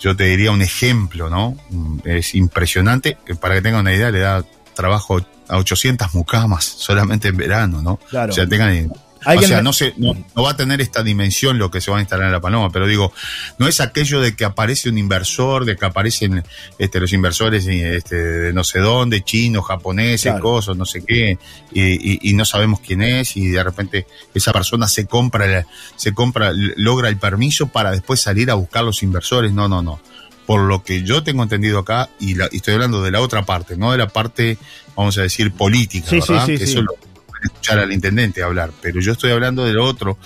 yo 0.00 0.16
te 0.16 0.24
diría 0.24 0.50
un 0.50 0.62
ejemplo, 0.62 1.28
¿no? 1.28 1.56
Es 2.04 2.34
impresionante. 2.34 3.18
que 3.26 3.34
Para 3.34 3.54
que 3.56 3.62
tengan 3.62 3.80
una 3.82 3.94
idea, 3.94 4.10
le 4.10 4.20
da 4.20 4.44
trabajo 4.74 5.20
a 5.48 5.58
800 5.58 6.14
mucamas 6.14 6.64
solamente 6.64 7.28
en 7.28 7.36
verano, 7.36 7.82
¿no? 7.82 7.96
Claro. 8.08 8.32
O 8.32 8.34
sea, 8.34 8.46
tengan 8.48 8.90
O 9.24 9.42
sea, 9.42 9.62
no, 9.62 9.72
se, 9.72 9.94
no, 9.96 10.14
va 10.42 10.50
a 10.50 10.56
tener 10.56 10.80
esta 10.80 11.02
dimensión 11.02 11.58
lo 11.58 11.70
que 11.70 11.80
se 11.80 11.90
va 11.90 11.98
a 11.98 12.00
instalar 12.00 12.26
en 12.26 12.32
La 12.32 12.40
Paloma, 12.40 12.70
pero 12.70 12.86
digo, 12.86 13.12
no 13.58 13.68
es 13.68 13.80
aquello 13.80 14.20
de 14.20 14.34
que 14.34 14.44
aparece 14.44 14.88
un 14.88 14.98
inversor, 14.98 15.64
de 15.64 15.76
que 15.76 15.84
aparecen 15.84 16.42
este, 16.78 17.00
los 17.00 17.12
inversores 17.12 17.66
este, 17.66 18.16
de 18.16 18.52
no 18.52 18.64
sé 18.64 18.80
dónde, 18.80 19.22
chinos, 19.22 19.66
japoneses, 19.66 20.34
cosas, 20.40 20.76
no 20.76 20.84
sé 20.84 21.04
qué, 21.04 21.38
y, 21.72 22.32
no 22.32 22.44
sabemos 22.44 22.80
quién 22.80 23.02
es, 23.02 23.36
y 23.36 23.48
de 23.48 23.62
repente 23.62 24.06
esa 24.34 24.52
persona 24.52 24.88
se 24.88 25.06
compra, 25.06 25.66
se 25.96 26.14
compra, 26.14 26.50
logra 26.76 27.08
el 27.08 27.18
permiso 27.18 27.68
para 27.68 27.90
después 27.90 28.20
salir 28.20 28.50
a 28.50 28.54
buscar 28.54 28.84
los 28.84 29.02
inversores. 29.02 29.52
No, 29.52 29.68
no, 29.68 29.82
no 29.82 30.00
por 30.46 30.62
lo 30.62 30.82
que 30.82 31.02
yo 31.02 31.22
tengo 31.22 31.42
entendido 31.44 31.78
acá, 31.78 32.10
y, 32.18 32.36
estoy 32.54 32.74
hablando 32.74 33.02
de 33.02 33.10
la 33.12 33.20
otra 33.20 33.44
parte, 33.44 33.76
no 33.76 33.92
de 33.92 33.98
la 33.98 34.08
parte, 34.08 34.58
vamos 34.96 35.16
a 35.18 35.22
decir, 35.22 35.52
política, 35.52 36.10
¿verdad? 36.10 36.46
que 36.46 36.54
eso 36.54 36.82
lo 36.82 36.94
escuchar 37.44 37.78
al 37.78 37.92
intendente 37.92 38.42
hablar, 38.42 38.70
pero 38.80 39.00
yo 39.00 39.12
estoy 39.12 39.30
hablando 39.30 39.64
de 39.64 39.72
lo 39.72 39.84
otro. 39.84 40.18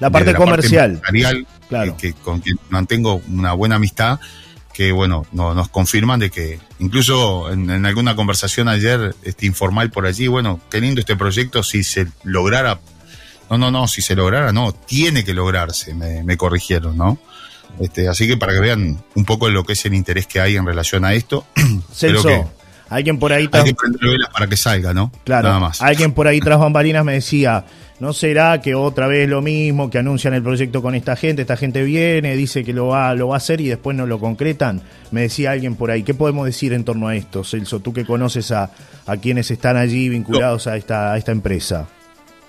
La 0.00 0.10
parte 0.10 0.34
comercial. 0.34 1.00
claro. 1.68 1.96
que, 1.96 2.12
con 2.12 2.40
quien 2.40 2.58
mantengo 2.68 3.22
una 3.28 3.52
buena 3.52 3.76
amistad, 3.76 4.20
que 4.72 4.92
bueno, 4.92 5.26
no, 5.32 5.54
nos 5.54 5.68
confirman 5.68 6.20
de 6.20 6.30
que 6.30 6.60
incluso 6.78 7.50
en, 7.50 7.86
alguna 7.86 8.14
conversación 8.14 8.68
ayer 8.68 9.14
este, 9.22 9.46
informal 9.46 9.90
por 9.90 10.06
allí, 10.06 10.26
bueno, 10.26 10.60
qué 10.70 10.80
lindo 10.80 11.00
este 11.00 11.16
proyecto, 11.16 11.62
si 11.62 11.82
se 11.82 12.08
lograra, 12.24 12.78
no, 13.48 13.56
no, 13.56 13.70
no, 13.70 13.88
si 13.88 14.02
se 14.02 14.14
lograra, 14.14 14.52
no, 14.52 14.72
tiene 14.72 15.24
que 15.24 15.32
lograrse, 15.32 15.94
me, 15.94 16.22
me 16.24 16.36
corrigieron, 16.36 16.96
¿no? 16.96 17.18
Este, 17.80 18.08
así 18.08 18.26
que 18.26 18.36
para 18.36 18.52
que 18.52 18.60
vean 18.60 19.02
un 19.14 19.24
poco 19.24 19.48
lo 19.48 19.64
que 19.64 19.74
es 19.74 19.84
el 19.84 19.94
interés 19.94 20.26
que 20.26 20.40
hay 20.40 20.56
en 20.56 20.66
relación 20.66 21.04
a 21.04 21.14
esto. 21.14 21.46
Celso, 21.92 22.50
alguien 22.88 23.18
por 23.18 23.32
ahí... 23.32 23.48
Hay 23.52 23.72
que 23.72 24.06
velas 24.06 24.30
para 24.32 24.46
que 24.46 24.56
salga, 24.56 24.94
¿no? 24.94 25.10
Claro, 25.24 25.48
Nada 25.48 25.60
más. 25.60 25.82
alguien 25.82 26.12
por 26.12 26.26
ahí 26.28 26.40
tras 26.40 26.58
bambalinas 26.58 27.04
me 27.04 27.14
decía, 27.14 27.64
¿no 28.00 28.12
será 28.12 28.60
que 28.60 28.74
otra 28.74 29.06
vez 29.06 29.28
lo 29.28 29.42
mismo, 29.42 29.90
que 29.90 29.98
anuncian 29.98 30.34
el 30.34 30.42
proyecto 30.42 30.82
con 30.82 30.94
esta 30.94 31.16
gente, 31.16 31.42
esta 31.42 31.56
gente 31.56 31.82
viene, 31.82 32.36
dice 32.36 32.64
que 32.64 32.72
lo 32.72 32.88
va, 32.88 33.14
lo 33.14 33.28
va 33.28 33.34
a 33.34 33.38
hacer 33.38 33.60
y 33.60 33.68
después 33.68 33.96
no 33.96 34.06
lo 34.06 34.18
concretan? 34.18 34.82
Me 35.10 35.22
decía 35.22 35.52
alguien 35.52 35.74
por 35.76 35.90
ahí, 35.90 36.02
¿qué 36.02 36.14
podemos 36.14 36.46
decir 36.46 36.72
en 36.72 36.84
torno 36.84 37.08
a 37.08 37.16
esto, 37.16 37.44
Celso? 37.44 37.80
Tú 37.80 37.92
que 37.92 38.04
conoces 38.04 38.50
a, 38.52 38.70
a 39.06 39.16
quienes 39.16 39.50
están 39.50 39.76
allí 39.76 40.08
vinculados 40.08 40.66
a, 40.66 40.76
esta, 40.76 41.12
a 41.12 41.18
esta 41.18 41.32
empresa. 41.32 41.88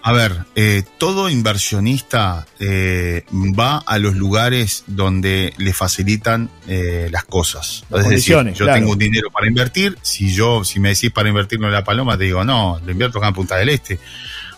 A 0.08 0.14
ver, 0.14 0.46
eh, 0.56 0.84
todo 0.98 1.30
inversionista 1.30 2.48
eh, 2.62 3.26
va 3.30 3.80
a 3.86 3.98
los 3.98 4.16
lugares 4.16 4.86
donde 4.88 5.54
le 5.58 5.74
facilitan 5.74 6.50
eh, 6.66 7.10
las 7.12 7.26
cosas. 7.26 7.84
es 7.94 8.08
decir, 8.08 8.54
yo 8.54 8.72
tengo 8.72 8.92
un 8.94 8.98
dinero 8.98 9.30
para 9.32 9.48
invertir. 9.48 9.98
Si 10.02 10.34
yo, 10.34 10.64
si 10.64 10.80
me 10.80 10.94
decís 10.94 11.12
para 11.12 11.28
invertirlo 11.28 11.68
en 11.68 11.74
la 11.74 11.84
Paloma, 11.84 12.18
te 12.18 12.24
digo 12.24 12.46
no, 12.46 12.80
lo 12.86 12.90
invierto 12.90 13.18
acá 13.18 13.28
en 13.28 13.34
Punta 13.34 13.58
del 13.58 13.68
Este, 13.68 14.00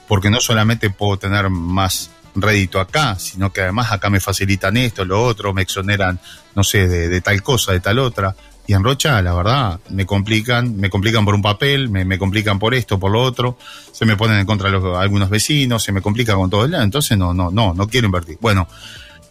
porque 0.07 0.29
no 0.29 0.39
solamente 0.39 0.91
puedo 0.91 1.17
tener 1.17 1.49
más 1.49 2.11
rédito 2.35 2.79
acá, 2.79 3.17
sino 3.17 3.51
que 3.51 3.61
además 3.61 3.91
acá 3.91 4.11
me 4.11 4.19
facilitan 4.19 4.77
esto, 4.77 5.03
lo 5.03 5.23
otro, 5.23 5.51
me 5.55 5.63
exoneran, 5.63 6.19
no 6.53 6.63
sé, 6.63 6.87
de 6.87 7.21
tal 7.21 7.41
cosa, 7.41 7.71
de 7.71 7.79
tal 7.79 7.97
otra. 7.97 8.35
Y 8.69 8.73
en 8.75 8.83
Rocha, 8.83 9.19
la 9.23 9.33
verdad, 9.33 9.79
me 9.89 10.05
complican, 10.05 10.77
me 10.77 10.91
complican 10.91 11.25
por 11.25 11.33
un 11.33 11.41
papel, 11.41 11.89
me, 11.89 12.19
complican 12.19 12.59
por 12.59 12.75
esto, 12.75 12.99
por 12.99 13.09
lo 13.11 13.19
otro, 13.19 13.57
se 13.91 14.05
me 14.05 14.15
ponen 14.15 14.37
en 14.37 14.45
contra 14.45 14.69
los, 14.69 14.95
algunos 14.95 15.31
vecinos, 15.31 15.81
se 15.81 15.91
me 15.91 16.03
complica 16.03 16.35
con 16.35 16.51
todo 16.51 16.65
el 16.65 16.69
lado, 16.69 16.83
entonces 16.83 17.17
no, 17.17 17.33
no, 17.33 17.49
no, 17.49 17.73
no 17.73 17.87
quiero 17.87 18.05
invertir. 18.05 18.37
Bueno, 18.39 18.67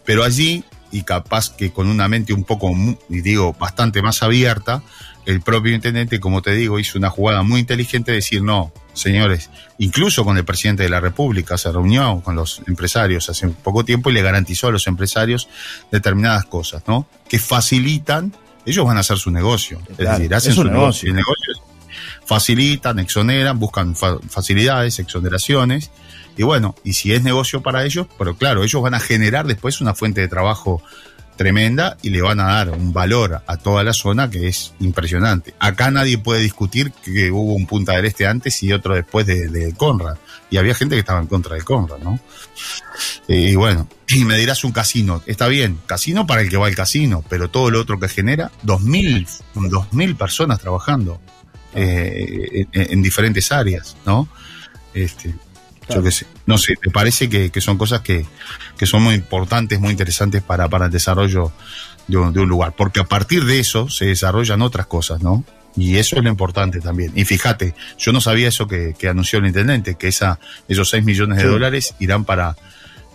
pero 0.05 0.25
allí, 0.25 0.65
y 0.91 1.05
capaz 1.05 1.55
que 1.55 1.71
con 1.71 1.87
una 1.87 2.09
mente 2.09 2.33
un 2.33 2.43
poco, 2.43 2.75
y 3.09 3.21
digo, 3.21 3.53
bastante 3.53 4.03
más 4.03 4.25
abierta, 4.25 4.83
el 5.25 5.41
propio 5.41 5.73
intendente, 5.73 6.19
como 6.19 6.43
te 6.43 6.57
digo, 6.57 6.81
hizo 6.81 6.99
una 6.99 7.11
jugada 7.11 7.45
muy 7.45 7.61
inteligente 7.61 8.11
de 8.11 8.17
decir, 8.17 8.43
no, 8.43 8.73
señores, 8.93 9.51
incluso 9.79 10.25
con 10.25 10.37
el 10.37 10.45
presidente 10.45 10.83
de 10.83 10.89
la 10.89 10.99
República 10.99 11.57
se 11.59 11.71
reunió 11.71 12.23
con 12.25 12.35
los 12.35 12.61
empresarios 12.67 13.31
hace 13.31 13.47
poco 13.47 13.85
tiempo 13.85 14.11
y 14.11 14.15
le 14.15 14.23
garantizó 14.23 14.67
a 14.67 14.73
los 14.73 14.89
empresarios 14.89 15.49
determinadas 15.93 16.45
cosas, 16.47 16.83
¿no? 16.89 17.07
Que 17.29 17.39
facilitan 17.39 18.33
ellos 18.69 18.87
van 18.87 18.97
a 18.97 19.01
hacer 19.01 19.19
su 19.19 19.31
negocio. 19.31 19.81
es 19.91 19.97
decir, 19.97 20.35
hacen 20.35 20.55
su 20.55 20.65
negocio. 20.65 21.13
negocio. 21.13 21.55
Facilitan, 22.25 22.99
exoneran, 22.99 23.59
buscan 23.59 23.95
facilidades, 23.97 24.99
exoneraciones. 24.99 25.91
Y 26.37 26.43
bueno, 26.43 26.75
y 26.85 26.93
si 26.93 27.13
es 27.13 27.23
negocio 27.23 27.63
para 27.63 27.85
ellos, 27.85 28.07
pero 28.19 28.37
claro, 28.37 28.63
ellos 28.63 28.81
van 28.83 28.95
a 28.95 29.01
generar 29.01 29.47
después 29.47 29.81
una 29.81 29.95
fuente 29.95 30.21
de 30.21 30.29
trabajo 30.29 30.83
tremenda 31.39 31.97
y 32.03 32.11
le 32.11 32.21
van 32.21 32.41
a 32.41 32.49
dar 32.49 32.71
un 32.71 32.93
valor 32.93 33.41
a 33.47 33.57
toda 33.57 33.83
la 33.83 33.95
zona 33.95 34.29
que 34.29 34.49
es 34.49 34.75
impresionante. 34.81 35.55
Acá 35.59 35.91
nadie 35.91 36.19
puede 36.19 36.43
discutir 36.43 36.93
que 37.03 37.31
hubo 37.31 37.55
un 37.55 37.67
Punta 37.67 37.95
del 37.95 38.05
Este 38.05 38.27
antes 38.27 38.63
y 38.63 38.73
otro 38.73 38.95
después 38.95 39.25
de, 39.25 39.73
Conrad. 39.79 40.19
Y 40.51 40.57
había 40.57 40.75
gente 40.75 40.95
que 40.95 41.01
estaba 41.01 41.21
en 41.21 41.27
contra 41.27 41.55
de 41.55 41.63
Conrad, 41.63 41.99
¿no? 41.99 42.19
Y 43.27 43.55
bueno, 43.55 43.89
y 44.09 44.25
me 44.25 44.37
dirás 44.37 44.65
un 44.65 44.73
casino. 44.73 45.23
Está 45.27 45.49
bien, 45.49 45.79
casino 45.87 46.27
para 46.27 46.41
el 46.41 46.49
que 46.49 46.57
va 46.57 46.67
al 46.67 46.75
casino, 46.75 47.25
pero 47.29 47.49
todo 47.51 47.71
lo 47.71 47.81
otro 47.81 47.99
que 47.99 48.09
genera, 48.09 48.51
dos 48.63 48.81
mil, 48.81 49.27
dos 49.55 49.93
mil 49.93 50.17
personas 50.17 50.59
trabajando 50.61 51.21
eh, 51.75 52.67
en, 52.73 53.03
diferentes 53.03 53.53
áreas, 53.53 53.97
¿no? 54.07 54.29
Este, 54.95 55.35
yo 55.89 56.03
qué 56.03 56.11
sé. 56.11 56.27
No 56.47 56.59
sé, 56.59 56.75
me 56.85 56.91
parece 56.91 57.29
que, 57.29 57.61
son 57.61 57.77
cosas 57.77 58.01
que, 58.01 58.27
son 58.83 59.03
muy 59.03 59.15
importantes, 59.15 59.79
muy 59.79 59.91
interesantes 59.91 60.43
para, 60.43 60.69
para 60.69 60.87
el 60.87 60.91
desarrollo 60.91 61.53
de 62.09 62.17
un, 62.17 62.49
lugar. 62.49 62.75
Porque 62.77 63.01
a 63.01 63.05
partir 63.05 63.45
de 63.45 63.61
eso 63.61 63.89
se 63.89 64.07
desarrollan 64.07 64.63
otras 64.63 64.87
cosas, 64.87 65.23
¿no? 65.23 65.45
Y 65.77 65.97
eso 65.99 66.17
es 66.17 66.25
lo 66.25 66.29
importante 66.29 66.81
también. 66.81 67.13
Y 67.15 67.25
fíjate, 67.25 67.75
yo 67.99 68.13
no 68.13 68.21
sabía 68.21 68.49
eso 68.49 68.67
que, 68.67 68.95
anunció 69.09 69.39
el 69.39 69.47
intendente, 69.47 69.95
que 69.95 70.09
esa, 70.09 70.41
esos 70.67 70.91
6 70.91 71.05
millones 71.05 71.39
de 71.39 71.45
dólares 71.45 71.95
irán 72.01 72.25
para 72.25 72.57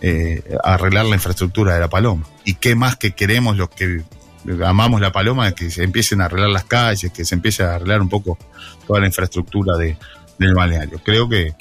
eh, 0.00 0.42
arreglar 0.62 1.04
la 1.06 1.16
infraestructura 1.16 1.74
de 1.74 1.80
la 1.80 1.88
Paloma. 1.88 2.24
¿Y 2.44 2.54
qué 2.54 2.74
más 2.74 2.96
que 2.96 3.12
queremos 3.12 3.56
los 3.56 3.68
que 3.68 4.02
amamos 4.64 5.00
la 5.00 5.12
Paloma? 5.12 5.52
Que 5.52 5.70
se 5.70 5.82
empiecen 5.82 6.22
a 6.22 6.26
arreglar 6.26 6.50
las 6.50 6.64
calles, 6.64 7.12
que 7.12 7.24
se 7.24 7.34
empiece 7.34 7.64
a 7.64 7.74
arreglar 7.74 8.00
un 8.00 8.08
poco 8.08 8.38
toda 8.86 9.00
la 9.00 9.06
infraestructura 9.06 9.76
de, 9.76 9.98
del 10.38 10.54
balneario. 10.54 11.00
Creo 11.04 11.28
que, 11.28 11.54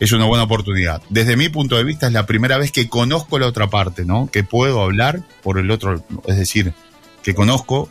es 0.00 0.12
una 0.12 0.26
buena 0.26 0.44
oportunidad. 0.44 1.02
Desde 1.08 1.36
mi 1.36 1.48
punto 1.48 1.76
de 1.76 1.84
vista 1.84 2.06
es 2.06 2.12
la 2.12 2.26
primera 2.26 2.58
vez 2.58 2.72
que 2.72 2.88
conozco 2.88 3.38
la 3.38 3.46
otra 3.46 3.68
parte, 3.68 4.04
¿no? 4.04 4.28
Que 4.30 4.44
puedo 4.44 4.82
hablar 4.82 5.22
por 5.42 5.58
el 5.58 5.70
otro, 5.70 6.04
es 6.26 6.36
decir, 6.36 6.74
que 7.22 7.34
conozco 7.34 7.88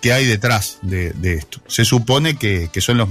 qué 0.00 0.12
hay 0.12 0.24
detrás 0.24 0.78
de, 0.82 1.12
esto. 1.34 1.60
Se 1.66 1.84
supone 1.84 2.36
que, 2.36 2.70
son 2.80 2.98
los, 2.98 3.08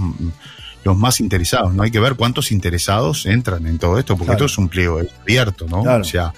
los 0.84 0.98
más 0.98 1.20
interesados, 1.20 1.74
¿no? 1.74 1.84
Hay 1.84 1.92
que 1.92 2.00
ver 2.00 2.16
cuántos 2.16 2.52
interesados 2.52 3.26
entran 3.26 3.68
en 3.68 3.80
todo 3.80 4.00
esto, 4.00 4.18
porque 4.18 4.34
esto 4.34 4.46
es 4.46 4.58
un 4.58 4.70
pliego 4.70 5.02
abierto, 5.22 5.68
¿no? 5.68 5.82
O 5.82 6.04
sea, 6.04 6.34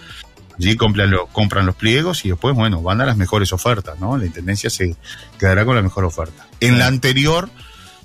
allí 0.58 0.76
compran, 0.76 1.12
compran 1.32 1.66
los 1.66 1.76
pliegos 1.76 2.26
y 2.26 2.30
después, 2.30 2.56
bueno, 2.56 2.82
van 2.82 3.02
a 3.02 3.06
las 3.06 3.18
mejores 3.18 3.54
ofertas, 3.54 4.00
¿no? 4.00 4.18
La 4.18 4.26
intendencia 4.26 4.70
se 4.70 4.96
quedará 5.38 5.64
con 5.66 5.76
la 5.76 5.82
mejor 5.82 6.06
oferta. 6.06 6.48
En 6.60 6.80
la 6.80 6.88
anterior 6.88 7.50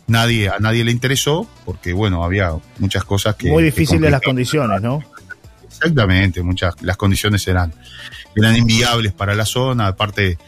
nadie, 0.06 0.48
a 0.48 0.58
nadie 0.58 0.84
le 0.84 0.92
interesó, 0.92 1.46
porque 1.64 1.92
bueno, 1.92 2.24
había 2.24 2.52
muchas 2.78 3.04
cosas 3.04 3.36
que... 3.36 3.48
Muy 3.48 3.64
difíciles 3.64 4.10
las 4.10 4.20
condiciones, 4.20 4.80
¿no? 4.80 5.02
Exactamente, 5.66 6.42
muchas, 6.42 6.80
las 6.82 6.96
condiciones 6.96 7.46
eran, 7.48 7.72
eran 8.36 8.56
inviables 8.56 9.12
para 9.12 9.34
la 9.34 9.44
zona, 9.44 9.88
aparte 9.88 10.38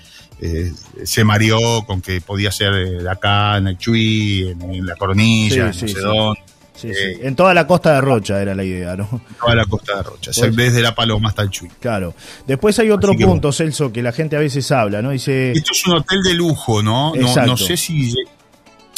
eh, 0.40 0.73
se 1.05 1.25
mareó 1.25 1.85
con 1.87 2.01
que 2.01 2.21
podía 2.21 2.53
ser 2.53 3.09
acá, 3.09 3.57
en 3.57 3.69
el 3.69 3.79
Chuy, 3.79 4.57
en, 4.61 4.87
la 4.87 4.97
Coronilla, 4.97 5.71
en 5.71 5.95
no 6.03 6.35
eh, 6.83 7.21
en 7.23 7.37
toda 7.37 7.55
la 7.55 7.67
costa 7.69 7.95
de 7.95 8.01
Rocha 8.01 8.43
era 8.43 8.55
la 8.55 8.64
idea, 8.64 8.97
¿no? 8.97 9.21
Toda 9.40 9.55
la 9.55 9.64
costa 9.64 9.97
de 9.97 10.03
Rocha, 10.03 10.33
desde 10.51 10.83
la 10.83 10.95
Paloma 10.95 11.29
hasta 11.29 11.43
el 11.43 11.51
Chuy. 11.51 11.69
Claro. 11.81 12.14
Después 12.47 12.77
hay 12.81 12.90
otro 12.90 13.12
punto, 13.14 13.53
Celso, 13.53 13.93
que 13.93 14.03
la 14.03 14.12
gente 14.12 14.37
a 14.37 14.40
veces 14.40 14.71
habla, 14.73 15.01
¿no? 15.01 15.11
Dice. 15.11 15.53
Esto 15.53 15.73
es 15.73 15.87
un 15.87 15.95
hotel 15.95 16.23
de 16.23 16.35
lujo, 16.35 16.83
¿no? 16.83 17.14
No, 17.14 17.47
no, 17.47 17.57
sé 17.57 17.77
si 17.77 18.12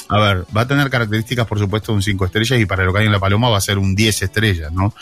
a 0.08 0.18
ver, 0.18 0.44
va 0.56 0.62
a 0.62 0.68
tener 0.68 0.88
características, 0.88 1.46
por 1.46 1.58
supuesto, 1.58 1.92
de 1.92 1.96
un 1.96 2.02
5 2.02 2.26
estrellas 2.26 2.60
y 2.60 2.66
para 2.66 2.84
lo 2.84 2.92
que 2.92 3.00
hay 3.00 3.06
en 3.06 3.12
La 3.12 3.18
Paloma 3.18 3.48
va 3.48 3.58
a 3.58 3.60
ser 3.60 3.78
un 3.78 3.94
10 3.94 4.22
estrellas, 4.22 4.72
¿no? 4.72 4.94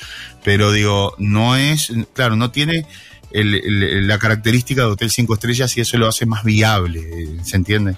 Pero 0.43 0.73
digo, 0.73 1.15
no 1.19 1.57
es, 1.57 1.93
claro, 2.13 2.37
no 2.37 2.51
tiene 2.51 2.87
la 3.33 4.19
característica 4.19 4.83
de 4.83 4.89
hotel 4.89 5.11
5 5.11 5.35
estrellas 5.35 5.77
y 5.77 5.81
eso 5.81 5.99
lo 5.99 6.07
hace 6.07 6.25
más 6.25 6.45
viable, 6.45 7.03
¿se 7.43 7.57
entiende? 7.57 7.97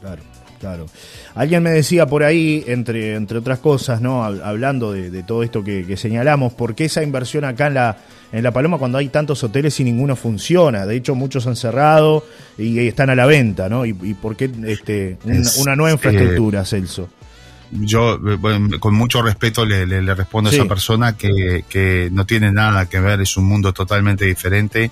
Claro, 0.00 0.22
claro. 0.60 0.86
Alguien 1.34 1.62
me 1.62 1.70
decía 1.70 2.06
por 2.06 2.24
ahí, 2.24 2.62
entre, 2.66 3.14
entre 3.14 3.38
otras 3.38 3.58
cosas, 3.58 4.00
¿no? 4.00 4.22
Hablando 4.22 4.92
de, 4.92 5.22
todo 5.22 5.42
esto 5.42 5.64
que, 5.64 5.96
señalamos, 5.96 6.52
¿por 6.52 6.74
qué 6.74 6.86
esa 6.86 7.02
inversión 7.02 7.44
acá 7.44 7.68
en 7.68 7.74
la, 7.74 7.96
en 8.32 8.42
La 8.42 8.50
Paloma 8.50 8.78
cuando 8.78 8.98
hay 8.98 9.08
tantos 9.08 9.42
hoteles 9.42 9.78
y 9.80 9.84
ninguno 9.84 10.14
funciona? 10.14 10.84
De 10.84 10.96
hecho, 10.96 11.14
muchos 11.14 11.46
han 11.46 11.56
cerrado 11.56 12.24
y, 12.58 12.86
están 12.86 13.08
a 13.10 13.14
la 13.14 13.26
venta, 13.26 13.68
¿no? 13.68 13.86
¿Y, 13.86 13.94
por 14.14 14.36
qué 14.36 14.50
este, 14.66 15.16
una, 15.58 15.74
nueva 15.74 15.92
infraestructura, 15.92 16.64
Celso? 16.64 17.08
Yo 17.72 18.18
bueno, 18.38 18.78
con 18.78 18.94
mucho 18.94 19.22
respeto 19.22 19.64
le, 19.64 19.86
le, 19.86 20.02
le 20.02 20.14
respondo 20.14 20.50
Sí. 20.50 20.56
a 20.56 20.60
esa 20.60 20.68
persona 20.68 21.16
que, 21.16 21.64
que 21.68 22.08
no 22.12 22.26
tiene 22.26 22.52
nada 22.52 22.86
que 22.86 23.00
ver, 23.00 23.20
es 23.22 23.36
un 23.36 23.44
mundo 23.46 23.72
totalmente 23.72 24.24
diferente. 24.26 24.90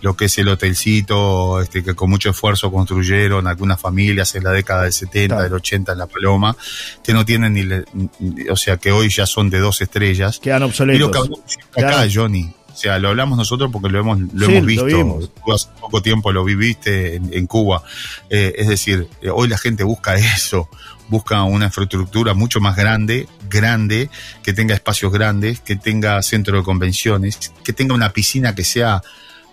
Lo 0.00 0.16
que 0.16 0.26
es 0.26 0.38
el 0.38 0.48
hotelcito, 0.48 1.60
este, 1.60 1.82
que 1.84 1.94
con 1.94 2.08
mucho 2.08 2.30
esfuerzo 2.30 2.70
construyeron 2.72 3.46
algunas 3.46 3.80
familias 3.80 4.34
en 4.34 4.44
la 4.44 4.50
década 4.52 4.84
del 4.84 4.92
70, 4.92 5.34
Claro. 5.34 5.42
del 5.44 5.52
80 5.54 5.92
en 5.92 5.98
La 5.98 6.06
Paloma, 6.06 6.56
que 7.04 7.12
no 7.12 7.24
tienen 7.26 7.52
ni, 7.54 7.64
le- 7.64 7.84
ni- 8.20 8.48
o 8.48 8.56
sea, 8.56 8.76
que 8.78 8.92
hoy 8.92 9.08
ya 9.10 9.26
son 9.26 9.50
de 9.50 9.58
dos 9.58 9.80
estrellas. 9.80 10.38
Quedan 10.38 10.58
Y 10.58 10.60
lo 10.60 10.66
obsoletos. 10.66 11.10
que 11.10 11.18
hablamos 11.18 11.40
siempre 11.46 11.82
acá, 11.82 11.92
Claro. 11.96 12.10
Johnny. 12.14 12.54
O 12.72 12.76
sea, 12.76 12.98
lo 12.98 13.08
hablamos 13.08 13.36
nosotros 13.36 13.68
porque 13.72 13.88
lo 13.90 13.98
hemos, 13.98 14.18
lo 14.32 14.46
Sí, 14.46 14.52
hemos 14.54 14.66
visto. 14.66 15.32
Tú 15.44 15.52
hace 15.52 15.68
poco 15.80 16.00
tiempo 16.00 16.32
lo 16.32 16.44
viviste 16.44 17.16
en, 17.16 17.28
en 17.34 17.46
Cuba. 17.46 17.82
Eh, 18.30 18.54
es 18.56 18.68
decir, 18.68 19.06
eh, 19.20 19.28
hoy 19.28 19.48
la 19.48 19.58
gente 19.58 19.82
busca 19.84 20.14
eso. 20.14 20.68
Busca 21.10 21.42
una 21.42 21.66
infraestructura 21.66 22.32
mucho 22.32 22.60
más 22.60 22.76
grande, 22.76 23.28
grande, 23.50 24.08
que 24.42 24.52
tenga 24.52 24.74
espacios 24.74 25.12
grandes, 25.12 25.60
que 25.60 25.76
tenga 25.76 26.22
centro 26.22 26.56
de 26.56 26.62
convenciones, 26.62 27.52
que 27.62 27.72
tenga 27.72 27.94
una 27.94 28.12
piscina 28.12 28.54
que 28.54 28.64
sea 28.64 29.02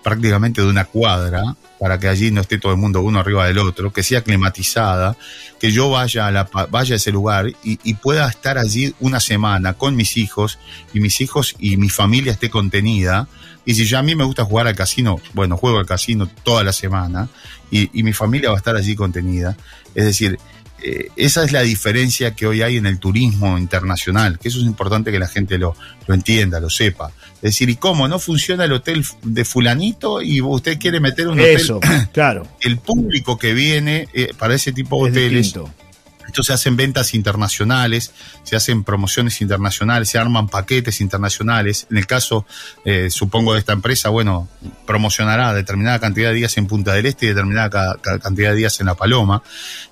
prácticamente 0.04 0.62
de 0.62 0.67
una 0.67 0.86
cuadra, 0.86 1.58
para 1.80 2.00
que 2.00 2.08
allí 2.08 2.32
no 2.32 2.41
esté 2.41 2.58
todo 2.58 2.72
el 2.72 2.78
mundo 2.78 3.02
uno 3.02 3.20
arriba 3.20 3.46
del 3.46 3.58
otro, 3.58 3.91
que 3.91 4.04
sea 4.04 4.24
climatizada, 4.24 5.17
que 5.60 5.72
yo 5.72 5.89
vaya 5.89 6.28
a, 6.28 6.32
la, 6.32 6.50
vaya 6.70 6.93
a 6.93 6.98
ese 6.98 7.12
lugar 7.12 7.48
y, 7.63 7.93
pueda 7.96 8.28
estar 8.30 8.58
allí 8.58 8.93
una 9.00 9.20
semana 9.20 9.74
con 9.74 9.96
mis 9.96 10.17
hijos 10.17 10.60
y 10.93 11.00
mis 11.00 11.20
hijos 11.22 11.56
y 11.60 11.78
mi 11.78 11.89
familia 11.89 12.32
esté 12.32 12.50
contenida. 12.50 13.28
Y 13.65 13.76
si 13.76 13.86
ya 13.86 14.00
a 14.00 14.04
mí 14.04 14.15
me 14.15 14.24
gusta 14.24 14.46
jugar 14.46 14.67
al 14.67 14.76
casino, 14.76 15.20
bueno, 15.34 15.58
juego 15.58 15.80
al 15.80 15.86
casino 15.86 16.28
toda 16.43 16.63
la 16.63 16.72
semana 16.72 17.28
y 17.70 18.02
mi 18.04 18.13
familia 18.13 18.50
va 18.50 18.56
a 18.56 18.60
estar 18.60 18.78
allí 18.78 18.96
contenida. 18.96 19.58
Es 19.93 20.06
decir, 20.06 20.39
eh, 20.82 21.10
esa 21.16 21.44
es 21.44 21.52
la 21.52 21.62
diferencia 21.62 22.36
que 22.36 22.46
hoy 22.46 22.62
hay 22.62 22.78
en 22.78 22.86
el 22.86 23.00
turismo 23.00 23.58
internacional, 23.58 24.40
que 24.40 24.50
eso 24.50 24.60
es 24.60 24.66
importante 24.66 25.12
que 25.12 25.20
la 25.20 25.28
gente 25.28 25.58
lo, 25.58 25.76
lo 26.06 26.13
entienda, 26.13 26.60
lo 26.60 26.70
sepa. 26.70 27.12
Es 27.36 27.42
decir, 27.42 27.70
¿y 27.70 27.76
cómo? 27.76 28.08
¿No 28.08 28.20
funciona 28.20 28.66
el 28.66 28.72
hotel 28.74 29.06
de 29.24 29.46
fulanito 29.46 30.22
y 30.22 30.42
usted 30.42 30.80
quiere 30.80 31.00
meter 31.00 31.28
un 31.28 31.40
hotel? 31.40 31.56
Eso, 31.56 31.80
claro. 32.13 32.48
El 32.62 32.78
público 32.78 33.38
que 33.38 33.54
viene 33.54 34.08
eh, 34.13 34.34
para 34.38 34.56
ese 34.56 34.72
tipo 34.72 35.04
de 35.06 35.12
Es 35.12 35.18
hoteles 35.18 35.44
distinto. 35.44 35.74
Entonces 36.28 36.48
se 36.48 36.54
hacen 36.54 36.76
ventas 36.76 37.13
internacionales, 37.13 38.12
se 38.44 38.56
hacen 38.56 38.84
promociones 38.84 39.42
internacionales, 39.42 40.10
se 40.10 40.18
arman 40.20 40.48
paquetes 40.50 41.02
internacionales. 41.02 41.88
En 41.90 41.98
el 41.98 42.06
caso, 42.06 42.46
eh, 42.86 43.10
supongo, 43.10 43.54
de 43.54 43.60
esta 43.60 43.74
empresa, 43.74 44.10
bueno, 44.10 44.48
promocionará 44.86 45.54
determinada 45.54 46.00
cantidad 46.00 46.30
de 46.30 46.36
días 46.36 46.58
en 46.58 46.68
Punta 46.68 46.94
del 46.94 47.06
Este 47.08 47.26
y 47.26 47.30
determinada 47.30 47.70
ca- 47.70 47.98
ca- 48.02 48.20
cantidad 48.20 48.52
de 48.52 48.58
días 48.58 48.80
en 48.80 48.86
La 48.86 48.96
Paloma. 48.96 49.42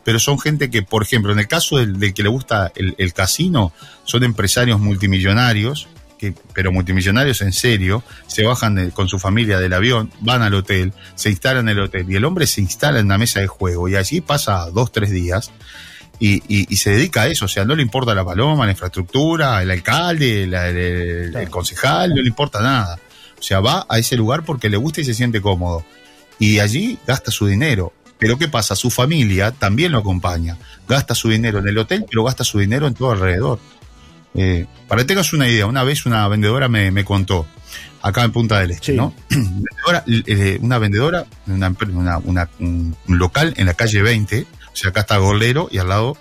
Pero 0.04 0.19
son 0.19 0.38
gente 0.39 0.69
que, 0.69 0.84
por 0.84 1.02
ejemplo, 1.04 1.32
en 1.32 1.39
el 1.39 1.48
caso 1.48 1.78
del, 1.78 2.13
que 2.13 2.21
le 2.24 2.30
gusta 2.30 2.71
el, 2.76 3.13
casino, 3.13 3.74
son 4.04 4.24
empresarios 4.24 4.80
multimillonarios, 4.80 5.88
que, 6.19 6.34
pero 6.54 6.71
multimillonarios 6.71 7.41
en 7.41 7.54
serio, 7.54 8.04
se 8.28 8.43
bajan 8.43 8.91
con 8.91 9.08
su 9.10 9.19
familia 9.19 9.60
del 9.60 9.74
avión, 9.74 10.12
van 10.19 10.41
al 10.41 10.54
hotel, 10.54 10.93
se 11.15 11.30
instalan 11.30 11.69
en 11.69 11.78
el 11.78 11.84
hotel 11.86 12.06
y 12.10 12.15
el 12.15 12.26
hombre 12.26 12.45
se 12.45 12.62
instala 12.62 13.00
en 13.00 13.06
una 13.06 13.17
mesa 13.17 13.39
de 13.39 13.48
juego 13.48 13.89
y 13.89 13.95
allí 13.95 14.21
pasa 14.21 14.69
dos, 14.71 14.91
tres 14.91 15.12
días 15.12 15.52
y, 16.19 16.36
y- 16.47 16.67
y 16.69 16.75
se 16.78 16.91
dedica 16.91 17.23
a 17.23 17.28
eso, 17.28 17.45
o 17.45 17.47
sea, 17.47 17.65
no 17.65 17.75
le 17.75 17.82
importa 17.82 18.13
la 18.15 18.23
paloma, 18.25 18.65
la 18.65 18.71
infraestructura, 18.71 19.62
el 19.62 19.71
alcalde, 19.71 20.47
la- 20.47 20.69
el, 20.69 20.78
el- 20.78 21.30
Claro. 21.32 21.45
el 21.45 21.49
concejal, 21.51 22.10
no 22.15 22.21
le 22.21 22.28
importa 22.28 22.62
nada. 22.62 22.99
O 23.38 23.41
sea, 23.41 23.60
va 23.60 23.86
a 23.89 23.99
ese 23.99 24.15
lugar 24.15 24.43
porque 24.43 24.69
le 24.69 24.78
gusta 24.78 25.01
y 25.01 25.06
se 25.06 25.13
siente 25.13 25.41
cómodo. 25.41 25.86
Y 26.39 26.60
allí 26.60 26.97
gasta 27.06 27.32
su 27.32 27.47
dinero. 27.47 27.93
Pero 28.17 28.38
¿qué 28.38 28.47
pasa? 28.47 28.75
Su 28.78 28.89
familia 28.89 29.51
también 29.51 29.91
lo 29.91 29.97
acompaña. 29.99 30.58
Gasta 30.88 31.13
su 31.15 31.30
dinero 31.30 31.60
en 31.60 31.67
el 31.67 31.78
hotel, 31.78 32.06
pero 32.10 32.23
gasta 32.23 32.43
su 32.45 32.60
dinero 32.60 32.88
en 32.88 32.93
todo 32.93 33.12
alrededor. 33.12 33.60
Eh, 34.34 34.65
para 34.88 35.01
que 35.01 35.06
tengas 35.08 35.34
una 35.34 35.47
idea, 35.49 35.65
una 35.65 35.84
vez 35.84 36.06
una 36.06 36.28
vendedora 36.28 36.67
me, 36.67 36.91
me 36.91 37.04
contó, 37.06 37.45
acá 38.01 38.23
en 38.23 38.32
Punta 38.32 38.60
del 38.60 38.71
Este, 38.71 38.91
Sí. 38.93 38.97
¿no? 38.97 39.13
Vendedora, 39.30 40.04
eh, 40.08 40.58
una 40.62 40.78
vendedora, 40.78 41.25
una, 41.47 41.73
una- 41.93 42.17
una- 42.19 42.49
un, 42.60 42.95
un 43.08 43.17
local 43.17 43.54
en 43.58 43.65
la 43.65 43.73
calle 43.73 44.01
20, 44.01 44.45
o 44.75 44.77
sea, 44.77 44.89
acá 44.89 45.01
está 45.01 45.15
Gorlero 45.17 45.69
y 45.71 45.77
al 45.77 45.88
lado, 45.88 46.17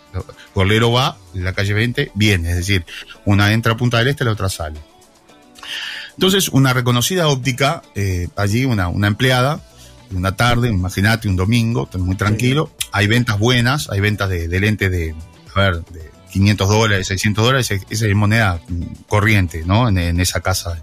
Gorlero 0.55 0.93
va, 0.93 1.19
en 1.35 1.43
la 1.43 1.55
calle 1.55 1.75
20 1.75 2.13
viene, 2.15 2.51
es 2.51 2.57
decir, 2.57 2.87
una 3.25 3.53
entra 3.53 3.73
a 3.73 3.77
Punta 3.77 3.99
del 3.99 4.07
Este, 4.07 4.25
la 4.25 4.31
otra 4.31 4.49
sale. 4.49 4.79
Entonces, 6.13 6.49
una 6.51 6.73
reconocida 6.73 7.27
óptica, 7.27 7.83
eh, 7.97 8.29
allí 8.37 8.65
una, 8.65 8.87
una 8.87 9.09
empleada, 9.09 9.61
una 10.13 10.37
tarde, 10.37 10.69
imagínate, 10.69 11.29
un 11.29 11.35
domingo, 11.35 11.89
muy 11.99 12.15
tranquilo, 12.15 12.71
hay 12.93 13.09
ventas 13.09 13.41
buenas, 13.41 13.91
hay 13.91 13.99
ventas 13.99 14.31
de, 14.31 14.47
de 14.47 14.61
lentes 14.61 14.89
de, 14.89 15.17
a 15.53 15.61
ver, 15.61 15.85
de 15.87 16.13
500 16.31 16.69
dólares, 16.69 17.09
600 17.09 17.45
dólares, 17.45 17.71
esa 17.91 18.07
es 18.07 18.15
moneda 18.15 18.61
mm, 18.69 18.83
corriente, 19.09 19.65
¿no? 19.67 19.89
En, 19.89 19.99
en 19.99 20.21
esa 20.21 20.41
casa. 20.41 20.81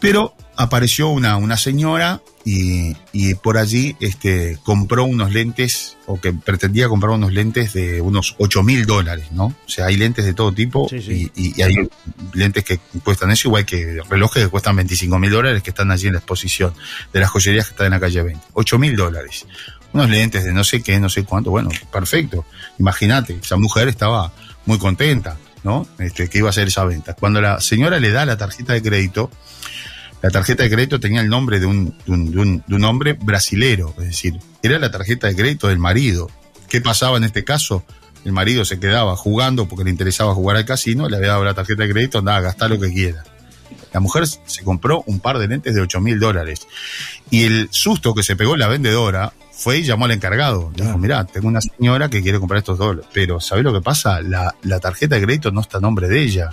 Pero 0.00 0.34
apareció 0.56 1.08
una, 1.08 1.36
una 1.36 1.56
señora 1.56 2.20
y, 2.44 2.96
y 3.12 3.34
por 3.34 3.58
allí 3.58 3.96
este, 4.00 4.58
compró 4.62 5.04
unos 5.04 5.30
lentes, 5.32 5.96
o 6.06 6.18
que 6.20 6.32
pretendía 6.32 6.88
comprar 6.88 7.12
unos 7.12 7.32
lentes 7.32 7.72
de 7.74 8.00
unos 8.00 8.34
8 8.38 8.62
mil 8.62 8.86
dólares, 8.86 9.26
¿no? 9.32 9.46
O 9.46 9.68
sea, 9.68 9.86
hay 9.86 9.96
lentes 9.96 10.24
de 10.24 10.32
todo 10.34 10.52
tipo 10.52 10.88
Sí, 10.88 11.00
sí. 11.02 11.30
Y, 11.36 11.48
y- 11.48 11.54
y 11.58 11.62
hay 11.62 11.74
lentes 12.32 12.64
que 12.64 12.78
cuestan 13.04 13.30
eso, 13.30 13.48
igual 13.48 13.64
que 13.66 14.00
relojes 14.08 14.44
que 14.44 14.48
cuestan 14.50 14.76
25 14.76 15.18
mil 15.18 15.30
dólares 15.30 15.62
que 15.62 15.70
están 15.70 15.90
allí 15.90 16.06
en 16.06 16.14
la 16.14 16.18
exposición 16.20 16.72
de 17.12 17.20
las 17.20 17.30
joyerías 17.30 17.66
que 17.66 17.70
están 17.72 17.86
en 17.86 17.92
la 17.92 18.00
calle 18.00 18.22
20. 18.22 18.40
8 18.54 18.78
mil 18.78 18.96
dólares. 18.96 19.46
Unos 19.92 20.08
lentes 20.08 20.44
de 20.44 20.52
no 20.52 20.64
sé 20.64 20.82
qué, 20.82 20.98
no 21.00 21.08
sé 21.10 21.24
cuánto. 21.24 21.50
Bueno, 21.50 21.68
perfecto. 21.92 22.44
Imagínate, 22.78 23.38
esa 23.42 23.56
mujer 23.56 23.88
estaba 23.88 24.32
muy 24.64 24.78
contenta, 24.78 25.36
¿no? 25.64 25.86
Este, 25.98 26.28
que 26.28 26.38
iba 26.38 26.48
a 26.48 26.50
hacer 26.50 26.68
esa 26.68 26.84
venta. 26.84 27.14
Cuando 27.14 27.40
la 27.40 27.60
señora 27.60 27.98
le 27.98 28.10
da 28.10 28.24
la 28.24 28.36
tarjeta 28.38 28.72
de 28.72 28.82
crédito, 28.82 29.30
la 30.22 30.30
tarjeta 30.30 30.62
de 30.62 30.70
crédito 30.70 31.00
tenía 31.00 31.20
el 31.20 31.28
nombre 31.28 31.60
de 31.60 31.66
un, 31.66 31.94
de 32.06 32.12
un, 32.12 32.30
de 32.30 32.38
un- 32.38 32.64
de 32.66 32.74
un 32.74 32.84
hombre 32.84 33.14
brasilero, 33.14 33.94
es 33.98 34.04
decir, 34.06 34.38
era 34.62 34.78
la 34.78 34.90
tarjeta 34.90 35.26
de 35.28 35.34
crédito 35.36 35.68
del 35.68 35.78
marido. 35.78 36.28
¿Qué 36.68 36.80
pasaba 36.80 37.16
en 37.16 37.24
este 37.24 37.42
caso? 37.44 37.84
El 38.24 38.32
marido 38.32 38.64
se 38.64 38.78
quedaba 38.78 39.16
jugando 39.16 39.66
porque 39.66 39.84
le 39.84 39.90
interesaba 39.90 40.34
jugar 40.34 40.56
al 40.58 40.64
casino, 40.66 41.08
le 41.08 41.16
había 41.16 41.28
dado 41.30 41.44
la 41.44 41.54
tarjeta 41.54 41.82
de 41.84 41.90
crédito, 41.90 42.18
andaba 42.18 42.38
a 42.38 42.42
gastar 42.42 42.70
lo 42.70 42.78
que 42.78 42.92
quiera. 42.92 43.24
La 43.92 43.98
mujer 44.00 44.24
se 44.26 44.62
compró 44.62 45.02
un 45.06 45.20
par 45.20 45.38
de 45.38 45.48
lentes 45.48 45.74
de 45.74 45.80
8 45.80 46.00
mil 46.00 46.20
dólares. 46.20 46.60
Y 47.30 47.44
el 47.44 47.68
susto 47.72 48.14
que 48.14 48.22
se 48.22 48.36
pegó 48.36 48.56
la 48.56 48.68
vendedora 48.68 49.32
fue 49.52 49.78
y 49.78 49.82
llamó 49.84 50.04
al 50.04 50.12
encargado. 50.12 50.70
Le 50.76 50.84
dijo, 50.84 50.96
mirá, 50.98 51.24
tengo 51.24 51.48
una 51.48 51.60
señora 51.60 52.08
que 52.08 52.22
quiere 52.22 52.38
comprar 52.38 52.58
estos 52.58 52.78
dólares. 52.78 53.08
Pero, 53.12 53.40
¿sabés 53.40 53.64
lo 53.64 53.72
que 53.72 53.80
pasa? 53.80 54.20
La, 54.20 54.54
la 54.62 54.78
tarjeta 54.80 55.16
de 55.16 55.22
crédito 55.22 55.50
no 55.50 55.60
está 55.60 55.78
a 55.78 55.80
nombre 55.80 56.06
de 56.08 56.20
ella. 56.22 56.50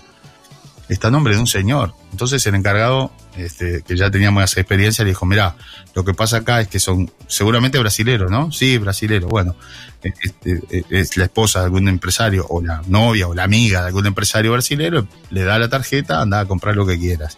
Está 0.90 1.10
a 1.10 1.12
nombre 1.12 1.34
de 1.34 1.40
un 1.40 1.48
señor. 1.48 1.94
Entonces 2.12 2.46
el 2.48 2.56
encargado, 2.56 3.12
este, 3.36 3.84
que 3.86 3.98
ya 3.98 4.10
tenía 4.10 4.32
más 4.32 4.56
experiencia, 4.58 5.04
le 5.04 5.12
dijo, 5.12 5.26
mirá, 5.26 5.56
lo 5.94 6.06
que 6.06 6.14
pasa 6.14 6.38
acá 6.38 6.62
es 6.62 6.68
que 6.68 6.80
son 6.80 7.12
seguramente 7.28 7.78
brasileros, 7.78 8.32
¿no? 8.32 8.52
Sí, 8.52 8.78
brasileros. 8.78 9.30
Bueno, 9.30 9.56
este, 10.02 10.62
eh, 10.72 10.84
es 10.90 11.18
la 11.18 11.26
esposa 11.26 11.60
de 11.60 11.66
algún 11.66 11.88
empresario, 11.90 12.46
o 12.50 12.62
la 12.62 12.82
novia, 12.88 13.28
o 13.28 13.34
la 13.34 13.44
amiga 13.44 13.82
de 13.82 13.88
algún 13.88 14.06
empresario 14.06 14.54
brasilero, 14.54 15.08
le 15.30 15.44
da 15.44 15.60
la 15.60 15.70
tarjeta, 15.70 16.22
anda 16.22 16.40
a 16.40 16.46
comprar 16.46 16.76
lo 16.76 16.86
que 16.86 16.98
quieras. 16.98 17.38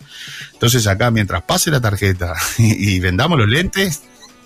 Entonces 0.53 0.85
acá, 0.87 1.09
mientras 1.09 1.41
pase 1.43 1.71
la 1.71 1.81
tarjeta 1.81 2.35
y 2.57 2.99
vendamos 2.99 3.39
los 3.39 3.49
lentes, 3.49 4.03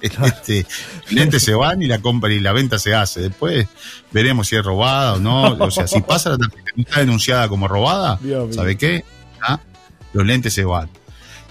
este, 0.25 0.65
lentes 1.09 1.43
se 1.43 1.53
van 1.53 1.81
y 1.81 1.87
la 1.87 1.99
compra 1.99 2.31
y 2.31 2.39
la 2.39 2.51
venta 2.51 2.79
se 2.79 2.93
hace. 2.93 3.21
Después 3.21 3.67
veremos 4.11 4.47
si 4.47 4.55
es 4.55 4.63
robada 4.63 5.13
o 5.13 5.19
no. 5.19 5.53
O 5.53 5.71
sea, 5.71 5.87
si 5.87 6.01
pasa 6.01 6.31
la 6.31 6.37
tarjeta 6.37 6.71
no 6.75 6.83
está 6.83 6.99
denunciada 6.99 7.47
como 7.47 7.67
robada, 7.67 8.19
Dios. 8.21 8.55
¿sabe 8.55 8.77
qué? 8.77 9.03
Ah, 9.41 9.59
los 10.13 10.25
lentes 10.25 10.53
se 10.53 10.63
van. 10.63 10.89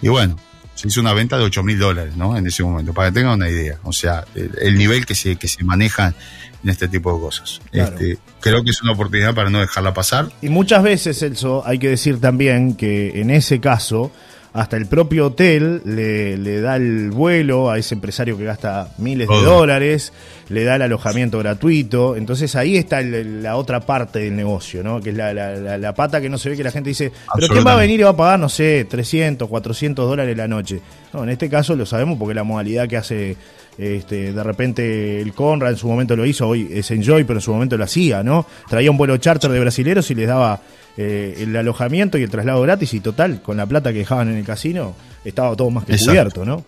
Y 0.01 0.09
bueno, 0.09 0.37
se 0.75 0.89
hizo 0.89 1.01
una 1.01 1.13
venta 1.13 1.39
de 1.39 1.45
8 1.45 1.63
mil 1.63 1.79
dólares, 1.79 2.17
¿no? 2.17 2.37
En 2.37 2.47
ese 2.47 2.63
momento, 2.63 2.93
para 2.93 3.09
que 3.09 3.15
tengan 3.15 3.35
una 3.35 3.49
idea. 3.49 3.79
O 3.85 3.93
sea, 3.93 4.25
el, 4.35 4.51
el 4.61 4.77
nivel 4.77 5.07
que 5.07 5.15
se, 5.15 5.37
que 5.37 5.49
se 5.49 5.65
maneja 5.65 6.15
en 6.63 6.71
este 6.71 6.89
tipo 6.89 7.15
de 7.15 7.21
cosas. 7.21 7.61
Claro. 7.71 7.97
Este, 7.97 8.19
creo 8.41 8.63
que 8.65 8.71
es 8.71 8.83
una 8.83 8.93
oportunidad 8.93 9.35
para 9.35 9.51
no 9.51 9.61
dejarla 9.61 9.95
pasar. 9.95 10.31
Y 10.41 10.49
muchas 10.49 10.83
veces, 10.83 11.19
Celso, 11.19 11.63
hay 11.67 11.79
que 11.79 11.89
decir 11.89 12.21
también 12.21 12.75
que 12.75 13.21
en 13.21 13.31
ese 13.31 13.61
caso, 13.61 14.13
hasta 14.55 14.77
el 14.77 14.87
propio 14.87 15.27
hotel 15.29 15.81
le, 15.85 16.37
le 16.37 16.61
da 16.61 16.77
el 16.77 17.11
vuelo 17.11 17.71
a 17.71 17.79
ese 17.79 17.95
empresario 17.95 18.37
que 18.37 18.45
gasta 18.45 18.89
miles 18.99 19.27
de 19.29 19.35
dólares, 19.45 20.13
le 20.51 20.65
da 20.65 20.77
el 20.77 20.83
alojamiento 20.83 21.39
gratuito. 21.39 22.17
Entonces 22.17 22.55
ahí 22.55 22.77
está 22.77 23.01
el- 23.01 23.43
la 23.43 23.57
otra 23.57 23.81
parte 23.81 24.19
del 24.19 24.37
negocio, 24.37 24.83
¿no? 24.83 25.01
Que 25.01 25.11
es 25.11 25.17
la, 25.17 25.33
la- 25.33 25.55
la- 25.57 25.79
la 25.79 25.95
pata 25.95 26.21
que 26.21 26.29
no 26.29 26.37
se 26.37 26.51
ve 26.51 26.57
que 26.57 26.65
la 26.65 26.71
gente 26.71 26.91
dice, 26.91 27.11
pero 27.35 27.47
¿quién 27.55 27.67
va 27.67 27.73
a 27.73 27.77
venir 27.81 28.01
y 28.01 28.03
va 28.03 28.11
a 28.11 28.17
pagar, 28.17 28.39
no 28.39 28.49
sé, 28.51 28.87
300, 28.89 29.49
400 29.49 30.07
dólares 30.09 30.37
la 30.37 30.49
noche? 30.49 30.81
No, 31.13 31.25
en 31.25 31.31
este 31.31 31.49
caso 31.49 31.77
lo 31.77 31.87
sabemos 31.87 32.19
porque 32.19 32.35
la 32.35 32.45
modalidad 32.45 32.89
que 32.89 32.97
hace 32.97 33.37
este, 33.79 34.33
de 34.33 34.43
repente 34.43 35.21
el 35.21 35.33
Conrad 35.33 35.73
en 35.73 35.77
su 35.77 35.89
momento 35.89 36.17
lo 36.17 36.27
hizo, 36.27 36.49
hoy 36.49 36.69
es 36.73 36.91
Enjoy, 36.91 37.25
pero 37.25 37.39
en 37.39 37.43
su 37.43 37.53
momento 37.53 37.77
lo 37.77 37.85
hacía, 37.85 38.23
¿no? 38.23 38.47
Traía 38.69 38.91
un 38.91 38.97
vuelo 38.97 39.17
charter 39.17 39.51
de 39.51 39.61
brasileros 39.61 40.11
y 40.11 40.15
les 40.15 40.29
daba 40.29 40.61
eh, 40.97 41.37
el 41.39 41.57
alojamiento 41.57 42.19
y 42.19 42.23
el 42.23 42.31
traslado 42.31 42.61
gratis 42.63 42.95
y 42.95 43.01
total, 43.01 43.41
con 43.43 43.57
la 43.57 43.67
plata 43.67 43.93
que 43.93 44.01
dejaban 44.01 44.29
en 44.29 44.37
el 44.37 44.45
casino, 44.45 44.95
estaba 45.25 45.55
todo 45.57 45.71
más 45.71 45.85
que 45.85 45.93
Exacto. 45.93 46.11
cubierto, 46.11 46.45
¿no? 46.45 46.65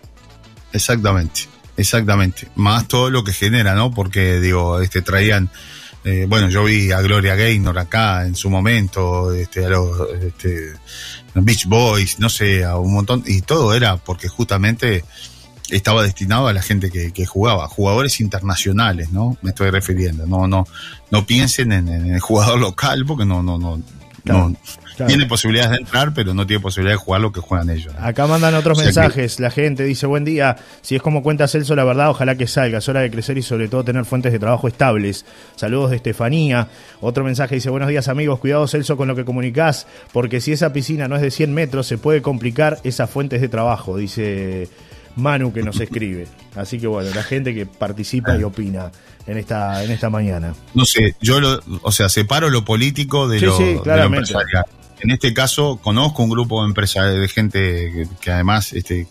Exactamente, 0.72 1.42
exactamente. 1.76 2.48
Más 2.54 2.88
todo 2.88 3.11
lo 3.11 3.22
que 3.22 3.33
genera, 3.33 3.74
¿no? 3.74 3.92
Porque, 3.92 4.40
digo, 4.40 4.80
este, 4.80 5.02
traían 5.02 5.50
eh, 6.05 6.27
bueno, 6.29 6.51
yo 6.51 6.64
vi 6.64 6.93
a 6.93 7.01
Gloria 7.01 7.35
Gaynor 7.35 7.79
acá 7.79 8.27
en 8.27 8.35
su 8.35 8.51
momento, 8.51 9.33
este, 9.33 9.64
a 9.64 9.71
los 9.71 10.11
este, 10.23 10.75
Beach 11.35 11.64
Boys, 11.67 12.19
no 12.19 12.29
sé, 12.29 12.62
a 12.64 12.77
un 12.77 12.93
montón, 12.93 13.25
y 13.27 13.40
todo 13.40 13.75
era 13.75 13.97
porque 13.97 14.29
justamente 14.29 15.03
estaba 15.71 16.03
destinado 16.03 16.47
a 16.47 16.53
la 16.53 16.61
gente 16.61 16.90
que, 16.90 17.27
jugaba, 17.27 17.69
jugadores 17.69 18.21
internacionales, 18.21 19.11
¿no? 19.12 19.38
Me 19.40 19.51
estoy 19.51 19.71
refiriendo, 19.71 20.27
no, 20.27 20.47
no, 20.47 20.67
no 21.11 21.27
piensen 21.27 21.73
en, 21.73 21.88
el 21.88 22.21
jugador 22.21 22.61
local 22.61 23.05
porque 23.07 23.25
no, 23.25 23.43
no, 23.43 23.59
no, 23.59 23.83
no 24.25 24.55
tiene 25.07 25.27
posibilidades 25.27 25.73
de 25.73 25.77
entrar, 25.79 26.15
pero 26.15 26.35
no 26.35 26.47
tiene 26.47 26.61
posibilidad 26.61 26.95
de 26.95 26.99
jugar 26.99 27.21
lo 27.21 27.33
que 27.33 27.41
juegan 27.41 27.71
ellos. 27.71 27.93
Acá 27.99 28.27
mandan 28.27 28.55
otros 28.55 28.79
mensajes. 28.79 29.41
La 29.41 29.51
gente 29.51 29.85
dice, 29.85 30.07
buen 30.07 30.25
día, 30.25 30.57
si 30.83 30.97
es 30.97 31.03
como 31.03 31.23
cuenta 31.23 31.49
Celso, 31.49 31.75
la 31.75 31.85
verdad, 31.85 32.11
ojalá 32.11 32.37
que 32.37 32.47
salga. 32.47 32.79
Es 32.79 32.89
hora 32.89 33.01
de 33.01 33.11
crecer 33.11 33.37
y 33.39 33.43
sobre 33.43 33.69
todo 33.69 33.85
tener 33.85 34.05
fuentes 34.05 34.33
de 34.33 34.39
trabajo 34.39 34.69
estables. 34.69 35.25
Saludos 35.57 35.91
de 35.91 35.97
Estefanía. 35.97 36.69
Otro 37.01 37.25
mensaje 37.25 37.57
dice, 37.57 37.71
buenos 37.71 37.89
días 37.89 38.09
amigos, 38.09 38.39
cuidado 38.39 38.67
Celso 38.69 38.97
con 38.97 39.09
lo 39.09 39.17
que 39.17 39.25
comunicás, 39.25 39.87
porque 40.13 40.41
si 40.41 40.53
esa 40.53 40.73
piscina 40.73 41.09
no 41.09 41.17
es 41.17 41.23
de 41.23 41.31
100 41.31 41.53
metros, 41.53 41.87
se 41.87 41.99
puede 41.99 42.23
complicar 42.23 42.79
esas 42.85 43.11
fuentes 43.11 43.41
de 43.41 43.49
trabajo, 43.49 43.97
dice 43.97 44.69
Manu 45.16 45.53
que 45.53 45.62
nos 45.62 45.81
escribe. 45.81 46.27
Así 46.55 46.79
que 46.79 46.87
bueno, 46.87 47.11
la 47.14 47.22
gente 47.22 47.55
que 47.55 47.66
participa 47.66 48.37
y 48.37 48.42
opina 48.42 48.90
en 49.27 49.38
esta, 49.38 49.83
en 49.85 49.90
esta 49.90 50.11
mañana. 50.11 50.55
No 50.74 50.85
sé, 50.85 51.16
yo 51.20 51.40
lo, 51.40 51.61
o 51.83 51.92
sea, 51.92 52.09
separo 52.09 52.50
lo 52.50 52.64
político 52.64 53.29
de, 53.29 53.40
lo, 53.40 53.59
de 53.59 53.81
lo 53.85 54.03
empresarial 54.05 54.64
en 55.05 55.11
este 55.11 55.35
caso 55.35 55.79
conozco 55.83 56.22
un 56.22 56.31
grupo 56.31 56.62
de 56.62 56.68
empresarios, 56.68 57.20
de 57.20 57.29
gente 57.29 58.09
que, 58.20 58.33
además 58.33 58.72
este, 58.72 59.07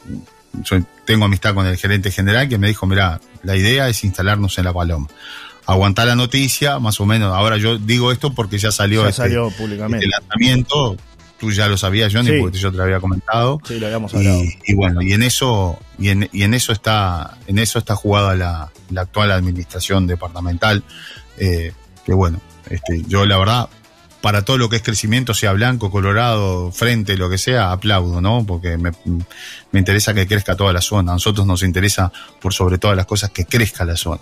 tengo 1.06 1.26
amistad 1.26 1.54
con 1.54 1.68
el 1.68 1.78
gerente 1.78 2.10
general 2.10 2.50
que 2.50 2.58
me 2.58 2.68
dijo, 2.68 2.88
mira, 2.88 3.22
la 3.44 3.56
idea 3.56 3.88
es 3.90 4.04
instalarnos 4.04 4.58
en 4.58 4.66
La 4.66 4.74
Paloma. 4.74 5.08
Aguantar 5.66 6.08
la 6.08 6.16
noticia, 6.16 6.80
más 6.80 7.00
o 7.00 7.06
menos. 7.06 7.34
Ahora 7.34 7.58
yo 7.58 7.78
digo 7.78 8.12
esto 8.12 8.34
porque 8.34 8.58
ya 8.58 8.72
salió, 8.72 9.08
este, 9.08 9.22
salió 9.22 9.50
públicamente. 9.52 10.06
este 10.06 10.20
lanzamiento. 10.20 10.98
Tú 11.44 11.52
ya 11.52 11.68
lo 11.68 11.76
sabías, 11.76 12.14
Johnny, 12.14 12.40
porque 12.40 12.58
yo 12.58 12.72
te 12.72 12.78
lo 12.78 12.84
había 12.84 13.02
comentado. 13.02 13.60
Sí, 13.68 13.78
lo 13.78 13.88
habíamos 13.88 14.14
hablado. 14.14 14.42
Y, 14.66 14.76
bueno, 14.76 15.02
y 15.02 15.12
en 15.12 15.24
eso, 15.24 15.78
y 16.00 16.08
en, 16.08 16.30
y 16.32 16.44
en 16.44 16.54
eso 16.54 16.72
está, 16.72 17.38
en 17.48 17.60
eso 17.60 17.80
está 17.80 17.98
jugada 17.98 18.34
la, 18.34 18.72
la 18.92 19.02
actual 19.02 19.30
administración 19.30 20.08
departamental. 20.08 20.86
Eh, 21.38 21.74
que 22.06 22.14
bueno, 22.14 22.40
este, 22.70 23.04
yo 23.10 23.26
la 23.26 23.38
verdad 23.38 23.68
para 24.22 24.46
todo 24.46 24.58
lo 24.58 24.70
que 24.70 24.78
es 24.78 24.82
crecimiento, 24.82 25.34
sea 25.34 25.52
blanco, 25.52 25.92
colorado, 25.92 26.72
frente, 26.72 27.18
lo 27.18 27.30
que 27.30 27.38
sea, 27.38 27.74
aplaudo, 27.74 28.22
¿no? 28.22 28.46
Porque 28.46 28.78
me, 28.78 28.94
interesa 29.78 30.14
que 30.14 30.26
crezca 30.26 30.56
toda 30.56 30.72
la 30.72 30.80
zona. 30.80 31.12
A 31.12 31.16
nosotros 31.16 31.46
nos 31.46 31.62
interesa, 31.62 32.10
por 32.40 32.54
sobre 32.54 32.78
todas 32.78 32.96
las 32.96 33.06
cosas, 33.06 33.32
que 33.32 33.44
crezca 33.44 33.84
la 33.84 33.98
zona. 33.98 34.22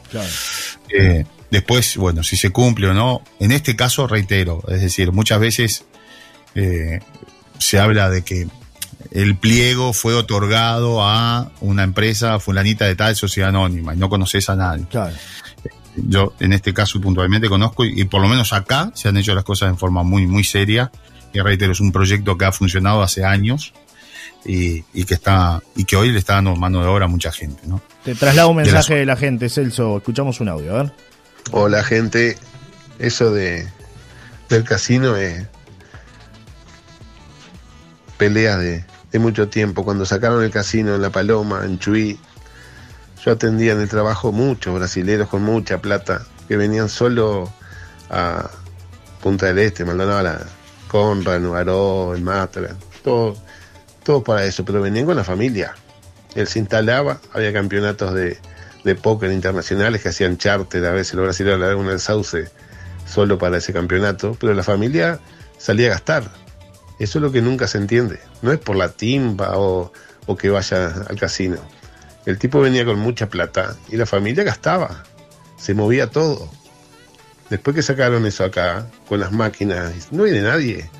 Eh, 0.90 1.24
después, 1.52 1.98
bueno, 1.98 2.24
si 2.24 2.36
se 2.36 2.50
cumple 2.50 2.88
o 2.88 2.96
no, 2.96 3.22
en 3.40 3.52
este 3.52 3.76
caso 3.76 4.08
reitero, 4.08 4.64
es 4.70 4.82
decir, 4.82 5.12
muchas 5.12 5.40
veces 5.40 5.86
eh, 6.56 7.00
se 7.58 7.80
habla 7.80 8.10
de 8.10 8.24
que 8.24 8.48
el 9.12 9.36
pliego 9.36 9.94
fue 9.94 10.14
otorgado 10.14 11.04
a 11.04 11.52
una 11.60 11.84
empresa 11.84 12.40
fulanita 12.40 12.86
de 12.86 12.96
tal 12.96 13.16
sociedad 13.16 13.50
anónima 13.50 13.94
y 13.94 13.98
no 13.98 14.10
conoces 14.10 14.50
a 14.50 14.56
nadie. 14.56 14.86
Claro 14.90 15.16
yo 15.96 16.34
en 16.40 16.54
este 16.54 16.74
caso 16.74 17.02
puntualmente 17.02 17.50
conozco 17.50 17.86
y, 17.86 18.06
por 18.06 18.22
lo 18.22 18.28
menos 18.28 18.54
acá 18.54 18.92
se 18.94 19.10
han 19.10 19.18
hecho 19.18 19.36
las 19.36 19.44
cosas 19.44 19.70
en 19.70 19.78
forma 19.78 20.04
muy, 20.04 20.26
muy 20.28 20.44
seria. 20.44 20.92
Y 21.34 21.40
reitero, 21.40 21.72
es 21.72 21.80
un 21.80 21.92
proyecto 21.92 22.38
que 22.38 22.46
ha 22.46 22.52
funcionado 22.52 23.02
hace 23.02 23.24
años 23.24 23.74
y, 24.44 24.84
que 25.06 25.14
está 25.14 25.62
y 25.76 25.86
que 25.86 25.96
hoy 25.96 26.12
le 26.12 26.20
está 26.20 26.36
dando 26.36 26.56
mano 26.56 26.82
de 26.82 26.88
obra 26.88 27.06
a 27.06 27.08
mucha 27.08 27.32
gente. 27.32 27.62
¿no? 27.66 27.82
Te 28.04 28.16
traslado 28.16 28.50
un 28.50 28.58
mensaje 28.58 28.96
de 28.96 29.06
la, 29.06 29.16
gente, 29.16 29.50
Celso. 29.50 29.98
Escuchamos 29.98 30.40
un 30.42 30.50
audio, 30.50 30.76
a 30.76 30.84
ver. 30.84 30.94
Hola, 31.52 31.84
gente. 31.84 32.38
Eso 33.00 33.32
de 33.32 33.68
del 34.50 34.64
casino 34.66 35.16
es 35.16 35.48
peleas 38.22 38.60
de, 38.60 38.86
de 39.12 39.18
mucho 39.18 39.50
tiempo. 39.50 39.84
Cuando 39.84 40.06
sacaron 40.06 40.44
el 40.44 40.52
casino 40.52 40.94
en 40.94 41.02
La 41.02 41.10
Paloma, 41.10 41.66
en 41.66 41.80
Chuy, 41.80 42.20
yo 43.26 43.32
atendía 43.32 43.72
en 43.74 43.82
el 43.82 43.90
trabajo 43.90 44.32
muchos 44.32 44.76
brasileros 44.76 45.28
con 45.28 45.42
mucha 45.42 45.82
plata 45.82 46.22
que 46.48 46.56
venían 46.56 46.88
solo 46.88 47.52
a 48.12 48.48
Punta 49.24 49.48
del 49.48 49.58
Este, 49.58 49.86
Maldonado, 49.86 50.46
Conra, 50.88 51.40
Nubaró, 51.40 52.14
el 52.14 52.22
Matra, 52.22 52.76
todo, 53.04 53.36
todo 54.04 54.24
para 54.24 54.46
eso, 54.46 54.64
pero 54.64 54.84
venían 54.84 55.08
con 55.08 55.16
la 55.16 55.24
familia. 55.24 55.74
Él 56.36 56.46
se 56.46 56.60
instalaba, 56.60 57.20
había 57.34 57.52
campeonatos 57.52 58.14
de, 58.14 58.38
de 58.84 58.94
póker 58.94 59.32
internacionales 59.32 60.04
que 60.04 60.10
hacían 60.10 60.38
charter, 60.38 60.86
a 60.86 60.92
veces 60.92 61.16
los 61.16 61.24
brasileños 61.24 61.60
le 61.60 61.66
daban 61.66 61.88
el 61.88 62.00
sauce 62.00 62.52
solo 63.08 63.40
para 63.40 63.58
ese 63.58 63.74
campeonato, 63.74 64.38
pero 64.40 64.54
la 64.54 64.62
familia 64.62 65.20
salía 65.58 65.88
a 65.88 65.90
gastar. 65.94 66.51
Eso 67.02 67.18
es 67.18 67.24
lo 67.24 67.32
que 67.32 67.42
nunca 67.42 67.68
se 67.68 67.80
entiende. 67.80 68.20
No 68.44 68.52
es 68.52 68.60
por 68.60 68.76
la 68.76 68.90
timba 68.90 69.58
o, 69.58 69.92
o 70.28 70.38
que 70.38 70.52
vaya 70.52 70.94
al 71.10 71.20
casino. 71.20 71.58
El 72.28 72.38
tipo 72.38 72.62
venía 72.62 72.86
con 72.86 73.00
mucha 73.00 73.28
plata 73.28 73.76
y 73.90 73.98
la 73.98 74.06
familia 74.06 74.44
gastaba, 74.44 75.04
se 75.58 75.74
movía 75.74 76.12
todo. 76.12 76.48
Después 77.50 77.76
que 77.76 77.82
sacaron 77.82 78.28
eso 78.28 78.44
acá, 78.44 78.86
con 79.10 79.20
las 79.20 79.32
máquinas, 79.32 80.12
no 80.12 80.26
de 80.26 80.42
nadie. 80.42 80.92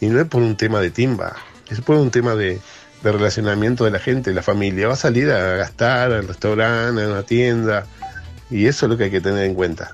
Y 0.00 0.06
no 0.06 0.20
es 0.20 0.26
por 0.28 0.40
un 0.40 0.56
tema 0.56 0.80
de 0.80 0.90
timba, 0.90 1.34
es 1.68 1.80
por 1.80 1.96
un 1.96 2.12
tema 2.12 2.36
de, 2.36 2.60
relacionamiento 3.02 3.84
de 3.84 3.90
la 3.90 3.98
gente, 3.98 4.32
la 4.32 4.42
familia. 4.42 4.86
Va 4.86 4.94
a 4.94 4.96
salir 4.96 5.32
a 5.32 5.56
gastar 5.56 6.12
al 6.12 6.28
restaurante, 6.28 7.02
a 7.02 7.08
una 7.08 7.24
tienda, 7.24 7.86
y 8.50 8.66
eso 8.66 8.86
es 8.86 8.90
lo 8.90 8.96
que 8.96 9.04
hay 9.04 9.10
que 9.10 9.20
tener 9.20 9.42
en 9.44 9.54
cuenta. 9.54 9.90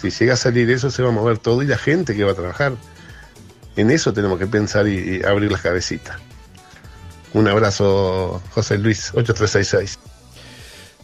Si 0.00 0.10
llega 0.10 0.34
a 0.34 0.36
salir 0.36 0.70
eso, 0.70 0.92
se 0.92 1.02
va 1.02 1.08
a 1.08 1.12
mover 1.12 1.38
todo 1.38 1.60
y 1.60 1.66
la 1.66 1.76
gente 1.76 2.14
que 2.14 2.22
va 2.22 2.30
a 2.30 2.36
trabajar. 2.36 2.74
En 3.80 3.90
eso 3.90 4.12
tenemos 4.12 4.38
que 4.38 4.46
pensar 4.46 4.86
y 4.86 5.22
abrir 5.24 5.50
las 5.50 5.62
cabecitas. 5.62 6.18
Un 7.32 7.46
abrazo, 7.48 8.42
José 8.50 8.78
Luis, 8.78 9.12
8366. 9.14 9.98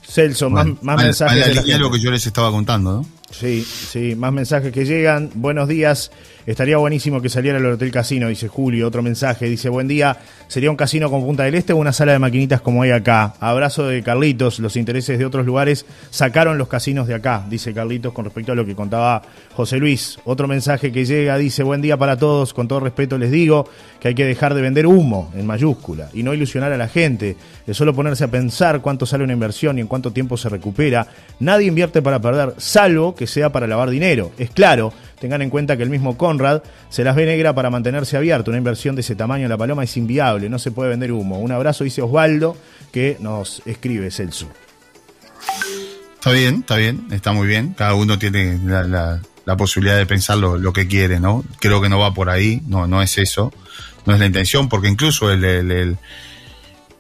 Celso, 0.09 0.51
más, 0.51 0.67
mensajes. 0.83 1.65
de 1.65 1.79
lo 1.79 1.91
que 1.91 2.01
yo 2.01 2.11
les 2.11 2.27
estaba 2.27 2.51
contando, 2.51 2.93
¿no? 2.93 3.16
Sí, 3.31 3.63
sí, 3.63 4.15
más 4.15 4.33
mensajes 4.33 4.73
que 4.73 4.85
llegan. 4.85 5.31
Buenos 5.35 5.69
días. 5.69 6.11
Estaría 6.47 6.77
buenísimo 6.77 7.21
que 7.21 7.29
saliera 7.29 7.59
el 7.59 7.67
Hotel 7.67 7.91
Casino, 7.91 8.29
dice 8.29 8.47
Julio. 8.47 8.87
Otro 8.87 9.03
mensaje, 9.03 9.47
dice, 9.47 9.69
buen 9.69 9.89
día. 9.89 10.17
¿Sería 10.47 10.71
un 10.71 10.77
casino 10.77 11.11
con 11.11 11.25
Punta 11.25 11.43
del 11.43 11.57
Este 11.57 11.73
o 11.73 11.77
una 11.77 11.93
sala 11.93 12.13
de 12.13 12.21
maquinitas 12.21 12.61
como 12.61 12.83
hay 12.83 12.93
acá? 12.93 13.35
Abrazo 13.41 13.89
de 13.89 14.01
Carlitos. 14.01 14.61
Los 14.61 14.77
intereses 14.77 15.19
de 15.19 15.27
otros 15.27 15.45
lugares 15.45 15.87
sacaron 16.11 16.57
los 16.57 16.69
casinos 16.69 17.09
de 17.09 17.15
acá, 17.15 17.45
dice 17.51 17.75
Carlitos 17.75 18.13
con 18.13 18.27
respecto 18.27 18.53
a 18.53 18.55
lo 18.55 18.65
que 18.65 18.77
contaba 18.77 19.23
José 19.55 19.79
Luis. 19.79 20.21
Otro 20.25 20.47
mensaje 20.47 20.93
que 20.93 21.05
llega, 21.05 21.37
dice, 21.37 21.65
buen 21.65 21.83
día 21.83 21.97
para 21.97 22.17
todos. 22.17 22.55
Con 22.55 22.69
todo 22.69 22.79
respeto 22.79 23.19
les 23.19 23.33
digo 23.33 23.69
que 23.99 24.07
hay 24.07 24.15
que 24.15 24.25
dejar 24.25 24.55
de 24.55 24.63
vender 24.63 24.87
humo 24.87 25.33
en 25.35 25.47
mayúscula 25.47 26.11
y 26.15 26.23
no 26.23 26.33
ilusionar 26.33 26.73
a 26.73 26.77
la 26.77 26.87
gente. 26.87 27.37
Es 27.67 27.77
solo 27.77 27.93
ponerse 27.93 28.23
a 28.23 28.31
pensar 28.31 28.81
cuánto 28.83 29.05
sale 29.05 29.25
una 29.25 29.33
inversión 29.33 29.79
y 29.79 29.81
en 29.81 29.89
cuánto 29.89 30.13
tiempo 30.13 30.37
se 30.37 30.49
recupera. 30.49 31.09
Nadie 31.41 31.67
invierte 31.67 32.03
para 32.03 32.21
perder, 32.21 32.55
salvo 32.59 33.16
que 33.17 33.27
sea 33.27 33.51
para 33.51 33.67
lavar 33.67 33.91
dinero. 33.91 34.33
Es 34.39 34.51
claro, 34.51 34.93
tengan 35.19 35.43
en 35.43 35.51
cuenta 35.51 35.77
que 35.77 35.83
el 35.83 35.91
mismo 35.91 36.17
Conrad 36.17 36.63
se 36.89 37.03
las 37.05 37.17
ve 37.17 37.27
negra 37.27 37.55
para 37.55 37.71
mantenerse 37.71 38.17
abierto. 38.17 38.51
Una 38.51 38.59
inversión 38.59 38.95
de 38.95 39.01
ese 39.01 39.17
tamaño 39.17 39.45
en 39.45 39.51
la 39.51 39.57
paloma 39.57 39.85
es 39.85 39.97
inviable, 39.97 40.49
no 40.49 40.59
se 40.59 40.71
puede 40.71 40.91
vender 40.91 41.13
humo. 41.13 41.39
Un 41.39 41.53
abrazo, 41.53 41.85
dice 41.85 42.03
Osvaldo, 42.03 42.57
que 42.93 43.17
nos 43.21 43.63
escribe 43.67 44.11
Celso. 44.11 44.49
Está 46.15 46.31
bien, 46.31 46.57
está 46.61 46.77
bien, 46.77 47.07
está 47.11 47.33
muy 47.33 47.47
bien. 47.47 47.75
Cada 47.77 47.95
uno 47.95 48.19
tiene 48.19 48.59
la, 48.65 49.21
posibilidad 49.57 49.97
de 49.97 50.07
pensar 50.07 50.39
lo, 50.39 50.73
que 50.73 50.87
quiere, 50.87 51.21
¿no? 51.21 51.45
Creo 51.61 51.81
que 51.81 51.89
no 51.89 51.99
va 51.99 52.15
por 52.15 52.31
ahí, 52.31 52.63
no, 52.67 52.87
no 52.87 53.01
es 53.03 53.17
eso, 53.19 53.53
no 54.07 54.13
es 54.13 54.21
la 54.21 54.27
intención, 54.27 54.69
porque 54.69 54.89
incluso 54.89 55.31
el 55.31 55.99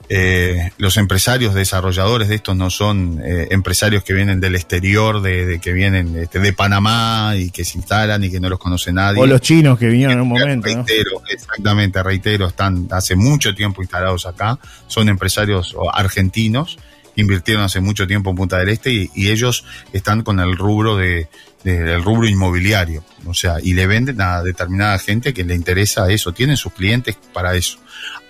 eh, 0.08 0.70
los 0.78 0.96
empresarios 0.98 1.54
desarrolladores 1.54 2.28
de 2.28 2.36
estos 2.36 2.56
no 2.56 2.70
son 2.70 3.20
eh, 3.24 3.48
empresarios 3.50 4.04
que 4.04 4.12
vienen 4.12 4.40
del 4.40 4.54
exterior, 4.54 5.20
de, 5.20 5.58
que 5.60 5.72
vienen 5.72 6.16
este, 6.16 6.38
de 6.38 6.52
Panamá 6.52 7.34
y 7.36 7.50
que 7.50 7.64
se 7.64 7.78
instalan 7.78 8.22
y 8.22 8.30
que 8.30 8.38
no 8.38 8.48
los 8.48 8.58
conoce 8.58 8.92
nadie. 8.92 9.20
O 9.20 9.26
los 9.26 9.40
chinos 9.40 9.78
que 9.78 9.86
vinieron 9.88 10.14
en 10.14 10.20
un 10.20 10.28
momento. 10.28 10.66
Reitero, 10.66 11.22
exactamente, 11.28 12.02
reitero, 12.02 12.46
están 12.46 12.86
hace 12.92 13.16
mucho 13.16 13.54
tiempo 13.54 13.82
instalados 13.82 14.26
acá, 14.26 14.58
son 14.86 15.08
empresarios 15.08 15.74
argentinos, 15.92 16.78
invirtieron 17.16 17.64
hace 17.64 17.80
mucho 17.80 18.06
tiempo 18.06 18.30
en 18.30 18.36
Punta 18.36 18.58
del 18.58 18.68
Este 18.68 18.92
y, 18.92 19.28
ellos 19.28 19.64
están 19.92 20.22
con 20.22 20.38
el 20.38 20.56
rubro 20.56 20.96
de, 20.96 21.28
del 21.64 22.02
rubro 22.02 22.28
inmobiliario, 22.28 23.02
o 23.26 23.34
sea, 23.34 23.56
y 23.60 23.72
le 23.74 23.88
venden 23.88 24.20
a 24.20 24.42
determinada 24.42 24.98
gente 25.00 25.34
que 25.34 25.42
le 25.42 25.54
interesa 25.54 26.08
eso, 26.10 26.32
tienen 26.32 26.56
sus 26.56 26.72
clientes 26.72 27.18
para 27.32 27.56
eso. 27.56 27.78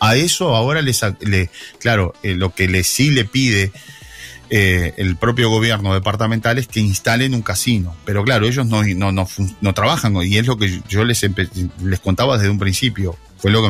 A 0.00 0.16
eso 0.16 0.54
ahora 0.54 0.82
les, 0.82 1.00
le, 1.20 1.50
claro, 1.78 2.14
eh, 2.22 2.34
lo 2.34 2.54
que 2.54 2.68
le, 2.68 2.84
sí 2.84 3.10
le 3.10 3.24
pide 3.24 3.72
eh, 4.48 4.94
el 4.98 5.16
propio 5.16 5.50
gobierno 5.50 5.92
departamental 5.94 6.58
es 6.58 6.68
que 6.68 6.80
instalen 6.80 7.34
un 7.34 7.42
casino. 7.42 7.96
Pero 8.04 8.22
claro, 8.24 8.46
ellos 8.46 8.66
no, 8.66 8.82
no, 8.84 9.26
no, 9.60 9.74
trabajan 9.74 10.14
y 10.22 10.36
es 10.38 10.46
lo 10.46 10.56
que 10.56 10.80
yo 10.88 11.04
les, 11.04 11.24
les 11.82 12.00
contaba 12.00 12.36
desde 12.38 12.50
un 12.50 12.58
principio. 12.58 13.16
Fue 13.38 13.50
lo 13.50 13.62
que 13.62 13.68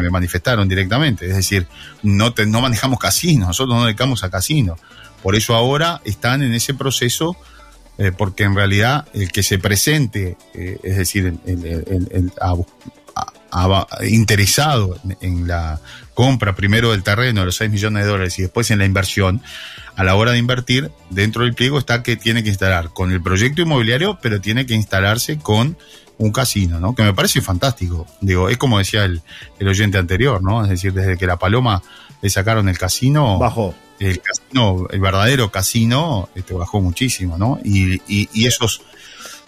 me, 0.00 0.10
manifestaron 0.10 0.68
directamente. 0.68 1.26
Es 1.26 1.36
decir, 1.36 1.66
no, 2.02 2.32
no 2.46 2.60
manejamos 2.60 2.98
casinos, 2.98 3.48
nosotros 3.48 3.76
no 3.76 3.84
dedicamos 3.84 4.24
a 4.24 4.30
casinos. 4.30 4.78
Por 5.22 5.36
eso 5.36 5.54
ahora 5.54 6.00
están 6.04 6.42
en 6.42 6.54
ese 6.54 6.74
proceso 6.74 7.36
eh, 7.98 8.10
porque 8.16 8.44
en 8.44 8.54
realidad 8.54 9.06
el 9.12 9.30
que 9.30 9.42
se 9.42 9.58
presente, 9.58 10.36
eh, 10.54 10.78
es 10.82 10.96
decir, 10.96 11.26
el, 11.26 11.38
el- 11.64 12.08
el- 12.10 12.32
interesado 14.04 14.98
en 15.20 15.46
la 15.46 15.80
compra 16.14 16.54
primero 16.54 16.90
del 16.92 17.02
terreno 17.02 17.40
de 17.40 17.46
los 17.46 17.56
6 17.56 17.70
millones 17.70 18.04
de 18.04 18.10
dólares 18.10 18.38
y 18.38 18.42
después 18.42 18.70
en 18.70 18.78
la 18.78 18.84
inversión, 18.84 19.42
a 19.96 20.04
la 20.04 20.14
hora 20.14 20.32
de 20.32 20.38
invertir, 20.38 20.90
dentro 21.10 21.44
del 21.44 21.54
pliego 21.54 21.78
está 21.78 22.02
que 22.02 22.16
tiene 22.16 22.42
que 22.42 22.48
instalar 22.48 22.90
con 22.92 23.12
el 23.12 23.22
proyecto 23.22 23.62
inmobiliario, 23.62 24.18
pero 24.22 24.40
tiene 24.40 24.64
que 24.66 24.74
instalarse 24.74 25.38
con 25.38 25.76
un 26.18 26.32
casino, 26.32 26.78
¿no? 26.80 26.94
Que 26.94 27.02
me 27.02 27.14
parece 27.14 27.40
fantástico. 27.40 28.06
Digo, 28.20 28.48
es 28.48 28.56
como 28.56 28.78
decía 28.78 29.04
el, 29.04 29.22
el 29.58 29.68
oyente 29.68 29.98
anterior, 29.98 30.42
¿no? 30.42 30.62
Es 30.64 30.70
decir, 30.70 30.92
desde 30.92 31.16
que 31.18 31.26
la 31.26 31.36
Paloma 31.38 31.82
le 32.20 32.30
sacaron 32.30 32.68
el 32.68 32.78
casino, 32.78 33.38
Bajó. 33.38 33.74
el 33.98 34.20
casino, 34.20 34.86
el 34.90 35.00
verdadero 35.00 35.50
casino, 35.50 36.28
este, 36.34 36.54
bajó 36.54 36.80
muchísimo, 36.80 37.36
¿no? 37.38 37.58
Y, 37.64 37.94
y- 38.06 38.28
y 38.32 38.46
esos 38.46 38.82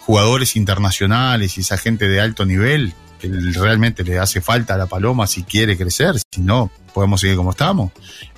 jugadores 0.00 0.56
internacionales 0.56 1.56
y 1.56 1.60
esa 1.60 1.78
gente 1.78 2.08
de 2.08 2.20
alto 2.20 2.44
nivel 2.44 2.92
que 3.30 3.58
realmente 3.60 4.04
le 4.04 4.18
hace 4.18 4.40
falta 4.40 4.74
a 4.74 4.76
la 4.78 4.86
Paloma 4.86 5.26
si 5.26 5.42
quiere 5.42 5.76
crecer, 5.76 6.16
si 6.30 6.40
no, 6.40 6.70
podemos 6.92 7.20
seguir 7.20 7.36
como 7.36 7.50
estamos. 7.50 7.92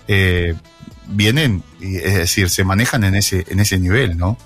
eh, 0.09 0.55
vienen, 1.09 1.63
es 1.81 2.15
decir, 2.15 2.51
se 2.51 2.65
manejan 2.65 3.05
en 3.05 3.15
ese, 3.15 3.45
en 3.49 3.61
ese 3.61 3.79
nivel, 3.79 4.17
¿no? 4.19 4.37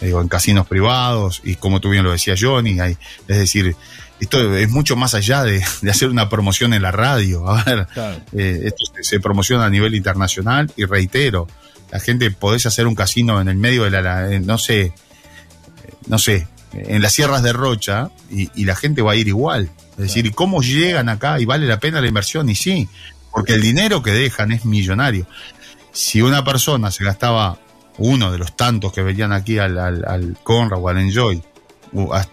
Digo, 0.00 0.20
en 0.20 0.28
casinos 0.28 0.66
privados, 0.66 1.40
y 1.44 1.54
como 1.56 1.80
tú 1.80 1.90
bien 1.90 2.02
lo 2.04 2.10
decías, 2.10 2.40
Johnny, 2.42 2.80
hay, 2.80 2.96
es 3.28 3.38
decir, 3.38 3.76
esto 4.18 4.56
es 4.56 4.68
mucho 4.70 4.96
más 4.96 5.14
allá 5.14 5.44
de, 5.44 5.62
de 5.82 5.90
hacer 5.90 6.08
una 6.08 6.28
promoción 6.28 6.72
en 6.74 6.82
la 6.82 6.90
radio. 6.90 7.46
A 7.48 7.62
ver, 7.64 7.86
Claro. 7.94 8.20
eh, 8.32 8.62
esto 8.64 8.84
se, 9.02 9.20
promociona 9.20 9.66
a 9.66 9.70
nivel 9.70 9.94
internacional 9.94 10.72
y 10.76 10.84
reitero, 10.84 11.46
la 11.92 12.00
gente 12.00 12.30
podés 12.32 12.66
hacer 12.66 12.86
un 12.88 12.94
casino 12.94 13.40
en 13.40 13.48
el 13.48 13.56
medio 13.56 13.84
de 13.84 13.90
la, 13.90 14.32
en, 14.32 14.46
no 14.46 14.58
sé, 14.58 14.80
eh, 14.80 14.92
no 16.08 16.18
sé, 16.18 16.48
en 16.72 17.02
las 17.02 17.12
sierras 17.12 17.42
de 17.42 17.52
Rocha 17.52 18.10
y, 18.30 18.50
y 18.54 18.64
la 18.64 18.76
gente 18.76 19.02
va 19.02 19.12
a 19.12 19.16
ir 19.16 19.28
igual. 19.28 19.70
Es 19.92 19.96
decir, 19.96 20.26
¿y 20.26 20.30
cómo 20.30 20.62
llegan 20.62 21.08
acá? 21.08 21.40
¿Y 21.40 21.44
vale 21.44 21.66
la 21.66 21.80
pena 21.80 22.00
la 22.00 22.08
inversión? 22.08 22.48
Y 22.48 22.54
sí, 22.54 22.88
porque 23.32 23.54
el 23.54 23.62
dinero 23.62 24.02
que 24.02 24.12
dejan 24.12 24.52
es 24.52 24.64
millonario. 24.64 25.26
Si 25.92 26.22
una 26.22 26.44
persona 26.44 26.90
se 26.90 27.04
gastaba 27.04 27.58
uno 27.98 28.32
de 28.32 28.38
los 28.38 28.56
tantos 28.56 28.92
que 28.92 29.02
venían 29.02 29.32
aquí 29.32 29.58
al, 29.58 29.78
al, 29.78 30.04
al 30.06 30.36
Conrad 30.42 30.80
o 30.80 30.88
al 30.88 30.98
Enjoy, 30.98 31.42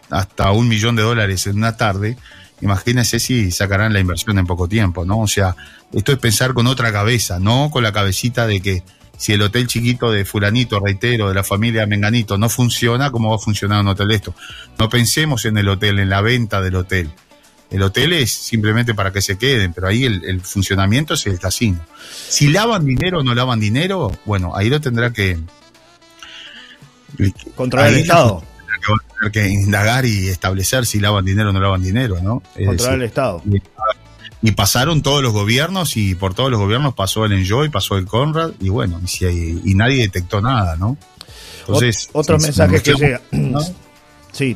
hasta 0.10 0.52
un 0.52 0.67
millón 0.67 0.95
de 0.95 1.04
dólares 1.04 1.47
en 1.47 1.58
una 1.58 1.76
tarde, 1.76 2.17
imagínense 2.62 3.19
si 3.19 3.52
sacarán 3.52 3.93
la 3.93 4.00
inversión 4.00 4.38
en 4.38 4.45
poco 4.45 4.67
tiempo, 4.67 5.06
¿no? 5.06 5.19
O 5.19 5.28
sea, 5.28 5.56
esto 5.91 6.12
es 6.12 6.19
pensar 6.19 6.54
con 6.54 6.67
otra 6.67 6.91
cabeza, 6.91 7.39
no 7.39 7.69
con 7.71 7.84
la 7.84 7.91
cabecita 7.91 8.47
de 8.47 8.62
que 8.62 8.84
si 9.17 9.34
el 9.34 9.41
hotel 9.41 9.67
chiquito 9.67 10.12
de 10.12 10.23
fulanito, 10.25 10.80
reitero, 10.80 11.27
de 11.27 11.34
la 11.34 11.43
familia 11.43 11.86
Menganito 11.86 12.38
no 12.38 12.49
funciona, 12.49 13.12
¿cómo 13.12 13.32
va 13.32 13.36
a 13.38 13.39
funcionar 13.39 13.82
un 13.82 13.88
hotel 13.88 14.08
de 14.10 14.15
esto? 14.15 14.36
No 14.77 14.89
pensemos 14.89 15.45
en 15.45 15.58
el 15.58 15.67
hotel, 15.67 15.99
en 15.99 16.10
la 16.10 16.21
venta 16.21 16.62
del 16.62 16.75
hotel. 16.75 17.10
El 17.69 17.82
hotel 17.82 18.13
es 18.13 18.32
simplemente 18.32 18.93
para 18.93 19.12
que 19.12 19.21
se 19.21 19.38
queden, 19.38 19.73
pero 19.73 19.88
ahí 19.88 20.06
el, 20.06 20.23
el 20.23 20.41
funcionamiento 20.41 21.15
es 21.15 21.25
el 21.27 21.39
casino. 21.39 21.80
Si 22.30 22.47
lavan 22.47 22.86
dinero 22.86 23.19
o 23.19 23.23
no 23.23 23.36
lavan 23.36 23.60
dinero, 23.60 24.12
bueno, 24.25 24.56
ahí 24.56 24.69
lo 24.69 24.80
tendrá 24.80 25.12
que... 25.12 25.38
Controlar 27.56 27.89
el 27.89 27.99
Estado. 27.99 28.43
que, 29.21 29.32
que 29.32 29.49
indagar 29.49 30.06
y 30.06 30.27
establecer 30.30 30.86
si 30.86 30.99
lavan 30.99 31.25
dinero 31.25 31.49
o 31.49 31.53
no 31.53 31.60
lavan 31.60 31.82
dinero, 31.82 32.19
¿no? 32.21 32.41
Controlar 32.53 32.95
el 32.95 33.03
Estado. 33.03 33.41
Y 34.47 34.51
pasaron 34.51 35.01
todos 35.01 35.21
los 35.21 35.33
gobiernos 35.33 35.97
y 35.97 36.15
por 36.15 36.33
todos 36.33 36.49
los 36.49 36.60
gobiernos 36.60 36.93
pasó 36.93 37.25
el 37.25 37.33
Enjoy, 37.33 37.67
pasó 37.69 37.97
el 37.97 38.05
Conrad 38.05 38.51
y 38.62 38.69
bueno, 38.69 39.01
y, 39.03 39.07
si 39.07 39.25
hay- 39.25 39.62
y 39.65 39.73
nadie 39.75 39.97
detectó 40.03 40.39
nada, 40.39 40.77
¿no? 40.77 40.95
Entonces, 41.62 42.07
Ot- 42.13 42.19
otros 42.21 42.41
si- 42.41 42.47
mensajes 42.47 42.81
si 42.81 42.91
que 42.93 42.97
llegan. 42.97 43.21
¿no? 43.31 43.60
Sí. 44.31 44.55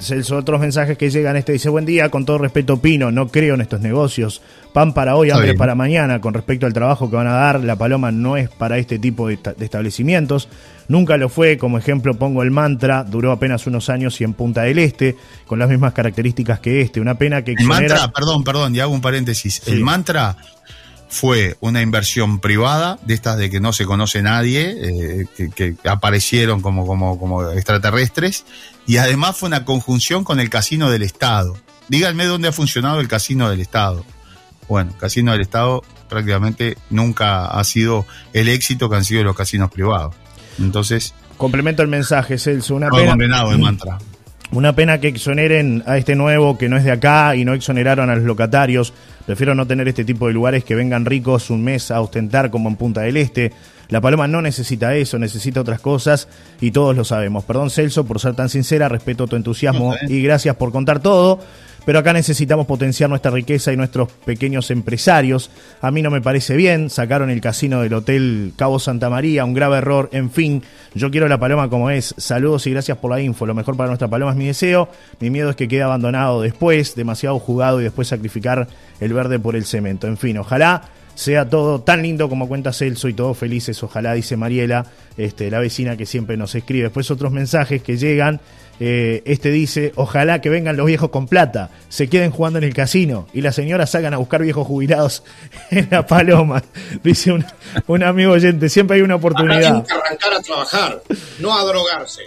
Celso, 0.00 0.36
otros 0.36 0.60
mensajes 0.60 0.98
que 0.98 1.08
llegan. 1.08 1.36
Este 1.36 1.52
dice: 1.52 1.68
Buen 1.68 1.86
día, 1.86 2.08
con 2.10 2.24
todo 2.26 2.38
respeto, 2.38 2.78
Pino. 2.80 3.10
No 3.12 3.28
creo 3.28 3.54
en 3.54 3.60
estos 3.60 3.80
negocios. 3.80 4.42
Pan 4.72 4.92
para 4.92 5.14
hoy, 5.16 5.30
hambre 5.30 5.54
para 5.54 5.74
mañana. 5.74 6.20
Con 6.20 6.34
respecto 6.34 6.66
al 6.66 6.72
trabajo 6.72 7.08
que 7.08 7.16
van 7.16 7.28
a 7.28 7.32
dar, 7.32 7.60
la 7.62 7.76
paloma 7.76 8.10
no 8.10 8.36
es 8.36 8.48
para 8.50 8.76
este 8.78 8.98
tipo 8.98 9.28
de, 9.28 9.34
esta- 9.34 9.52
de 9.54 9.64
establecimientos. 9.64 10.48
Nunca 10.88 11.16
lo 11.16 11.28
fue. 11.28 11.56
Como 11.58 11.78
ejemplo, 11.78 12.14
pongo 12.14 12.42
el 12.42 12.50
mantra. 12.50 13.04
Duró 13.04 13.30
apenas 13.32 13.66
unos 13.66 13.88
años 13.88 14.20
y 14.20 14.24
en 14.24 14.34
Punta 14.34 14.62
del 14.62 14.78
Este, 14.80 15.16
con 15.46 15.58
las 15.58 15.68
mismas 15.70 15.92
características 15.94 16.58
que 16.60 16.80
este. 16.80 17.00
Una 17.00 17.14
pena 17.14 17.42
que 17.42 17.52
El 17.52 17.58
exonera- 17.58 17.94
mantra, 17.94 18.12
perdón, 18.12 18.42
perdón, 18.44 18.74
y 18.74 18.80
hago 18.80 18.92
un 18.92 19.00
paréntesis. 19.00 19.62
Sí. 19.64 19.70
El 19.70 19.80
mantra 19.80 20.36
fue 21.14 21.56
una 21.60 21.80
inversión 21.80 22.40
privada, 22.40 22.98
de 23.06 23.14
estas 23.14 23.38
de 23.38 23.48
que 23.48 23.60
no 23.60 23.72
se 23.72 23.86
conoce 23.86 24.20
nadie, 24.20 24.74
eh, 24.76 25.26
que, 25.36 25.50
que 25.50 25.76
aparecieron 25.88 26.60
como, 26.60 26.86
como, 26.86 27.18
como 27.18 27.48
extraterrestres, 27.50 28.44
y 28.86 28.96
además 28.96 29.36
fue 29.36 29.46
una 29.46 29.64
conjunción 29.64 30.24
con 30.24 30.40
el 30.40 30.50
casino 30.50 30.90
del 30.90 31.02
Estado. 31.02 31.56
Díganme 31.88 32.24
dónde 32.24 32.48
ha 32.48 32.52
funcionado 32.52 33.00
el 33.00 33.08
casino 33.08 33.48
del 33.48 33.60
Estado. 33.60 34.04
Bueno, 34.68 34.92
casino 34.98 35.32
del 35.32 35.42
Estado 35.42 35.82
prácticamente 36.08 36.76
nunca 36.90 37.46
ha 37.46 37.62
sido 37.64 38.06
el 38.32 38.48
éxito 38.48 38.90
que 38.90 38.96
han 38.96 39.04
sido 39.04 39.22
los 39.22 39.36
casinos 39.36 39.70
privados. 39.70 40.14
Entonces, 40.58 41.14
Complemento 41.36 41.82
el 41.82 41.88
mensaje, 41.88 42.38
Celso. 42.38 42.74
Una 42.74 42.88
no 42.88 42.96
pena. 42.96 43.10
condenado 43.10 43.52
el 43.52 43.58
mantra. 43.58 43.98
Una 44.52 44.74
pena 44.74 45.00
que 45.00 45.08
exoneren 45.08 45.82
a 45.86 45.96
este 45.96 46.14
nuevo 46.14 46.56
que 46.58 46.68
no 46.68 46.76
es 46.76 46.84
de 46.84 46.92
acá 46.92 47.34
y 47.34 47.44
no 47.44 47.54
exoneraron 47.54 48.10
a 48.10 48.14
los 48.14 48.24
locatarios. 48.24 48.92
Prefiero 49.26 49.54
no 49.54 49.66
tener 49.66 49.88
este 49.88 50.04
tipo 50.04 50.26
de 50.26 50.34
lugares 50.34 50.64
que 50.64 50.74
vengan 50.74 51.06
ricos 51.06 51.50
un 51.50 51.64
mes 51.64 51.90
a 51.90 52.00
ostentar 52.00 52.50
como 52.50 52.68
en 52.68 52.76
Punta 52.76 53.02
del 53.02 53.16
Este. 53.16 53.52
La 53.88 54.00
Paloma 54.00 54.28
no 54.28 54.42
necesita 54.42 54.94
eso, 54.94 55.18
necesita 55.18 55.60
otras 55.60 55.80
cosas 55.80 56.28
y 56.60 56.70
todos 56.70 56.96
lo 56.96 57.04
sabemos. 57.04 57.44
Perdón 57.44 57.70
Celso 57.70 58.04
por 58.04 58.20
ser 58.20 58.34
tan 58.34 58.48
sincera, 58.48 58.88
respeto 58.88 59.26
tu 59.26 59.36
entusiasmo 59.36 59.94
y 60.08 60.22
gracias 60.22 60.56
por 60.56 60.72
contar 60.72 61.00
todo. 61.00 61.40
Pero 61.84 61.98
acá 61.98 62.12
necesitamos 62.12 62.66
potenciar 62.66 63.10
nuestra 63.10 63.30
riqueza 63.30 63.72
y 63.72 63.76
nuestros 63.76 64.10
pequeños 64.24 64.70
empresarios. 64.70 65.50
A 65.80 65.90
mí 65.90 66.02
no 66.02 66.10
me 66.10 66.22
parece 66.22 66.56
bien. 66.56 66.88
Sacaron 66.88 67.30
el 67.30 67.40
casino 67.40 67.82
del 67.82 67.94
Hotel 67.94 68.52
Cabo 68.56 68.78
Santa 68.78 69.10
María, 69.10 69.44
un 69.44 69.54
grave 69.54 69.78
error. 69.78 70.08
En 70.12 70.30
fin, 70.30 70.62
yo 70.94 71.10
quiero 71.10 71.28
la 71.28 71.38
paloma 71.38 71.68
como 71.68 71.90
es. 71.90 72.14
Saludos 72.16 72.66
y 72.66 72.70
gracias 72.70 72.98
por 72.98 73.10
la 73.10 73.20
info. 73.20 73.46
Lo 73.46 73.54
mejor 73.54 73.76
para 73.76 73.88
nuestra 73.88 74.08
paloma 74.08 74.32
es 74.32 74.38
mi 74.38 74.46
deseo. 74.46 74.88
Mi 75.20 75.30
miedo 75.30 75.50
es 75.50 75.56
que 75.56 75.68
quede 75.68 75.82
abandonado 75.82 76.40
después, 76.40 76.94
demasiado 76.94 77.38
jugado 77.38 77.80
y 77.80 77.84
después 77.84 78.08
sacrificar 78.08 78.66
el 79.00 79.12
verde 79.12 79.38
por 79.38 79.54
el 79.54 79.64
cemento. 79.64 80.06
En 80.06 80.16
fin, 80.16 80.38
ojalá 80.38 80.82
sea 81.14 81.48
todo 81.48 81.80
tan 81.80 82.02
lindo 82.02 82.28
como 82.28 82.48
cuenta 82.48 82.72
Celso 82.72 83.08
y 83.08 83.14
todos 83.14 83.38
felices, 83.38 83.80
ojalá, 83.82 84.14
dice 84.14 84.36
Mariela, 84.36 84.86
este, 85.16 85.48
la 85.50 85.60
vecina 85.60 85.96
que 85.96 86.06
siempre 86.06 86.36
nos 86.36 86.54
escribe. 86.54 86.84
Después 86.84 87.10
otros 87.10 87.32
mensajes 87.32 87.82
que 87.82 87.96
llegan. 87.96 88.40
Eh, 88.80 89.22
este 89.24 89.50
dice, 89.50 89.92
ojalá 89.96 90.40
que 90.40 90.48
vengan 90.48 90.76
los 90.76 90.86
viejos 90.86 91.10
con 91.10 91.28
plata, 91.28 91.70
se 91.88 92.08
queden 92.08 92.30
jugando 92.30 92.58
en 92.58 92.64
el 92.64 92.74
casino 92.74 93.28
y 93.32 93.40
las 93.40 93.54
señoras 93.54 93.90
salgan 93.90 94.14
a 94.14 94.16
buscar 94.16 94.42
viejos 94.42 94.66
jubilados 94.66 95.22
en 95.70 95.88
la 95.90 96.06
paloma. 96.06 96.62
Dice 97.02 97.32
un, 97.32 97.44
un 97.86 98.02
amigo 98.02 98.32
oyente, 98.32 98.68
siempre 98.68 98.96
hay 98.96 99.02
una 99.02 99.16
oportunidad. 99.16 99.60
tienen 99.60 99.82
que 99.84 99.92
arrancar 99.92 100.32
a 100.32 100.40
trabajar, 100.40 101.02
no 101.40 101.56
a 101.56 101.64
drogarse. 101.64 102.22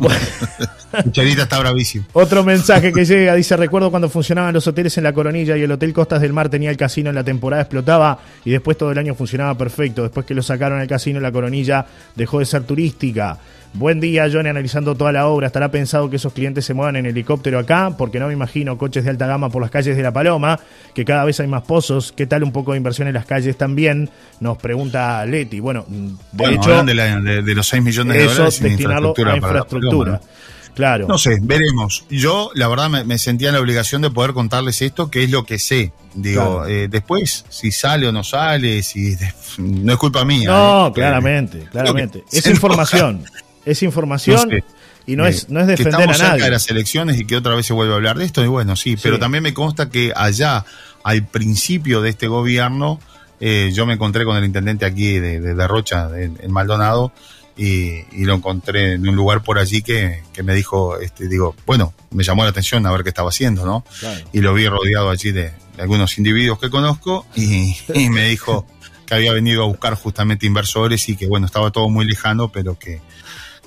Cucharita 1.04 1.42
está 1.42 1.58
bravísimo. 1.58 2.04
Otro 2.12 2.44
mensaje 2.44 2.92
que 2.92 3.04
llega, 3.04 3.34
dice, 3.34 3.56
recuerdo 3.56 3.90
cuando 3.90 4.08
funcionaban 4.08 4.54
los 4.54 4.66
hoteles 4.66 4.96
en 4.98 5.04
la 5.04 5.12
Coronilla 5.12 5.56
y 5.56 5.62
el 5.62 5.72
Hotel 5.72 5.92
Costas 5.92 6.20
del 6.20 6.32
Mar 6.32 6.48
tenía 6.48 6.70
el 6.70 6.76
casino 6.76 7.10
en 7.10 7.16
la 7.16 7.24
temporada, 7.24 7.62
explotaba 7.62 8.18
y 8.44 8.50
después 8.50 8.76
todo 8.76 8.92
el 8.92 8.98
año 8.98 9.14
funcionaba 9.14 9.56
perfecto. 9.56 10.02
Después 10.02 10.26
que 10.26 10.34
lo 10.34 10.42
sacaron 10.42 10.80
al 10.80 10.86
casino, 10.86 11.20
la 11.20 11.32
Coronilla 11.32 11.86
dejó 12.14 12.38
de 12.38 12.46
ser 12.46 12.64
turística. 12.64 13.38
Buen 13.72 14.00
día, 14.00 14.28
Johnny, 14.30 14.48
analizando 14.48 14.96
toda 14.96 15.12
la 15.12 15.28
obra. 15.28 15.46
¿Estará 15.46 15.70
pensado 15.70 16.10
que 16.10 16.16
esos 16.16 16.32
clientes 16.32 16.64
se 16.64 16.74
muevan 16.74 16.96
en 16.96 17.06
helicóptero 17.06 17.56
acá? 17.58 17.94
Porque 17.96 18.18
no 18.18 18.26
me 18.26 18.32
imagino 18.32 18.76
coches 18.76 19.04
de 19.04 19.10
alta 19.10 19.28
gama 19.28 19.48
por 19.48 19.62
las 19.62 19.70
calles 19.70 19.96
de 19.96 20.02
La 20.02 20.12
Paloma, 20.12 20.58
que 20.92 21.04
cada 21.04 21.24
vez 21.24 21.38
hay 21.38 21.46
más 21.46 21.62
pozos. 21.62 22.12
¿Qué 22.12 22.26
tal 22.26 22.42
un 22.42 22.50
poco 22.50 22.72
de 22.72 22.78
inversión 22.78 23.06
en 23.06 23.14
las 23.14 23.26
calles 23.26 23.56
también? 23.56 24.10
Nos 24.40 24.58
pregunta 24.58 25.24
Leti. 25.24 25.60
Bueno, 25.60 25.84
de 25.88 26.14
Bueno, 26.32 26.60
hecho, 26.60 26.82
de, 26.82 26.94
la- 26.94 27.20
de- 27.20 27.42
de 27.42 27.54
los 27.54 27.68
6 27.68 27.80
millones 27.82 28.16
de 28.16 28.24
dólares 28.26 28.60
en 28.60 28.68
destinarlo 28.70 29.14
a 29.16 29.36
infraestructura. 29.36 30.12
Paloma, 30.18 30.26
¿no? 30.34 30.74
Claro. 30.74 31.06
No 31.08 31.18
sé, 31.18 31.38
veremos. 31.40 32.04
Yo, 32.10 32.50
la 32.54 32.66
verdad, 32.66 32.90
me, 32.90 33.04
me 33.04 33.18
sentía 33.18 33.48
en 33.48 33.54
la 33.54 33.60
obligación 33.60 34.02
de 34.02 34.10
poder 34.10 34.32
contarles 34.32 34.82
esto, 34.82 35.10
que 35.10 35.22
es 35.24 35.30
lo 35.30 35.44
que 35.44 35.58
sé. 35.60 35.92
Digo, 36.14 36.62
Claro. 36.62 36.66
eh, 36.66 36.88
después, 36.88 37.44
si 37.48 37.70
sale 37.70 38.08
o 38.08 38.12
no 38.12 38.24
sale, 38.24 38.82
si 38.82 39.16
no 39.58 39.92
es 39.92 39.98
culpa 39.98 40.24
mía. 40.24 40.48
No, 40.48 40.86
¿eh? 40.88 40.92
claramente, 40.92 41.68
claramente. 41.70 42.24
Es 42.32 42.46
información. 42.46 43.24
Es 43.64 43.82
información 43.82 44.48
No 44.48 44.56
sé. 44.56 44.64
y 45.06 45.16
no 45.16 45.26
Eh, 45.26 45.30
es, 45.30 45.48
no 45.50 45.60
es 45.60 45.66
que 45.66 45.70
defender 45.72 46.00
estamos 46.00 46.16
a 46.16 46.18
cerca 46.18 46.30
nadie. 46.32 46.44
de 46.44 46.50
las 46.50 46.70
elecciones 46.70 47.20
y 47.20 47.24
que 47.26 47.36
otra 47.36 47.54
vez 47.54 47.66
se 47.66 47.72
vuelve 47.72 47.92
a 47.92 47.96
hablar 47.96 48.18
de 48.18 48.24
esto, 48.24 48.42
y 48.44 48.48
bueno, 48.48 48.76
sí, 48.76 48.96
pero 49.02 49.16
Sí. 49.16 49.20
también 49.20 49.42
me 49.42 49.52
consta 49.54 49.90
que 49.90 50.12
allá, 50.14 50.64
al 51.04 51.26
principio 51.26 52.00
de 52.00 52.10
este 52.10 52.26
gobierno, 52.28 53.00
eh, 53.40 53.70
yo 53.74 53.86
me 53.86 53.94
encontré 53.94 54.24
con 54.24 54.36
el 54.36 54.44
intendente 54.44 54.84
aquí 54.86 55.18
de, 55.18 55.40
de, 55.40 55.54
de 55.54 55.68
Rocha, 55.68 56.08
en, 56.18 56.38
en 56.42 56.52
Maldonado, 56.52 57.12
y, 57.56 58.04
y 58.12 58.24
lo 58.24 58.34
encontré 58.34 58.94
en 58.94 59.06
un 59.06 59.14
lugar 59.16 59.42
por 59.42 59.58
allí 59.58 59.82
que, 59.82 60.22
que 60.32 60.42
me 60.42 60.54
dijo, 60.54 60.98
este, 60.98 61.28
digo, 61.28 61.54
bueno, 61.66 61.92
me 62.10 62.24
llamó 62.24 62.44
la 62.44 62.50
atención 62.50 62.86
a 62.86 62.92
ver 62.92 63.02
qué 63.02 63.10
estaba 63.10 63.28
haciendo, 63.28 63.66
¿no? 63.66 63.84
Claro. 63.98 64.24
y 64.32 64.40
lo 64.40 64.54
vi 64.54 64.66
rodeado 64.66 65.10
allí 65.10 65.30
de, 65.32 65.52
de 65.76 65.82
algunos 65.82 66.16
individuos 66.16 66.58
que 66.58 66.70
conozco 66.70 67.26
y, 67.34 67.76
y 67.94 68.08
me 68.08 68.28
dijo 68.28 68.66
que 69.04 69.14
había 69.14 69.32
venido 69.32 69.64
a 69.64 69.66
buscar 69.66 69.94
justamente 69.94 70.46
inversores 70.46 71.06
y 71.10 71.16
que 71.16 71.26
bueno, 71.26 71.44
estaba 71.46 71.70
todo 71.70 71.88
muy 71.90 72.06
lejano, 72.06 72.50
pero 72.50 72.78
que, 72.78 73.00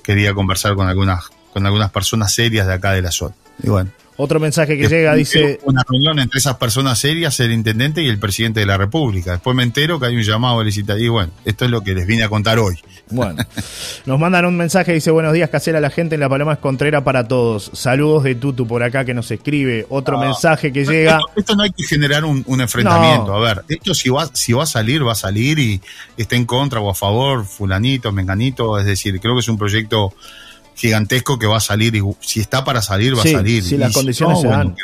quería 0.04 0.34
conversar 0.34 0.76
con 0.76 0.86
algunas, 0.86 1.30
con 1.52 1.66
algunas 1.66 1.90
personas 1.90 2.32
serias 2.32 2.68
de 2.68 2.74
acá 2.74 2.92
de 2.92 3.02
la 3.02 3.10
zona. 3.10 3.34
Y 3.60 3.68
bueno. 3.68 3.90
Otro 4.16 4.38
mensaje 4.38 4.78
que 4.78 4.88
llega 4.88 5.14
dice... 5.14 5.58
Una 5.64 5.82
reunión 5.88 6.20
entre 6.20 6.38
esas 6.38 6.56
personas 6.56 6.98
serias, 6.98 7.38
el 7.40 7.52
intendente 7.52 8.00
y 8.02 8.08
el 8.08 8.18
presidente 8.18 8.60
de 8.60 8.66
la 8.66 8.76
República. 8.76 9.32
Después 9.32 9.56
me 9.56 9.64
entero 9.64 9.98
que 9.98 10.06
hay 10.06 10.16
un 10.16 10.22
llamado 10.22 10.60
de 10.60 10.66
licitación. 10.66 11.04
Y 11.04 11.08
bueno, 11.08 11.32
esto 11.44 11.64
es 11.64 11.70
lo 11.70 11.82
que 11.82 11.94
les 11.94 12.06
vine 12.06 12.22
a 12.22 12.28
contar 12.28 12.58
hoy. 12.58 12.78
Bueno, 13.10 13.44
nos 14.06 14.20
mandan 14.20 14.46
un 14.46 14.56
mensaje, 14.56 14.92
dice 14.92 15.10
buenos 15.10 15.32
días, 15.32 15.50
Casela, 15.50 15.80
la 15.80 15.90
gente 15.90 16.14
en 16.14 16.20
La 16.20 16.28
Paloma 16.28 16.54
es 16.54 16.58
Contrera 16.58 17.02
para 17.02 17.26
todos. 17.26 17.70
Saludos 17.74 18.22
de 18.22 18.36
Tutu 18.36 18.66
por 18.66 18.82
acá 18.82 19.04
que 19.04 19.14
nos 19.14 19.30
escribe. 19.30 19.86
Otro 19.88 20.18
mensaje 20.18 20.72
que 20.72 20.84
llega... 20.84 21.18
Esto, 21.34 21.56
no 21.56 21.64
hay 21.64 21.70
que 21.72 21.84
generar 21.84 22.24
un, 22.24 22.44
enfrentamiento. 22.60 23.34
A 23.34 23.40
ver, 23.40 23.64
esto 23.68 23.94
si 23.94 24.10
va, 24.10 24.30
si 24.32 24.52
va 24.52 24.62
a 24.62 24.66
salir, 24.66 25.06
va 25.06 25.12
a 25.12 25.16
salir 25.16 25.58
y 25.58 25.80
está 26.16 26.36
en 26.36 26.44
contra 26.44 26.80
o 26.80 26.88
a 26.88 26.94
favor, 26.94 27.44
fulanito, 27.44 28.12
menganito. 28.12 28.78
Es 28.78 28.86
decir, 28.86 29.18
creo 29.20 29.34
que 29.34 29.40
es 29.40 29.48
un 29.48 29.58
proyecto 29.58 30.14
gigantesco 30.74 31.38
que 31.38 31.46
va 31.46 31.58
a 31.58 31.60
salir 31.60 31.94
y 31.94 32.02
si 32.20 32.40
está 32.40 32.64
para 32.64 32.82
salir 32.82 33.16
va 33.16 33.22
a 33.22 33.26
salir. 33.26 33.62
Si 33.62 33.76
las 33.76 33.92
condiciones 33.92 34.40
se 34.40 34.48
dan, 34.48 34.74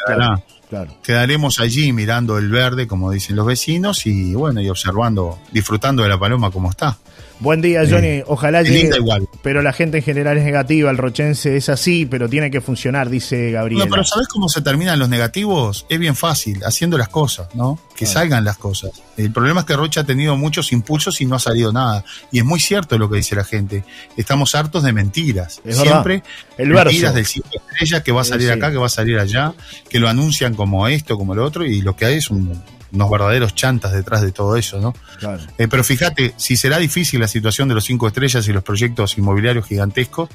Quedaremos 1.02 1.58
allí 1.58 1.92
mirando 1.92 2.38
el 2.38 2.48
verde, 2.48 2.86
como 2.86 3.10
dicen 3.10 3.34
los 3.34 3.44
vecinos, 3.44 4.06
y 4.06 4.34
bueno, 4.34 4.60
y 4.60 4.68
observando, 4.68 5.38
disfrutando 5.50 6.04
de 6.04 6.08
la 6.08 6.18
paloma 6.18 6.52
como 6.52 6.70
está. 6.70 6.96
Buen 7.40 7.62
día, 7.62 7.82
Johnny. 7.88 8.22
Ojalá 8.26 8.62
llegue. 8.62 8.90
Igual. 8.94 9.26
Pero 9.42 9.62
la 9.62 9.72
gente 9.72 9.98
en 9.98 10.04
general 10.04 10.36
es 10.36 10.44
negativa. 10.44 10.90
El 10.90 10.98
rochense 10.98 11.56
es 11.56 11.70
así, 11.70 12.04
pero 12.04 12.28
tiene 12.28 12.50
que 12.50 12.60
funcionar, 12.60 13.08
dice 13.08 13.50
Gabriel. 13.50 13.80
No, 13.80 13.86
pero 13.90 14.04
¿sabes 14.04 14.28
cómo 14.28 14.50
se 14.50 14.60
terminan 14.60 14.98
los 14.98 15.08
negativos? 15.08 15.86
Es 15.88 15.98
bien 15.98 16.14
fácil, 16.14 16.60
haciendo 16.64 16.98
las 16.98 17.08
cosas, 17.08 17.48
¿no? 17.54 17.78
Que 17.96 18.04
salgan 18.04 18.44
las 18.44 18.58
cosas. 18.58 18.90
El 19.16 19.32
problema 19.32 19.60
es 19.60 19.66
que 19.66 19.74
Rocha 19.74 20.02
ha 20.02 20.04
tenido 20.04 20.36
muchos 20.36 20.70
impulsos 20.72 21.20
y 21.22 21.26
no 21.26 21.36
ha 21.36 21.38
salido 21.38 21.72
nada. 21.72 22.04
Y 22.30 22.38
es 22.38 22.44
muy 22.44 22.60
cierto 22.60 22.98
lo 22.98 23.08
que 23.08 23.16
dice 23.16 23.34
la 23.34 23.44
gente. 23.44 23.84
Estamos 24.18 24.54
hartos 24.54 24.82
de 24.82 24.92
mentiras. 24.92 25.62
Siempre 25.66 26.22
el 26.58 26.68
mentiras 26.68 27.14
del 27.14 27.24
cinco 27.24 27.48
estrellas 27.54 28.02
que 28.02 28.12
va 28.12 28.20
a 28.20 28.24
salir 28.24 28.50
acá, 28.52 28.70
que 28.70 28.76
va 28.76 28.86
a 28.86 28.90
salir 28.90 29.18
allá, 29.18 29.54
que 29.88 29.98
lo 29.98 30.08
anuncian 30.08 30.54
como 30.54 30.86
esto, 30.88 31.16
como 31.16 31.34
lo 31.34 31.44
otro, 31.44 31.64
y 31.64 31.80
lo 31.80 31.96
que 31.96 32.04
hay 32.04 32.16
es 32.16 32.30
un 32.30 32.62
unos 32.92 33.10
verdaderos 33.10 33.54
chantas 33.54 33.92
detrás 33.92 34.22
de 34.22 34.32
todo 34.32 34.56
eso, 34.56 34.80
¿no? 34.80 34.94
Claro. 35.18 35.42
Eh, 35.58 35.68
pero 35.68 35.84
fíjate, 35.84 36.34
si 36.36 36.56
será 36.56 36.78
difícil 36.78 37.20
la 37.20 37.28
situación 37.28 37.68
de 37.68 37.74
los 37.74 37.84
cinco 37.84 38.08
estrellas 38.08 38.46
y 38.48 38.52
los 38.52 38.62
proyectos 38.62 39.16
inmobiliarios 39.18 39.66
gigantescos, 39.66 40.28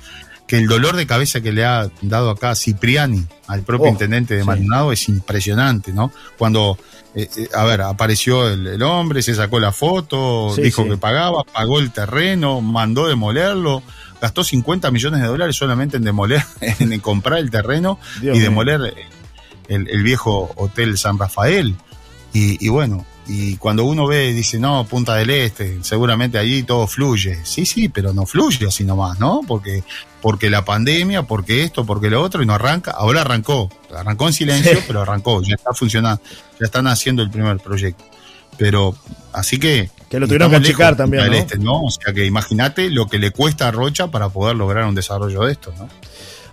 que 0.47 0.58
el 0.58 0.68
dolor 0.68 0.95
de 0.95 1.08
cabeza 1.08 1.41
que 1.41 1.51
le 1.51 1.66
ha 1.66 1.89
dado 2.01 2.30
acá 2.30 2.56
Cipriani 2.56 3.26
al 3.47 3.64
propio 3.64 3.88
oh, 3.88 3.91
intendente 3.91 4.36
de 4.36 4.43
Maldonado 4.43 4.91
es 4.91 5.10
impresionante, 5.10 5.91
¿no? 5.91 6.12
Cuando, 6.38 6.78
eh, 7.16 7.28
eh, 7.36 7.49
a 7.53 7.64
ver, 7.64 7.82
apareció 7.82 8.47
el, 8.47 8.82
hombre, 8.84 9.24
se 9.24 9.34
sacó 9.34 9.60
la 9.60 9.72
foto, 9.72 10.56
dijo 10.56 10.88
que 10.88 10.97
pagaba, 10.97 11.43
pagó 11.43 11.80
el 11.80 11.91
terreno, 11.91 12.62
mandó 12.62 13.08
demolerlo, 13.08 13.82
gastó 14.22 14.43
50 14.43 14.91
millones 14.91 15.22
de 15.22 15.28
dólares 15.28 15.56
solamente 15.56 15.97
en 15.97 16.03
demoler, 16.03 16.43
en 16.62 16.99
comprar 16.99 17.39
el 17.39 17.49
terreno 17.49 17.99
y 18.22 18.39
demoler 18.39 18.93
el, 19.68 19.89
el, 19.89 20.03
viejo 20.03 20.51
hotel 20.56 20.97
San 20.97 21.18
Rafael. 21.18 21.76
Y, 22.38 22.68
bueno, 22.68 23.06
y 23.28 23.56
cuando 23.56 23.86
uno 23.86 24.08
ve, 24.08 24.34
dice, 24.34 24.60
no, 24.60 24.86
Punta 24.86 25.16
del 25.16 25.30
Este, 25.30 25.82
seguramente 25.82 26.38
allí 26.38 26.64
todo 26.64 26.86
fluye. 26.86 27.40
Sí, 27.46 27.66
sí, 27.66 27.88
pero 27.88 28.12
no 28.12 28.26
fluye 28.26 28.68
así 28.68 28.84
nomás, 28.84 29.22
¿no? 29.22 29.40
Porque, 29.48 29.86
porque 30.22 30.50
la 30.50 30.66
pandemia, 30.66 31.24
porque 31.24 31.64
esto, 31.64 31.86
porque 31.86 32.10
lo 32.10 32.22
otro, 32.22 32.44
y 32.44 32.46
no 32.46 32.54
arranca. 32.54 32.92
Ahora 32.92 33.22
arrancó, 33.22 33.70
arrancó 33.96 34.28
en 34.28 34.34
silencio, 34.34 34.78
pero 34.86 35.04
arrancó, 35.04 35.42
ya 35.44 35.56
está 35.56 35.74
funcionando, 35.74 36.22
ya 36.60 36.66
están 36.66 36.88
haciendo 36.88 37.24
el 37.24 37.30
primer 37.32 37.58
proyecto. 37.60 38.04
Pero, 38.58 38.98
así 39.32 39.58
que... 39.58 39.90
Que 40.10 40.20
lo 40.20 40.28
tuvieron 40.28 40.50
que 40.50 40.58
achicar 40.58 40.98
también, 40.98 41.28
¿no? 41.28 41.34
Este, 41.34 41.58
¿no? 41.58 41.84
O 41.84 41.90
sea 41.90 42.14
que 42.14 42.26
imagínate 42.26 42.90
lo 42.90 43.08
que 43.08 43.18
le 43.18 43.32
cuesta 43.32 43.70
a 43.70 43.72
Rocha 43.72 44.08
para 44.08 44.28
poder 44.28 44.58
lograr 44.58 44.84
un 44.84 44.96
desarrollo 44.96 45.44
de 45.44 45.54
esto, 45.54 45.74
¿no? 45.78 45.88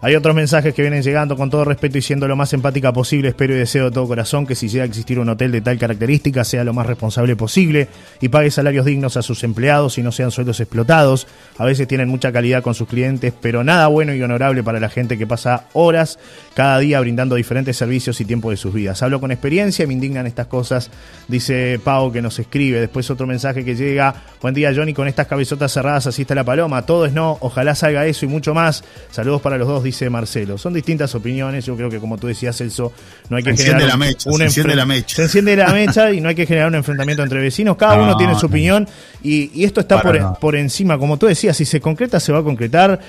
Hay 0.05 0.17
otros 0.17 0.35
mensajes 0.35 0.75
que 0.75 0.83
vienen 0.83 1.01
llegando 1.01 1.37
con 1.37 1.49
todo 1.49 1.65
respeto 1.65 1.97
y 1.97 2.03
siendo 2.03 2.27
lo 2.27 2.35
más 2.35 2.53
empática 2.53 2.93
posible. 2.93 3.29
Espero 3.29 3.55
y 3.55 3.59
deseo 3.59 3.85
de 3.85 3.91
todo 3.93 4.09
corazón 4.09 4.49
que 4.49 4.57
si 4.57 4.67
llega 4.67 4.83
a 4.83 4.87
existir 4.89 5.21
un 5.21 5.29
hotel 5.29 5.53
de 5.53 5.61
tal 5.61 5.79
característica 5.79 6.43
sea 6.43 6.65
lo 6.65 6.73
más 6.73 6.89
responsable 6.89 7.37
posible 7.37 7.87
y 8.21 8.29
pague 8.29 8.51
salarios 8.51 8.85
dignos 8.85 9.17
a 9.17 9.23
sus 9.23 9.45
empleados 9.45 9.99
y 9.99 10.03
no 10.03 10.11
sean 10.11 10.33
sueldos 10.33 10.59
explotados. 10.59 11.29
A 11.57 11.65
veces 11.65 11.87
tienen 11.87 12.09
mucha 12.09 12.33
calidad 12.33 12.65
con 12.65 12.75
sus 12.75 12.89
clientes, 12.89 13.33
pero 13.41 13.63
nada 13.63 13.87
bueno 13.87 14.13
y 14.13 14.21
honorable 14.21 14.65
para 14.65 14.81
la 14.81 14.89
gente 14.89 15.17
que 15.17 15.25
pasa 15.29 15.67
horas 15.73 16.19
cada 16.55 16.81
día 16.81 16.99
brindando 16.99 17.37
diferentes 17.37 17.77
servicios 17.77 18.21
y 18.21 18.25
tiempo 18.25 18.51
de 18.51 18.57
sus 18.57 18.75
vidas. 18.75 19.01
Hablo 19.05 19.21
con 19.21 19.31
experiencia 19.31 19.85
y 19.85 19.87
me 19.87 19.95
indignan 19.95 20.27
estas 20.27 20.49
cosas, 20.49 20.91
dice 21.29 21.81
Pau 21.85 22.11
que 22.11 22.23
nos 22.23 22.41
escribe. 22.41 22.81
Después 22.81 23.09
otro 23.09 23.29
mensaje 23.29 23.65
que 23.65 23.77
llega. 23.77 24.17
Buen 24.41 24.53
día 24.53 24.73
Johnny, 24.75 24.95
con 24.95 25.07
estas 25.07 25.29
cabezotas 25.29 25.71
cerradas 25.71 26.09
así 26.09 26.23
está 26.23 26.35
la 26.35 26.43
paloma. 26.43 26.83
Todo 26.83 27.07
es 27.07 27.13
no, 27.13 27.39
ojalá 27.39 27.77
salga 27.77 28.05
eso 28.05 28.27
y 28.27 28.29
mucho 28.29 28.53
más. 28.53 28.83
Saludos 29.13 29.41
para 29.41 29.59
los 29.59 29.69
dos, 29.69 29.92
Marcelo. 30.11 30.59
Son 30.59 30.73
distintas 30.73 31.15
opiniones, 31.15 31.65
yo 31.67 31.77
creo 31.77 31.91
que 31.91 31.99
como 31.99 32.19
tú 32.19 32.27
decías, 32.27 32.57
Celso, 32.57 32.93
no 33.29 33.37
hay 33.37 33.43
que 33.43 33.57
se 33.57 33.65
generar 33.65 33.89
la 33.89 33.97
mecha, 33.97 34.31
se 34.31 34.45
enciende 34.45 34.75
la 34.75 34.87
mecha. 34.87 35.17
Se 35.17 35.23
enciende 35.23 35.57
la 35.57 35.73
mecha 35.73 36.13
y 36.13 36.21
no 36.21 36.29
hay 36.29 36.35
que 36.35 36.47
generar 36.47 36.69
un 36.69 36.75
enfrentamiento 36.77 37.23
entre 37.23 37.41
vecinos, 37.41 37.77
cada 37.77 38.01
uno 38.01 38.17
tiene 38.17 38.35
su 38.39 38.47
opinión 38.47 38.89
y, 39.23 39.65
esto 39.65 39.81
está 39.81 40.03
por, 40.03 40.39
por, 40.39 40.57
encima, 40.57 40.99
como 40.99 41.17
tú 41.17 41.27
decías, 41.27 41.57
si 41.57 41.65
se 41.65 41.81
concreta 41.81 42.19
se 42.21 42.33
va 42.33 42.41
a 42.41 42.43
concretar, 42.43 43.01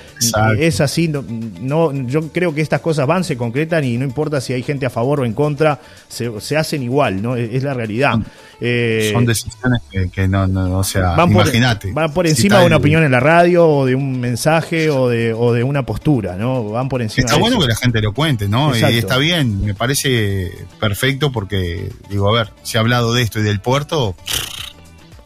es 0.58 0.80
así, 0.80 1.12
no, 1.60 1.92
yo 2.06 2.28
creo 2.32 2.54
que 2.54 2.60
estas 2.60 2.80
cosas 2.80 3.06
van, 3.06 3.24
se 3.24 3.36
concretan 3.36 3.84
y 3.84 3.96
no 3.98 4.04
importa 4.04 4.40
si 4.40 4.52
hay 4.52 4.62
gente 4.62 4.86
a 4.86 4.90
favor 4.90 5.20
o 5.20 5.24
en 5.24 5.32
contra, 5.32 5.80
se, 6.08 6.56
hacen 6.56 6.82
igual, 6.82 7.22
¿no? 7.22 7.36
Es, 7.36 7.62
la 7.62 7.74
realidad. 7.74 8.18
Eh, 8.66 9.10
Son 9.12 9.26
decisiones 9.26 9.82
que, 10.10 10.26
no, 10.26 10.46
no, 10.46 10.78
o 10.78 10.84
sea, 10.84 11.16
imagínate. 11.22 11.92
Van 11.92 12.14
por 12.14 12.26
encima 12.26 12.60
de 12.60 12.64
una 12.64 12.78
opinión 12.78 13.04
en 13.04 13.12
la 13.12 13.20
radio 13.20 13.68
o 13.68 13.84
de 13.84 13.94
un 13.94 14.18
mensaje 14.18 14.88
o 14.88 15.10
de, 15.10 15.34
o 15.34 15.52
de 15.52 15.62
una 15.62 15.84
postura, 15.84 16.36
¿no? 16.36 16.70
Van 16.70 16.88
por 16.88 17.02
encima. 17.02 17.26
Está 17.26 17.38
bueno 17.38 17.60
que 17.60 17.66
la 17.66 17.76
gente 17.76 18.00
lo 18.00 18.14
cuente, 18.14 18.48
¿no? 18.48 18.74
Y 18.74 18.82
está 18.96 19.18
bien, 19.18 19.62
me 19.62 19.74
parece 19.74 20.50
perfecto 20.80 21.30
porque, 21.30 21.90
digo, 22.08 22.34
a 22.34 22.38
ver, 22.38 22.52
se 22.62 22.78
ha 22.78 22.80
hablado 22.80 23.12
de 23.12 23.20
esto 23.20 23.38
y 23.38 23.42
del 23.42 23.60
puerto. 23.60 24.16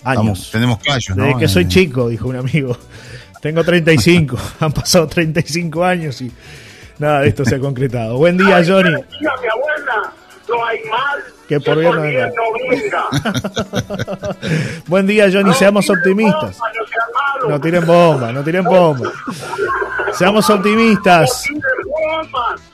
Años. 0.02 0.48
tenemos 0.50 0.78
callos, 0.78 1.16
¿no? 1.16 1.24
Desde 1.24 1.38
que 1.38 1.48
soy 1.48 1.64
eh, 1.64 1.68
chico, 1.68 2.08
dijo 2.08 2.28
un 2.28 2.36
amigo. 2.36 2.76
Tengo 3.40 3.62
35, 3.62 4.36
han 4.60 4.72
pasado 4.72 5.06
35 5.06 5.84
años 5.84 6.20
y 6.22 6.32
nada 6.98 7.20
de 7.20 7.28
esto 7.28 7.44
se 7.44 7.54
ha 7.54 7.60
concretado. 7.60 8.16
Buen 8.16 8.36
día, 8.36 8.64
Johnny. 8.66 8.90
Mi 8.90 9.26
abuela, 9.28 10.12
no 10.48 10.64
hay 10.66 10.78
mal 10.90 11.37
que 11.48 11.60
por 11.60 11.78
bien 11.78 11.92
Buen 14.86 15.06
día, 15.06 15.28
Johnny. 15.32 15.54
Seamos 15.54 15.88
optimistas. 15.88 16.58
No 17.48 17.58
tiren 17.60 17.86
bomba, 17.86 18.32
no 18.32 18.44
tiren 18.44 18.64
bomba. 18.64 19.10
Seamos 20.12 20.48
optimistas. 20.50 21.44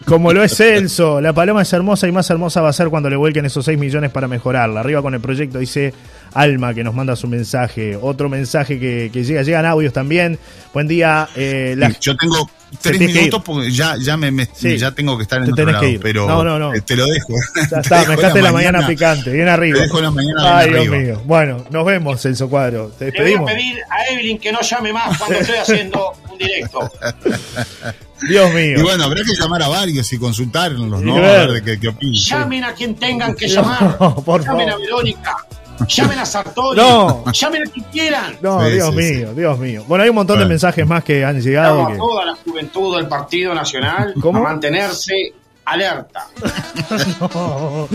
Como 0.07 0.33
lo 0.33 0.43
es 0.43 0.57
Celso, 0.57 1.20
la 1.20 1.33
paloma 1.33 1.62
es 1.62 1.72
hermosa 1.72 2.09
y 2.09 2.12
más 2.12 2.29
hermosa 2.29 2.61
va 2.61 2.68
a 2.70 2.72
ser 2.72 2.89
cuando 2.89 3.09
le 3.09 3.16
vuelquen 3.16 3.45
esos 3.47 3.64
6 3.64 3.79
millones 3.79 4.11
para 4.11 4.29
mejorarla. 4.29 4.81
Arriba 4.81 5.01
con 5.03 5.14
el 5.14 5.20
proyecto 5.20 5.59
dice 5.59 5.95
Alma 6.35 6.74
que 6.74 6.82
nos 6.82 6.95
manda 6.95 7.16
su 7.16 7.28
mensaje. 7.28 7.97
Otro 8.01 8.28
mensaje 8.28 8.78
que, 8.78 9.09
llega, 9.11 9.43
llegan 9.43 9.64
audios 9.66 9.93
también. 9.93 10.39
Buen 10.72 10.89
día. 10.89 11.28
Eh, 11.37 11.76
Yo 12.01 12.16
tengo 12.16 12.51
tres 12.80 12.99
minutos 12.99 13.43
porque 13.45 13.70
ya, 13.70 13.97
ya, 13.97 14.16
me, 14.16 14.49
ya 14.61 14.91
tengo 14.93 15.16
que 15.16 15.22
estar 15.22 15.43
en 15.43 15.53
otro 15.53 15.66
lado, 15.66 15.87
pero 16.03 16.26
no, 16.26 16.43
no, 16.43 16.59
no. 16.59 16.74
Eh, 16.74 16.80
te 16.80 16.97
lo 16.97 17.07
dejo. 17.07 17.35
Ya 17.70 17.78
está, 17.80 18.05
me 18.09 18.16
dejaste 18.16 18.43
la, 18.43 18.53
mañana, 18.53 18.87
picante, 18.87 19.30
bien 19.30 19.49
arriba. 19.49 19.78
Te 19.78 19.85
dejo 19.85 20.01
la 20.01 20.11
mañana 20.11 20.59
Ay, 20.59 20.70
Dios 20.70 20.89
mío. 20.89 21.22
Bueno, 21.24 21.64
nos 21.70 21.85
vemos, 21.85 22.20
Celso 22.20 22.49
Cuadro. 22.49 22.89
Te 22.99 23.07
despedimos. 23.07 23.49
Le 23.49 23.55
voy 23.55 23.62
a 23.62 23.72
pedir 23.72 23.82
a 23.89 24.12
Evelyn 24.12 24.39
que 24.39 24.53
no 24.53 24.61
llame 24.61 24.93
más 24.93 25.16
cuando 25.18 25.39
estoy 25.39 25.57
haciendo 25.57 26.12
un 26.30 26.39
directo. 26.39 26.91
Dios 28.28 28.55
mío. 28.55 28.78
Y 28.78 28.82
bueno, 28.82 29.05
habrá 29.05 29.22
que 29.22 29.35
llamar 29.39 29.62
a 29.62 29.68
varios 29.68 30.12
y 30.12 30.18
consultarlos, 30.18 31.03
¿no? 31.03 31.16
A 31.16 31.20
ver 31.20 31.53
de 31.53 31.62
qué, 31.62 31.78
qué 31.78 31.89
opinan. 31.89 32.14
Llamen 32.14 32.64
a 32.64 32.72
quien 32.72 32.95
tengan 32.97 33.35
que 33.35 33.49
llamar. 33.49 33.97
por 34.24 34.45
Llamen 34.45 34.70
a 34.70 34.76
Verónica. 34.76 35.37
Llamen 35.89 36.18
a 36.18 36.27
Sartori. 36.27 36.79
No. 36.79 37.25
Llamen 37.33 37.68
a 37.68 37.70
quien 37.70 37.85
quieran. 37.87 38.37
No, 38.41 38.64
Dios 38.68 38.95
mío, 38.95 39.35
Dios 39.35 39.59
mío. 39.59 39.85
Bueno, 39.87 40.05
hay 40.05 40.11
un 40.11 40.16
montón 40.16 40.39
de 40.39 40.47
mensajes 40.47 40.87
más 40.87 41.05
que 41.05 41.25
han 41.25 41.41
llegado. 41.41 41.87
Que... 41.89 41.95
A 41.95 41.97
toda 41.97 42.25
la 42.27 42.35
juventud 42.35 42.97
del 42.97 43.09
Partido 43.09 43.55
Nacional 43.55 44.14
¿Cómo? 44.20 44.39
a 44.41 44.43
mantenerse 44.43 45.35
alerta. 45.64 46.29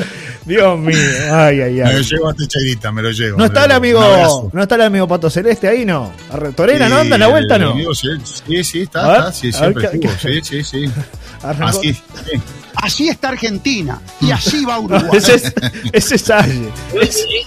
Dios 0.46 0.80
mío, 0.80 0.98
ay, 1.32 1.62
ay, 1.62 1.82
ay. 1.82 1.88
Me 1.88 1.94
lo 1.94 2.02
llevo 2.02 2.30
a 2.30 2.34
Techadita, 2.34 2.92
me 2.92 3.02
lo 3.02 3.12
llevo. 3.12 3.38
No 3.38 3.46
está 3.46 3.66
el 3.66 3.72
amigo, 3.72 4.50
no 4.52 4.62
está 4.62 4.76
el 4.76 4.82
amigo 4.82 5.08
Pato 5.08 5.30
Celeste 5.30 5.68
ahí, 5.68 5.86
no. 5.86 6.12
Torena, 6.56 6.90
¿no 6.90 6.98
anda 6.98 7.18
la 7.18 7.28
vuelta, 7.28 7.58
no? 7.58 7.76
sí, 7.94 8.64
sí, 8.64 8.82
está, 8.82 9.18
está, 9.18 9.32
sí, 9.32 9.52
siempre 9.52 9.86
estuvo, 9.86 10.12
sí, 10.20 10.42
sí, 10.44 10.64
sí. 10.64 10.86
Así, 11.44 11.94
sí. 11.94 12.02
Así 12.82 13.10
está 13.10 13.30
Argentina 13.30 14.02
y 14.22 14.32
así 14.32 14.64
va 14.64 14.80
Uruguay. 14.80 15.10
ese 15.14 15.36
es, 15.36 15.54
ese 15.92 16.16
es 16.16 16.26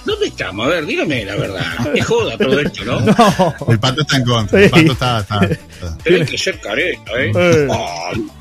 ¿Dónde 0.05 0.27
estamos? 0.27 0.65
A 0.67 0.69
ver, 0.69 0.85
dígame 0.85 1.25
la 1.25 1.35
verdad. 1.35 1.65
Qué 1.93 2.01
joda 2.01 2.37
todo 2.37 2.59
esto, 2.59 2.85
¿no? 2.85 2.99
no. 3.01 3.55
El 3.67 3.79
pato 3.79 4.01
está 4.01 4.17
en 4.17 4.25
contra. 4.25 4.59
El 4.63 4.69
pato 4.69 4.91
está. 4.91 5.19
está, 5.19 5.97
Tiene 6.03 6.25
que 6.25 6.37
ser 6.37 6.59
careta, 6.59 7.11
¿eh? 7.17 7.31
eh 7.35 7.67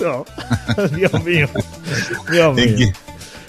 no. 0.00 0.24
Dios 0.96 1.24
mío. 1.24 1.48
Dios 2.30 2.54
mío. 2.56 2.92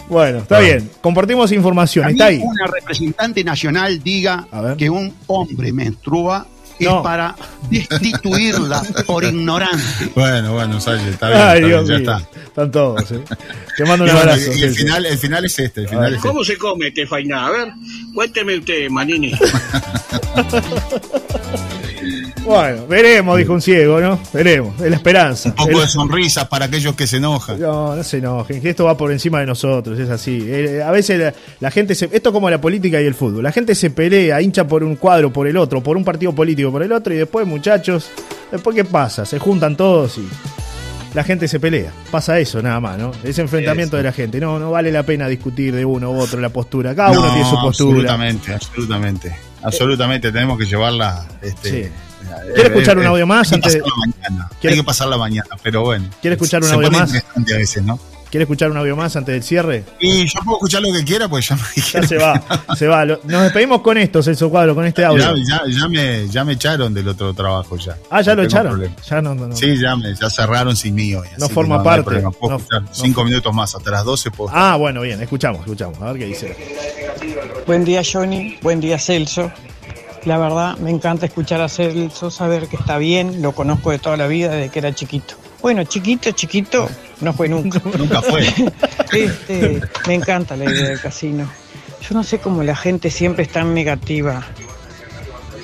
Bueno, 0.07 0.39
está 0.39 0.59
bien. 0.59 0.89
Compartimos 1.01 1.51
información. 1.51 2.09
Está 2.09 2.25
ahí. 2.27 2.39
Una 2.41 2.67
representante 2.67 3.43
nacional 3.43 4.01
diga 4.01 4.47
que 4.77 4.89
un 4.89 5.13
hombre 5.27 5.73
menstrua 5.73 6.47
es 6.79 6.87
No. 6.87 7.01
para 7.03 7.35
destituirla 7.69 8.81
por 9.05 9.23
ignorante. 9.23 9.83
Bueno, 10.15 10.53
bueno, 10.53 10.79
Salle, 10.81 11.09
está 11.09 11.29
bien. 11.29 11.41
Ay, 11.41 11.55
está, 11.57 11.67
Dios 11.67 11.87
bien, 11.87 12.03
ya 12.05 12.11
mío. 12.13 12.17
está. 12.27 12.39
Están 12.43 12.71
todos, 12.71 13.11
¿eh? 13.11 13.23
Te 13.77 13.85
mando 13.85 14.05
Y, 14.05 14.09
un 14.09 14.15
bueno, 14.15 14.31
abrazo. 14.31 14.49
y 14.51 14.53
el, 14.53 14.59
Celso. 14.59 14.75
final, 14.79 15.05
el 15.05 15.17
final 15.17 15.45
es 15.45 15.59
este. 15.59 15.81
El 15.81 15.89
final 15.89 16.07
es 16.11 16.15
este. 16.17 16.27
¿Cómo 16.27 16.43
se 16.43 16.57
come 16.57 16.87
este 16.87 17.07
fainá? 17.07 17.47
A 17.47 17.51
ver, 17.51 17.67
cuénteme 18.13 18.57
usted, 18.57 18.89
Manini. 18.89 19.31
Bueno, 22.45 22.85
veremos, 22.87 23.37
dijo 23.37 23.53
un 23.53 23.61
ciego, 23.61 24.01
¿no? 24.01 24.19
Veremos, 24.33 24.79
es 24.81 24.89
la 24.89 24.95
esperanza. 24.97 25.49
Un 25.49 25.55
poco 25.55 25.69
El- 25.71 25.79
de 25.79 25.87
sonrisas 25.87 26.47
para 26.47 26.65
aquellos 26.65 26.93
que 26.95 27.07
se 27.07 27.17
enojan. 27.17 27.59
No, 27.59 27.95
no 27.95 28.03
se 28.03 28.17
enojen, 28.17 28.61
que 28.61 28.69
esto 28.71 28.85
va 28.85 28.97
por 28.97 29.11
encima 29.11 29.39
de 29.39 29.45
nosotros, 29.45 29.97
es 29.97 30.09
así. 30.09 30.43
Eh, 30.45 30.81
a 30.85 30.91
veces 30.91 31.19
la, 31.19 31.33
la 31.61 31.71
gente 31.71 31.95
se. 31.95 32.05
Esto 32.11 32.29
es 32.29 32.33
como 32.33 32.49
la 32.49 32.59
política 32.59 33.01
y 33.01 33.05
el 33.05 33.13
fútbol. 33.15 33.43
La 33.43 33.51
gente 33.51 33.75
se 33.75 33.89
pelea, 33.91 34.41
hincha 34.41 34.67
por 34.67 34.83
un 34.83 34.95
cuadro, 34.97 35.31
por 35.31 35.47
el 35.47 35.55
otro, 35.57 35.81
por 35.81 35.95
un 35.95 36.03
partido 36.03 36.33
político, 36.33 36.71
por 36.71 36.83
el 36.83 36.91
otro, 36.91 37.13
y 37.13 37.17
después, 37.17 37.47
muchachos, 37.47 38.09
después, 38.51 38.75
¿qué 38.75 38.83
pasa? 38.83 39.25
Se 39.25 39.39
juntan 39.39 39.77
todos 39.77 40.17
y. 40.17 40.27
La 41.13 41.23
gente 41.23 41.47
se 41.47 41.59
pelea. 41.59 41.91
Pasa 42.09 42.39
eso 42.39 42.59
nada 42.63 42.79
más, 42.79 42.97
¿no? 42.97 43.11
Ese 43.23 43.41
enfrentamiento 43.41 43.97
de 43.97 44.01
la 44.03 44.11
gente. 44.11 44.39
No, 44.39 44.57
no 44.57 44.71
vale 44.71 44.91
la 44.91 45.03
pena 45.03 45.27
discutir 45.27 45.71
de 45.75 45.85
uno 45.85 46.09
u 46.11 46.19
otro 46.19 46.41
la 46.41 46.49
postura. 46.49 46.95
Cada 46.95 47.11
uno 47.11 47.21
No, 47.27 47.33
tiene 47.33 47.47
su 47.47 47.55
postura. 47.61 48.11
Absolutamente, 48.13 48.51
absolutamente. 48.53 49.35
Absolutamente, 49.63 50.31
tenemos 50.31 50.57
que 50.57 50.65
llevarla. 50.65 51.25
Este, 51.41 51.69
Sí. 51.69 51.75
eh, 51.77 51.91
¿Quiere 52.55 52.69
escuchar 52.69 52.97
eh, 52.97 53.01
un 53.01 53.07
audio 53.07 53.27
más 53.27 53.51
hay 53.51 53.59
que 53.59 53.67
antes 53.67 53.81
pasarla 53.81 53.95
mañana. 54.29 54.49
¿Quiere- 54.59 54.73
Hay 54.75 54.79
que 54.81 54.85
pasarla 54.85 55.17
mañana, 55.17 55.49
pero 55.61 55.81
bueno. 55.81 56.09
¿Quiere 56.21 56.35
escuchar 56.35 56.61
un 56.63 56.69
Se 56.69 56.75
audio 56.75 56.91
más? 56.91 57.09
interesante 57.09 57.53
a 57.53 57.57
veces, 57.57 57.83
¿no? 57.83 57.99
¿Quiere 58.31 58.45
escuchar 58.45 58.71
un 58.71 58.77
audio 58.77 58.95
más 58.95 59.15
antes 59.15 59.31
del 59.31 59.43
cierre? 59.43 59.83
Y 59.99 60.25
yo 60.25 60.39
puedo 60.43 60.57
escuchar 60.57 60.81
lo 60.81 60.91
que 60.91 61.03
quiera, 61.03 61.27
pues 61.29 61.47
ya 61.49 61.55
me 61.55 61.61
Ya 61.61 61.69
dijeron. 61.75 62.07
se 62.09 62.17
va, 62.17 62.41
se 62.75 62.87
va. 62.87 63.05
Nos 63.05 63.43
despedimos 63.43 63.81
con 63.81 63.95
esto, 63.99 64.23
Celso 64.23 64.49
Cuadro, 64.49 64.73
con 64.73 64.85
este 64.87 65.05
audio. 65.05 65.35
Ya, 65.35 65.61
ya, 65.67 65.79
ya 65.81 65.87
me, 65.87 66.27
ya 66.29 66.43
me 66.43 66.53
echaron 66.53 66.95
del 66.95 67.07
otro 67.09 67.31
trabajo 67.35 67.77
ya. 67.77 67.95
Ah, 68.09 68.21
ya 68.21 68.33
No 68.33 68.41
lo 68.41 68.47
echaron. 68.47 68.71
problema. 68.71 68.95
Ya 69.07 69.21
no, 69.21 69.35
no, 69.35 69.47
no. 69.49 69.55
Sí, 69.55 69.77
ya, 69.79 69.95
me, 69.95 70.15
ya 70.15 70.31
cerraron 70.31 70.75
sin 70.75 70.95
mí 70.95 71.13
hoy. 71.13 71.27
No 71.37 71.47
que 71.47 71.53
forma 71.53 71.77
hay 71.77 71.83
parte. 71.83 72.21
Puedo 72.39 72.53
No- 72.53 72.57
escuchar 72.57 72.81
no- 72.81 72.87
cinco 72.91 73.23
minutos 73.23 73.53
más, 73.53 73.75
hasta 73.75 73.91
las 73.91 74.03
12 74.03 74.31
puedo. 74.31 74.49
Ah, 74.51 74.77
bueno, 74.77 75.01
bien, 75.01 75.21
escuchamos, 75.21 75.59
escuchamos. 75.59 76.01
A 76.01 76.05
ver 76.11 76.17
qué 76.17 76.25
dice. 76.25 76.57
Buen 77.65 77.85
día 77.85 78.01
Johnny, 78.03 78.57
buen 78.61 78.81
día 78.81 78.99
Celso. 78.99 79.49
La 80.25 80.37
verdad 80.37 80.77
me 80.79 80.89
encanta 80.89 81.25
escuchar 81.25 81.61
a 81.61 81.69
Celso, 81.69 82.29
saber 82.29 82.67
que 82.67 82.75
está 82.75 82.97
bien, 82.97 83.41
lo 83.41 83.53
conozco 83.53 83.91
de 83.91 83.99
toda 83.99 84.17
la 84.17 84.27
vida 84.27 84.51
desde 84.51 84.69
que 84.69 84.79
era 84.79 84.93
chiquito. 84.93 85.35
Bueno, 85.61 85.85
chiquito, 85.85 86.31
chiquito, 86.31 86.89
no 87.21 87.31
fue 87.31 87.47
nunca. 87.47 87.81
Nunca 87.97 88.21
fue. 88.21 88.45
Este, 89.13 89.79
me 90.07 90.15
encanta 90.15 90.57
la 90.57 90.65
idea 90.65 90.89
del 90.89 90.99
casino. 90.99 91.47
Yo 92.01 92.15
no 92.15 92.23
sé 92.23 92.39
cómo 92.39 92.63
la 92.63 92.75
gente 92.75 93.11
siempre 93.11 93.43
es 93.43 93.51
tan 93.51 93.73
negativa 93.73 94.43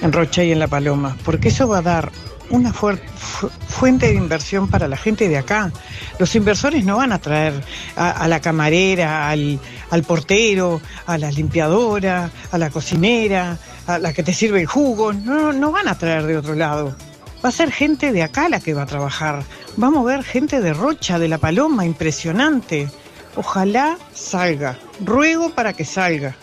en 0.02 0.14
Rocha 0.14 0.44
y 0.44 0.52
en 0.52 0.60
La 0.60 0.68
Paloma, 0.68 1.18
porque 1.26 1.50
eso 1.50 1.68
va 1.68 1.80
a 1.80 1.82
dar 1.82 2.12
una 2.50 2.74
fuente 2.74 4.08
de 4.08 4.14
inversión 4.14 4.68
para 4.68 4.88
la 4.88 4.98
gente 4.98 5.28
de 5.28 5.38
acá. 5.38 5.72
Los 6.18 6.36
inversores 6.36 6.84
no 6.84 6.98
van 6.98 7.12
a 7.12 7.20
traer 7.20 7.54
a, 7.96 8.28
la 8.28 8.42
camarera, 8.42 9.30
al, 9.30 9.60
al 9.90 10.04
portero, 10.04 10.82
a 11.06 11.18
la 11.18 11.32
limpiadora, 11.32 12.30
a 12.52 12.58
la 12.58 12.70
cocinera, 12.70 13.58
a 13.88 14.00
la 14.00 14.14
que 14.14 14.24
te 14.24 14.34
sirve 14.34 14.62
el 14.62 14.68
jugo, 14.68 15.14
no, 15.14 15.54
no 15.54 15.72
van 15.72 15.88
a 15.88 15.98
traer 15.98 16.26
de 16.26 16.38
otro 16.38 16.56
lado. 16.56 16.96
Va 17.44 17.50
a 17.50 17.54
ser 17.54 17.72
gente 17.72 18.12
de 18.12 18.22
acá 18.22 18.50
la 18.50 18.60
que 18.60 18.74
va 18.74 18.84
a 18.84 18.86
trabajar. 18.86 19.44
Vamos 19.78 20.02
a 20.02 20.16
ver 20.16 20.24
gente 20.24 20.60
de 20.60 20.74
Rocha, 20.74 21.20
de 21.20 21.30
La 21.30 21.38
Paloma, 21.38 21.86
impresionante. 21.86 22.90
Ojalá 23.36 23.98
salga. 24.14 24.78
Ruego 25.00 25.52
para 25.52 25.74
que 25.74 25.86
salga. 25.86 26.36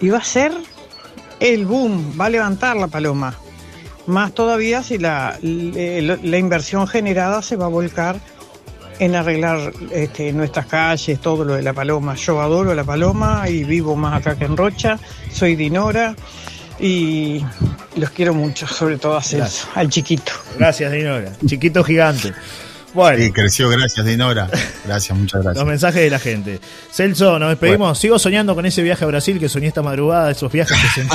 Y 0.00 0.10
va 0.10 0.18
a 0.18 0.24
ser 0.24 0.52
el 1.40 1.64
boom, 1.64 2.18
va 2.20 2.26
a 2.26 2.30
levantar 2.30 2.76
la 2.76 2.88
paloma. 2.88 3.34
Más 4.08 4.32
todavía 4.32 4.82
si 4.82 4.98
la, 4.98 5.38
la, 5.42 6.18
la 6.20 6.38
inversión 6.38 6.88
generada 6.88 7.42
se 7.42 7.56
va 7.56 7.66
a 7.66 7.68
volcar 7.68 8.16
en 8.98 9.14
arreglar 9.14 9.72
este, 9.92 10.32
nuestras 10.32 10.66
calles, 10.66 11.20
todo 11.20 11.44
lo 11.44 11.54
de 11.54 11.62
la 11.62 11.72
paloma. 11.72 12.14
Yo 12.14 12.40
adoro 12.40 12.74
la 12.74 12.84
paloma 12.84 13.48
y 13.48 13.64
vivo 13.64 13.94
más 13.96 14.14
acá 14.20 14.36
que 14.36 14.44
en 14.44 14.56
Rocha. 14.56 14.98
Soy 15.30 15.56
Dinora 15.56 16.16
y 16.80 17.44
los 17.96 18.10
quiero 18.10 18.34
mucho, 18.34 18.66
sobre 18.66 18.98
todo 18.98 19.16
a 19.16 19.22
Celso, 19.22 19.68
al 19.74 19.88
chiquito. 19.88 20.32
Gracias, 20.58 20.90
Dinora. 20.90 21.32
Chiquito 21.46 21.84
gigante. 21.84 22.32
Bueno, 22.94 23.22
Sí, 23.22 23.32
creció, 23.32 23.68
gracias, 23.68 24.04
Dinora. 24.06 24.48
Gracias, 24.84 25.16
muchas 25.16 25.42
gracias. 25.42 25.56
los 25.56 25.66
mensajes 25.66 26.02
de 26.02 26.10
la 26.10 26.18
gente. 26.18 26.60
Celso, 26.90 27.38
nos 27.38 27.50
despedimos. 27.50 27.98
Sigo 27.98 28.18
soñando 28.18 28.54
con 28.54 28.64
ese 28.66 28.82
viaje 28.82 29.04
a 29.04 29.08
Brasil 29.08 29.38
que 29.38 29.48
soñé 29.48 29.68
esta 29.68 29.82
madrugada, 29.82 30.30
esos 30.30 30.50
viajes 30.50 30.76
que 30.80 31.02
se 31.02 31.08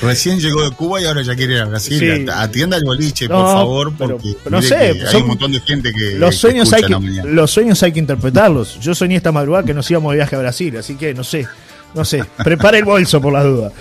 Recién 0.06 0.38
llegó 0.38 0.62
de 0.62 0.70
Cuba 0.76 1.00
y 1.00 1.04
ahora 1.06 1.22
ya 1.22 1.34
quiere 1.34 1.54
ir 1.54 1.60
a 1.60 1.64
Brasil. 1.64 1.98
Sí. 1.98 2.26
Atienda 2.32 2.76
el 2.76 2.84
boliche, 2.84 3.28
No, 3.28 3.36
por 3.36 3.46
favor, 3.46 3.96
porque 3.96 4.36
pero 4.44 4.56
no 4.56 4.62
sé, 4.62 4.94
que 4.98 5.06
hay 5.06 5.22
un 5.22 5.28
montón 5.28 5.52
de 5.52 5.60
gente 5.60 5.92
que. 5.92 6.18
Los 6.18 6.30
que 6.30 6.36
sueños, 6.36 6.72
hay 6.72 6.82
que, 6.82 6.96
los 7.24 7.50
sueños 7.50 7.82
hay 7.82 7.92
que 7.92 7.98
interpretarlos. 7.98 8.78
Yo 8.80 8.94
soñé 8.94 9.16
esta 9.16 9.32
madrugada 9.32 9.64
que 9.64 9.74
nos 9.74 9.90
íbamos 9.90 10.12
de 10.12 10.16
viaje 10.16 10.36
a 10.36 10.38
Brasil, 10.38 10.76
así 10.76 10.94
que 10.94 11.14
no 11.14 11.24
sé, 11.24 11.46
no 11.94 12.04
sé. 12.04 12.24
Prepara 12.44 12.78
el 12.78 12.84
bolso 12.84 13.20
por 13.20 13.32
las 13.32 13.44
dudas. 13.44 13.72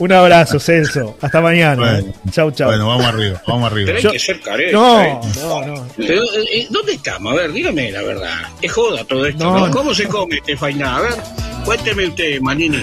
Un 0.00 0.12
abrazo, 0.12 0.58
Celso. 0.58 1.16
Hasta 1.20 1.40
mañana. 1.40 1.76
Bueno. 1.76 2.12
chau, 2.32 2.50
chau. 2.50 2.68
Bueno, 2.68 2.88
vamos 2.88 3.04
arriba, 3.06 3.40
vamos 3.46 3.70
arriba. 3.70 3.86
Pero 3.86 3.98
hay 3.98 4.02
Yo- 4.04 4.12
que 4.12 4.18
ser 4.18 4.40
careta. 4.40 4.72
no, 4.72 5.00
¿eh? 5.02 5.18
no, 5.42 5.66
no. 5.66 5.86
Pero, 5.96 6.22
eh, 6.22 6.44
eh, 6.54 6.66
¿dónde 6.70 6.92
estamos? 6.94 7.32
A 7.32 7.36
ver, 7.36 7.52
dígame 7.52 7.92
la 7.92 8.02
verdad. 8.02 8.34
Es 8.62 8.72
joda 8.72 9.04
todo 9.04 9.26
esto, 9.26 9.44
No, 9.44 9.58
¿no? 9.58 9.66
no. 9.68 9.72
¿Cómo 9.72 9.94
se 9.94 10.06
come 10.08 10.36
este 10.38 10.56
fainá? 10.56 10.96
A 10.96 11.00
ver, 11.02 11.14
cuénteme 11.66 12.06
usted, 12.08 12.40
Manini. 12.40 12.82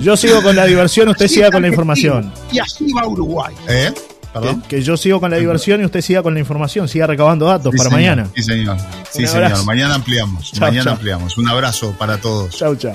Yo 0.00 0.16
sigo 0.16 0.42
con 0.42 0.56
la 0.56 0.66
diversión, 0.66 1.08
usted 1.10 1.28
siga 1.28 1.50
con 1.52 1.62
la 1.62 1.68
información. 1.68 2.32
Y 2.50 2.58
así 2.58 2.92
va 2.92 3.06
Uruguay. 3.06 3.54
¿Eh? 3.68 3.92
Que, 3.94 4.38
¿Perdón? 4.40 4.62
que 4.66 4.82
yo 4.82 4.96
sigo 4.96 5.20
con 5.20 5.30
la 5.30 5.36
diversión 5.36 5.80
y 5.82 5.84
usted 5.84 6.00
siga 6.00 6.22
con 6.24 6.34
la 6.34 6.40
información, 6.40 6.88
siga 6.88 7.06
recabando 7.06 7.46
datos 7.46 7.70
Sí, 7.70 7.76
para 7.78 7.90
señor. 7.90 8.00
mañana. 8.16 8.28
Sí, 8.34 8.42
señor. 8.42 8.76
Sí, 9.10 9.26
señor. 9.28 9.64
Mañana 9.64 9.94
ampliamos. 9.94 10.52
Mañana 10.58 10.92
ampliamos. 10.92 11.38
Un 11.38 11.48
abrazo 11.48 11.94
para 11.98 12.16
todos. 12.18 12.56
Chau, 12.56 12.74
chau. 12.74 12.94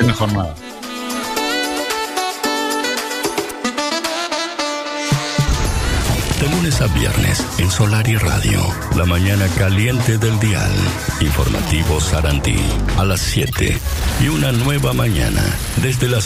Es 0.00 0.06
mejor 0.06 0.30
De 6.44 6.50
lunes 6.50 6.78
a 6.82 6.88
viernes 6.88 7.42
en 7.56 7.70
Solar 7.70 8.06
y 8.06 8.16
Radio, 8.16 8.60
la 8.96 9.06
mañana 9.06 9.48
caliente 9.56 10.18
del 10.18 10.38
dial. 10.40 10.70
Informativo 11.22 12.02
Sarantí 12.02 12.58
a 12.98 13.04
las 13.06 13.22
7 13.22 13.74
y 14.22 14.28
una 14.28 14.52
nueva 14.52 14.92
mañana 14.92 15.42
desde 15.80 16.06
las 16.06 16.22